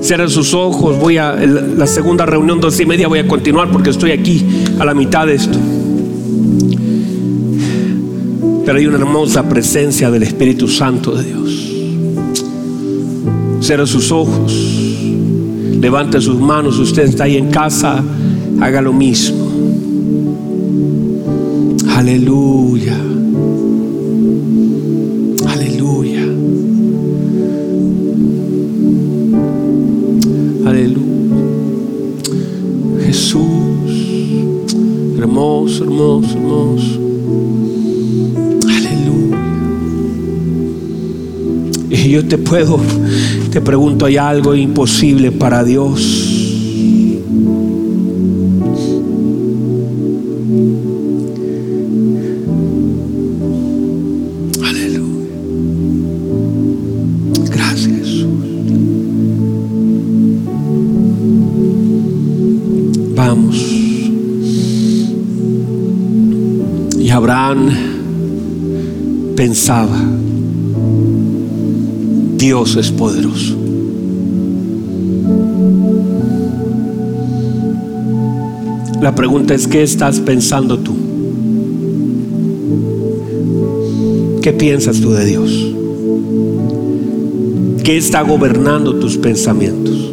Cierren 0.06 0.30
sus 0.30 0.54
ojos, 0.54 1.00
voy 1.00 1.18
a 1.18 1.34
la 1.34 1.88
segunda 1.88 2.28
reunión, 2.28 2.62
dos 2.62 2.80
y 2.80 2.86
media, 2.86 3.08
voy 3.08 3.18
a 3.18 3.28
continuar 3.28 3.72
porque 3.72 3.90
estoy 3.90 4.12
aquí 4.12 4.46
a 4.78 4.86
la 4.86 4.94
mitad 4.94 5.26
de 5.26 5.34
esto. 5.34 5.58
Pero 8.64 8.78
hay 8.78 8.86
una 8.86 8.98
hermosa 8.98 9.50
presencia 9.50 10.12
del 10.12 10.22
Espíritu 10.22 10.68
Santo 10.68 11.16
de 11.16 11.24
Dios. 11.24 11.72
Cierra 13.62 13.88
sus 13.88 14.12
ojos. 14.12 14.54
Levante 15.82 16.22
sus 16.22 16.40
manos. 16.40 16.78
Usted 16.78 17.06
está 17.06 17.24
ahí 17.24 17.38
en 17.38 17.50
casa. 17.50 18.04
Haga 18.62 18.84
lo 18.84 18.94
mismo. 18.94 19.50
Aleluya. 21.96 22.96
Hermoso, 35.96 36.34
hermoso. 36.34 37.00
Aleluya. 38.68 39.38
Y 41.90 42.10
yo 42.10 42.28
te 42.28 42.38
puedo, 42.38 42.82
te 43.50 43.62
pregunto, 43.62 44.06
¿hay 44.06 44.18
algo 44.18 44.54
imposible 44.56 45.32
para 45.32 45.64
Dios? 45.64 46.25
Dios 72.38 72.76
es 72.76 72.92
poderoso. 72.92 73.56
La 79.02 79.16
pregunta 79.16 79.56
es, 79.56 79.66
¿qué 79.66 79.82
estás 79.82 80.20
pensando 80.20 80.78
tú? 80.78 80.94
¿Qué 84.44 84.54
piensas 84.54 85.02
tú 85.02 85.14
de 85.14 85.26
Dios? 85.26 85.74
¿Qué 87.84 87.98
está 87.98 88.22
gobernando 88.22 89.00
tus 89.00 89.18
pensamientos? 89.18 90.12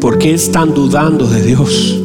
¿Por 0.00 0.16
qué 0.16 0.32
están 0.32 0.72
dudando 0.72 1.26
de 1.26 1.42
Dios? 1.42 2.01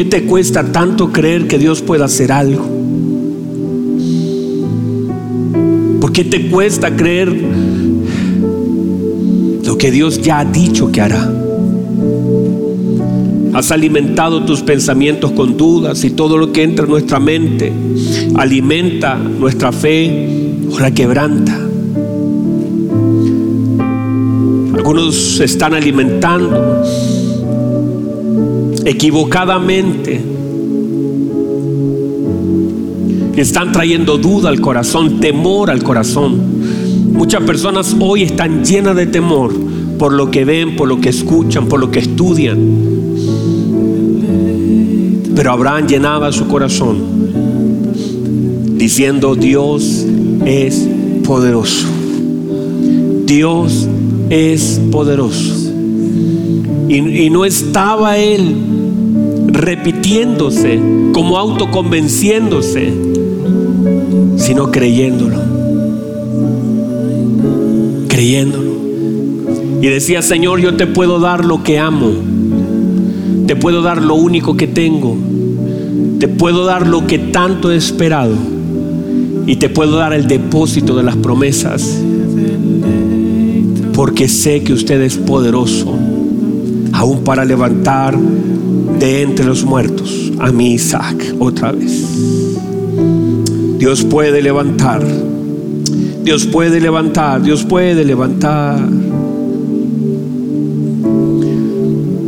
¿Por 0.00 0.08
qué 0.08 0.18
te 0.18 0.24
cuesta 0.24 0.64
tanto 0.64 1.12
creer 1.12 1.46
que 1.46 1.58
Dios 1.58 1.82
pueda 1.82 2.06
hacer 2.06 2.32
algo? 2.32 2.66
¿Por 6.00 6.10
qué 6.10 6.24
te 6.24 6.48
cuesta 6.48 6.96
creer 6.96 7.30
lo 9.62 9.76
que 9.76 9.90
Dios 9.90 10.22
ya 10.22 10.38
ha 10.38 10.46
dicho 10.46 10.90
que 10.90 11.02
hará? 11.02 11.30
Has 13.52 13.70
alimentado 13.72 14.46
tus 14.46 14.62
pensamientos 14.62 15.32
con 15.32 15.58
dudas 15.58 16.02
y 16.02 16.08
todo 16.08 16.38
lo 16.38 16.50
que 16.50 16.62
entra 16.62 16.86
en 16.86 16.90
nuestra 16.90 17.20
mente 17.20 17.70
alimenta 18.36 19.16
nuestra 19.16 19.70
fe 19.70 20.54
o 20.72 20.80
la 20.80 20.92
quebranta. 20.92 21.60
Algunos 24.72 25.40
están 25.40 25.74
alimentando 25.74 26.82
equivocadamente. 28.84 30.20
Están 33.36 33.72
trayendo 33.72 34.18
duda 34.18 34.48
al 34.50 34.60
corazón, 34.60 35.20
temor 35.20 35.70
al 35.70 35.82
corazón. 35.82 36.40
Muchas 37.12 37.42
personas 37.42 37.96
hoy 37.98 38.22
están 38.22 38.64
llenas 38.64 38.96
de 38.96 39.06
temor 39.06 39.52
por 39.98 40.12
lo 40.12 40.30
que 40.30 40.44
ven, 40.44 40.76
por 40.76 40.88
lo 40.88 41.00
que 41.00 41.10
escuchan, 41.10 41.66
por 41.66 41.80
lo 41.80 41.90
que 41.90 42.00
estudian. 42.00 42.58
Pero 45.34 45.52
Abraham 45.52 45.86
llenaba 45.86 46.32
su 46.32 46.48
corazón 46.48 46.98
diciendo, 48.76 49.34
Dios 49.34 50.04
es 50.44 50.88
poderoso. 51.24 51.86
Dios 53.26 53.88
es 54.30 54.80
poderoso. 54.90 55.72
Y, 56.88 56.96
y 56.96 57.30
no 57.30 57.44
estaba 57.44 58.18
él 58.18 58.69
repitiéndose, 59.60 60.80
como 61.12 61.38
autoconvenciéndose, 61.38 62.92
sino 64.36 64.70
creyéndolo. 64.70 65.38
Creyéndolo. 68.08 68.70
Y 69.82 69.86
decía, 69.86 70.22
Señor, 70.22 70.60
yo 70.60 70.76
te 70.76 70.86
puedo 70.86 71.20
dar 71.20 71.44
lo 71.44 71.62
que 71.62 71.78
amo. 71.78 72.10
Te 73.46 73.56
puedo 73.56 73.82
dar 73.82 74.02
lo 74.02 74.14
único 74.14 74.56
que 74.56 74.66
tengo. 74.66 75.16
Te 76.18 76.28
puedo 76.28 76.64
dar 76.64 76.86
lo 76.86 77.06
que 77.06 77.18
tanto 77.18 77.70
he 77.70 77.76
esperado. 77.76 78.34
Y 79.46 79.56
te 79.56 79.68
puedo 79.68 79.96
dar 79.96 80.12
el 80.12 80.26
depósito 80.26 80.96
de 80.96 81.02
las 81.02 81.16
promesas. 81.16 81.98
Porque 83.94 84.28
sé 84.28 84.62
que 84.62 84.72
usted 84.72 85.00
es 85.00 85.16
poderoso. 85.16 85.94
Aún 86.92 87.24
para 87.24 87.44
levantar 87.44 88.18
de 89.00 89.22
entre 89.22 89.46
los 89.46 89.64
muertos 89.64 90.30
a 90.38 90.52
mi 90.52 90.74
Isaac 90.74 91.34
otra 91.38 91.72
vez. 91.72 92.04
Dios 93.78 94.04
puede 94.04 94.42
levantar. 94.42 95.02
Dios 96.22 96.44
puede 96.44 96.80
levantar. 96.80 97.42
Dios 97.42 97.64
puede 97.64 98.04
levantar. 98.04 98.78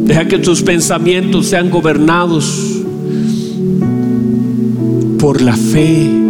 Deja 0.05 0.25
que 0.27 0.39
tus 0.39 0.63
pensamientos 0.63 1.47
sean 1.47 1.71
gobernados 1.71 2.83
por 5.19 5.43
la 5.43 5.55
fe. 5.55 6.22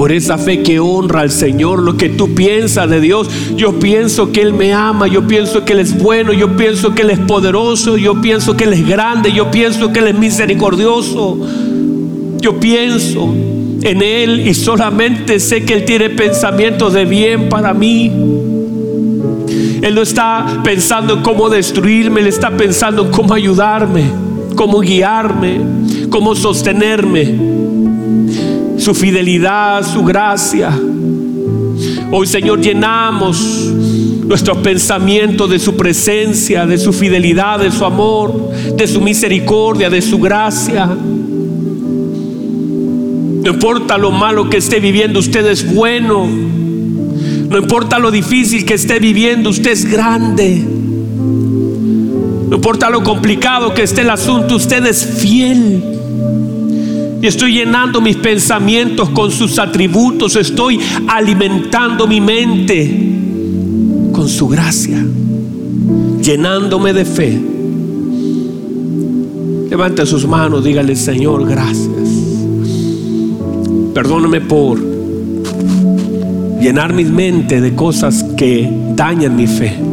Por 0.00 0.12
esa 0.12 0.38
fe 0.38 0.62
que 0.62 0.80
honra 0.80 1.20
al 1.20 1.30
Señor, 1.30 1.82
lo 1.82 1.98
que 1.98 2.08
tú 2.08 2.34
piensas 2.34 2.88
de 2.88 3.02
Dios. 3.02 3.28
Yo 3.54 3.78
pienso 3.78 4.32
que 4.32 4.40
Él 4.40 4.54
me 4.54 4.72
ama, 4.72 5.06
yo 5.06 5.26
pienso 5.26 5.66
que 5.66 5.74
Él 5.74 5.80
es 5.80 6.02
bueno, 6.02 6.32
yo 6.32 6.56
pienso 6.56 6.94
que 6.94 7.02
Él 7.02 7.10
es 7.10 7.18
poderoso, 7.18 7.98
yo 7.98 8.18
pienso 8.22 8.56
que 8.56 8.64
Él 8.64 8.72
es 8.72 8.88
grande, 8.88 9.30
yo 9.30 9.50
pienso 9.50 9.92
que 9.92 9.98
Él 9.98 10.06
es 10.06 10.14
misericordioso. 10.14 11.46
Yo 12.38 12.58
pienso 12.58 13.34
en 13.82 14.00
Él 14.00 14.48
y 14.48 14.54
solamente 14.54 15.38
sé 15.38 15.66
que 15.66 15.74
Él 15.74 15.84
tiene 15.84 16.08
pensamientos 16.08 16.94
de 16.94 17.04
bien 17.04 17.50
para 17.50 17.74
mí. 17.74 18.06
Él 19.82 19.94
no 19.94 20.00
está 20.00 20.62
pensando 20.64 21.12
en 21.12 21.20
cómo 21.20 21.50
destruirme, 21.50 22.22
Él 22.22 22.28
está 22.28 22.50
pensando 22.50 23.04
en 23.04 23.10
cómo 23.10 23.34
ayudarme, 23.34 24.04
cómo 24.56 24.80
guiarme, 24.80 25.60
cómo 26.08 26.34
sostenerme. 26.34 27.69
Su 28.80 28.94
fidelidad, 28.94 29.86
su 29.86 30.02
gracia. 30.02 30.72
Hoy 32.10 32.26
Señor 32.26 32.62
llenamos 32.62 33.38
nuestros 34.24 34.56
pensamientos 34.58 35.50
de 35.50 35.58
su 35.58 35.76
presencia, 35.76 36.64
de 36.64 36.78
su 36.78 36.94
fidelidad, 36.94 37.58
de 37.58 37.70
su 37.70 37.84
amor, 37.84 38.50
de 38.74 38.86
su 38.88 39.02
misericordia, 39.02 39.90
de 39.90 40.00
su 40.00 40.18
gracia. 40.18 40.86
No 43.42 43.50
importa 43.50 43.98
lo 43.98 44.10
malo 44.12 44.48
que 44.48 44.56
esté 44.56 44.80
viviendo, 44.80 45.20
usted 45.20 45.44
es 45.44 45.74
bueno. 45.74 46.26
No 46.26 47.58
importa 47.58 47.98
lo 47.98 48.10
difícil 48.10 48.64
que 48.64 48.72
esté 48.74 48.98
viviendo, 48.98 49.50
usted 49.50 49.72
es 49.72 49.84
grande. 49.84 50.64
No 52.48 52.56
importa 52.56 52.88
lo 52.88 53.02
complicado 53.02 53.74
que 53.74 53.82
esté 53.82 54.00
el 54.00 54.10
asunto, 54.10 54.56
usted 54.56 54.86
es 54.86 55.04
fiel. 55.04 55.99
Y 57.22 57.26
estoy 57.26 57.52
llenando 57.52 58.00
mis 58.00 58.16
pensamientos 58.16 59.10
con 59.10 59.30
sus 59.30 59.58
atributos, 59.58 60.36
estoy 60.36 60.80
alimentando 61.06 62.06
mi 62.06 62.20
mente 62.20 63.10
con 64.12 64.28
su 64.28 64.48
gracia, 64.48 65.04
llenándome 66.22 66.92
de 66.94 67.04
fe. 67.04 67.40
Levante 69.68 70.06
sus 70.06 70.26
manos, 70.26 70.64
dígale 70.64 70.96
Señor, 70.96 71.46
gracias. 71.46 71.88
Perdóname 73.94 74.40
por 74.40 74.80
llenar 76.60 76.94
mi 76.94 77.04
mente 77.04 77.60
de 77.60 77.74
cosas 77.74 78.24
que 78.36 78.68
dañan 78.94 79.36
mi 79.36 79.46
fe. 79.46 79.89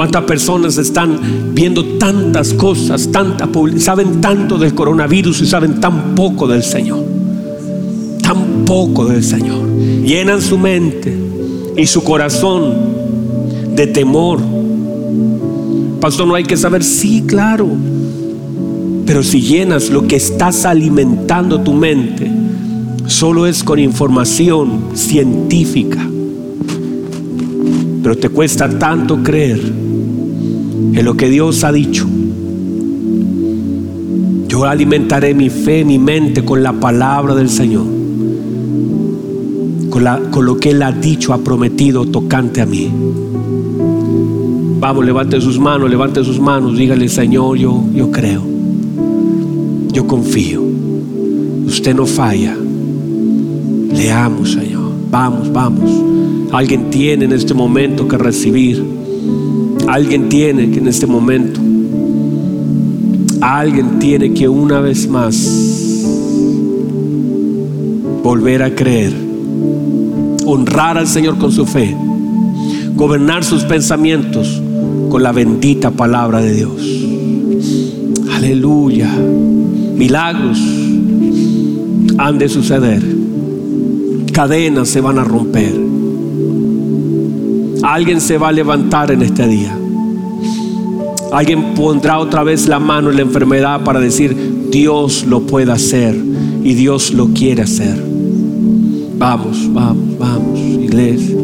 ¿Cuántas 0.00 0.24
personas 0.24 0.78
están 0.78 1.52
viendo 1.52 1.84
tantas 1.98 2.54
cosas, 2.54 3.12
tanta, 3.12 3.46
saben 3.76 4.22
tanto 4.22 4.56
del 4.56 4.74
coronavirus 4.74 5.42
y 5.42 5.46
saben 5.46 5.78
tan 5.78 6.14
poco 6.14 6.48
del 6.48 6.62
Señor? 6.62 7.04
Tan 8.22 8.64
poco 8.64 9.04
del 9.04 9.22
Señor. 9.22 9.62
Llenan 10.02 10.40
su 10.40 10.56
mente 10.56 11.14
y 11.76 11.86
su 11.86 12.02
corazón 12.02 12.72
de 13.76 13.88
temor. 13.88 14.40
Pastor, 16.00 16.26
no 16.26 16.34
hay 16.34 16.44
que 16.44 16.56
saber, 16.56 16.82
sí, 16.82 17.24
claro. 17.26 17.68
Pero 19.04 19.22
si 19.22 19.42
llenas 19.42 19.90
lo 19.90 20.06
que 20.06 20.16
estás 20.16 20.64
alimentando 20.64 21.60
tu 21.60 21.74
mente, 21.74 22.26
solo 23.04 23.46
es 23.46 23.62
con 23.62 23.78
información 23.78 24.80
científica. 24.94 25.98
Pero 28.02 28.16
te 28.16 28.30
cuesta 28.30 28.66
tanto 28.78 29.22
creer 29.22 29.89
en 30.92 31.04
lo 31.04 31.16
que 31.16 31.28
Dios 31.28 31.64
ha 31.64 31.72
dicho. 31.72 32.06
Yo 34.48 34.64
alimentaré 34.64 35.34
mi 35.34 35.48
fe, 35.48 35.84
mi 35.84 35.98
mente 35.98 36.44
con 36.44 36.62
la 36.62 36.72
palabra 36.72 37.34
del 37.34 37.48
Señor. 37.48 37.86
Con, 39.90 40.44
lo 40.44 40.56
que 40.58 40.70
Él 40.70 40.82
ha 40.82 40.92
dicho, 40.92 41.32
ha 41.32 41.38
prometido 41.38 42.04
tocante 42.06 42.60
a 42.60 42.66
mí. 42.66 42.90
Vamos, 44.80 45.04
levante 45.04 45.40
sus 45.40 45.58
manos, 45.58 45.90
levante 45.90 46.24
sus 46.24 46.40
manos, 46.40 46.76
dígale, 46.76 47.08
Señor, 47.08 47.58
yo, 47.58 47.84
yo 47.94 48.10
creo. 48.10 48.42
Yo 49.92 50.06
confío. 50.06 50.62
Usted 51.66 51.94
no 51.94 52.06
falla. 52.06 52.56
Le 53.94 54.10
amo, 54.10 54.46
Señor. 54.46 54.90
Vamos, 55.10 55.52
vamos. 55.52 55.90
Alguien 56.52 56.90
tiene 56.90 57.26
en 57.26 57.32
este 57.32 57.54
momento 57.54 58.08
que 58.08 58.16
recibir. 58.18 58.99
Alguien 59.90 60.28
tiene 60.28 60.70
que 60.70 60.78
en 60.78 60.86
este 60.86 61.04
momento. 61.04 61.60
Alguien 63.40 63.98
tiene 63.98 64.32
que 64.32 64.48
una 64.48 64.78
vez 64.78 65.08
más 65.08 65.34
volver 68.22 68.62
a 68.62 68.72
creer. 68.72 69.12
Honrar 70.46 70.96
al 70.96 71.08
Señor 71.08 71.38
con 71.38 71.50
su 71.50 71.66
fe. 71.66 71.96
Gobernar 72.94 73.42
sus 73.42 73.64
pensamientos 73.64 74.62
con 75.10 75.24
la 75.24 75.32
bendita 75.32 75.90
palabra 75.90 76.40
de 76.40 76.54
Dios. 76.54 76.80
Aleluya. 78.32 79.10
Milagros 79.96 80.60
han 82.16 82.38
de 82.38 82.48
suceder. 82.48 83.02
Cadenas 84.32 84.88
se 84.88 85.00
van 85.00 85.18
a 85.18 85.24
romper. 85.24 85.74
Alguien 87.82 88.20
se 88.20 88.38
va 88.38 88.50
a 88.50 88.52
levantar 88.52 89.10
en 89.10 89.22
este 89.22 89.48
día. 89.48 89.79
Alguien 91.32 91.74
pondrá 91.74 92.18
otra 92.18 92.42
vez 92.42 92.66
la 92.66 92.80
mano 92.80 93.10
en 93.10 93.16
la 93.16 93.22
enfermedad 93.22 93.84
para 93.84 94.00
decir, 94.00 94.68
Dios 94.70 95.24
lo 95.26 95.42
puede 95.42 95.70
hacer 95.70 96.16
y 96.62 96.74
Dios 96.74 97.12
lo 97.12 97.28
quiere 97.28 97.62
hacer. 97.62 98.02
Vamos, 99.16 99.72
vamos, 99.72 100.18
vamos, 100.18 100.58
iglesia. 100.58 101.36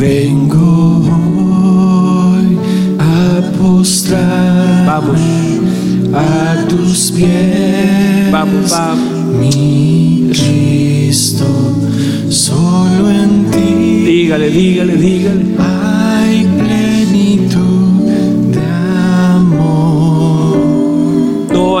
Vengo 0.00 1.02
hoy 2.34 2.58
a 2.98 3.40
postrar. 3.58 4.86
Vamos 4.86 5.20
a 6.14 6.66
tus 6.68 7.12
pies. 7.12 8.32
Vamos, 8.32 8.70
vamos. 8.70 9.12
Mi 9.38 10.30
Cristo, 10.32 11.46
solo 12.28 13.10
en 13.10 13.50
ti. 13.50 14.04
Dígale, 14.04 14.50
dígale, 14.50 14.96
dígale. 14.96 15.81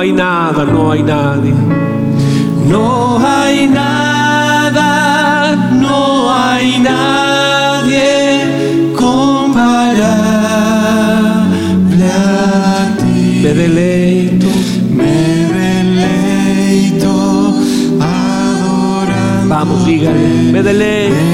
Hay 0.02 0.12
nada, 0.12 0.64
no 0.64 0.90
hay 0.90 1.02
nadie. 1.04 1.54
No 2.66 3.18
hay 3.24 3.68
nada, 3.68 5.54
no 5.70 6.34
hay 6.34 6.80
nadie 6.80 8.02
comparable 8.96 10.02
a 12.04 12.96
ti. 12.98 13.42
Me 13.44 13.54
deleito. 13.54 14.48
Me 14.98 15.46
deleito 15.58 17.12
adorando. 18.00 19.54
Vamos, 19.54 19.86
dígale. 19.86 20.18
Me 20.52 20.62
deleito. 20.64 21.14
Me 21.14 21.20
deleito 21.20 21.31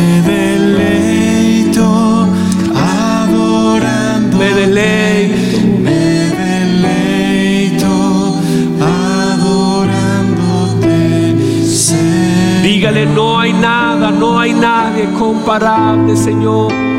nadie 15.19 15.21
comparable, 15.21 16.16
Señor. 16.16 16.97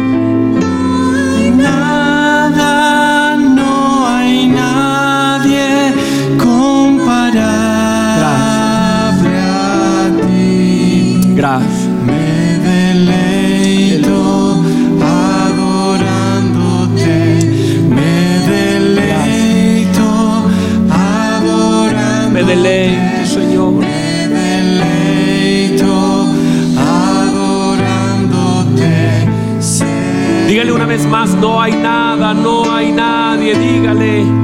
No 31.40 31.62
hay 31.62 31.72
nada, 31.72 32.34
no 32.34 32.72
hay 32.72 32.92
nadie, 32.92 33.56
dígale. 33.56 34.39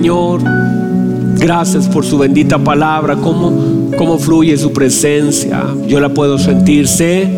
Señor. 0.00 0.40
Gracias 1.36 1.86
por 1.86 2.06
su 2.06 2.16
bendita 2.16 2.58
palabra, 2.58 3.16
cómo, 3.16 3.90
cómo 3.98 4.18
fluye 4.18 4.56
su 4.56 4.72
presencia. 4.72 5.62
Yo 5.86 6.00
la 6.00 6.08
puedo 6.08 6.38
sentir. 6.38 6.88
Sé 6.88 7.28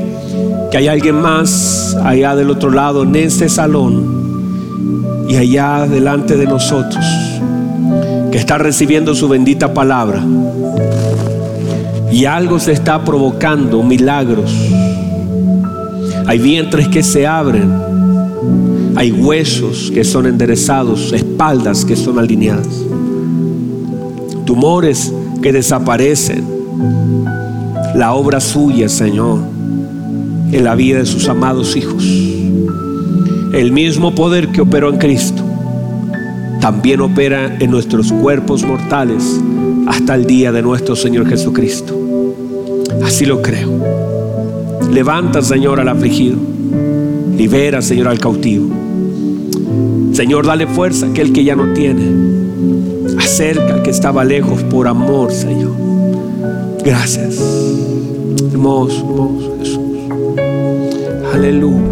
que 0.70 0.78
hay 0.78 0.86
alguien 0.86 1.20
más 1.20 1.96
allá 2.04 2.36
del 2.36 2.50
otro 2.50 2.70
lado 2.70 3.02
en 3.02 3.16
este 3.16 3.48
salón 3.48 5.26
y 5.28 5.34
allá 5.34 5.88
delante 5.88 6.36
de 6.36 6.46
nosotros 6.46 7.04
que 8.30 8.38
está 8.38 8.58
recibiendo 8.58 9.16
su 9.16 9.28
bendita 9.28 9.74
palabra. 9.74 10.22
Y 12.12 12.26
algo 12.26 12.60
se 12.60 12.70
está 12.70 13.04
provocando, 13.04 13.82
milagros. 13.82 14.54
Hay 16.28 16.38
vientres 16.38 16.86
que 16.86 17.02
se 17.02 17.26
abren. 17.26 17.91
Hay 18.94 19.10
huesos 19.10 19.90
que 19.92 20.04
son 20.04 20.26
enderezados, 20.26 21.12
espaldas 21.12 21.84
que 21.84 21.96
son 21.96 22.18
alineadas. 22.18 22.84
Tumores 24.44 25.12
que 25.42 25.52
desaparecen. 25.52 26.44
La 27.94 28.14
obra 28.14 28.40
suya, 28.40 28.88
Señor, 28.88 29.40
en 30.50 30.64
la 30.64 30.74
vida 30.74 30.98
de 30.98 31.06
sus 31.06 31.28
amados 31.28 31.76
hijos. 31.76 32.04
El 33.52 33.72
mismo 33.72 34.14
poder 34.14 34.48
que 34.48 34.60
operó 34.60 34.90
en 34.90 34.98
Cristo 34.98 35.42
también 36.60 37.00
opera 37.00 37.56
en 37.58 37.70
nuestros 37.70 38.12
cuerpos 38.12 38.62
mortales 38.62 39.40
hasta 39.88 40.14
el 40.14 40.26
día 40.26 40.52
de 40.52 40.62
nuestro 40.62 40.94
Señor 40.94 41.28
Jesucristo. 41.28 41.98
Así 43.04 43.26
lo 43.26 43.42
creo. 43.42 43.68
Levanta, 44.92 45.42
Señor, 45.42 45.80
al 45.80 45.88
afligido. 45.88 46.36
Libera, 47.36 47.82
Señor, 47.82 48.08
al 48.08 48.20
cautivo. 48.20 48.81
Señor, 50.12 50.46
dale 50.46 50.66
fuerza 50.66 51.06
a 51.06 51.08
aquel 51.10 51.32
que 51.32 51.44
ya 51.44 51.56
no 51.56 51.72
tiene. 51.72 52.02
Acerca 53.18 53.74
al 53.74 53.82
que 53.82 53.90
estaba 53.90 54.24
lejos 54.24 54.62
por 54.64 54.86
amor, 54.88 55.32
Señor. 55.32 55.72
Gracias. 56.84 57.38
Hermoso, 58.52 58.98
hermoso 59.00 59.56
Jesús. 59.58 59.78
Aleluya. 61.32 61.91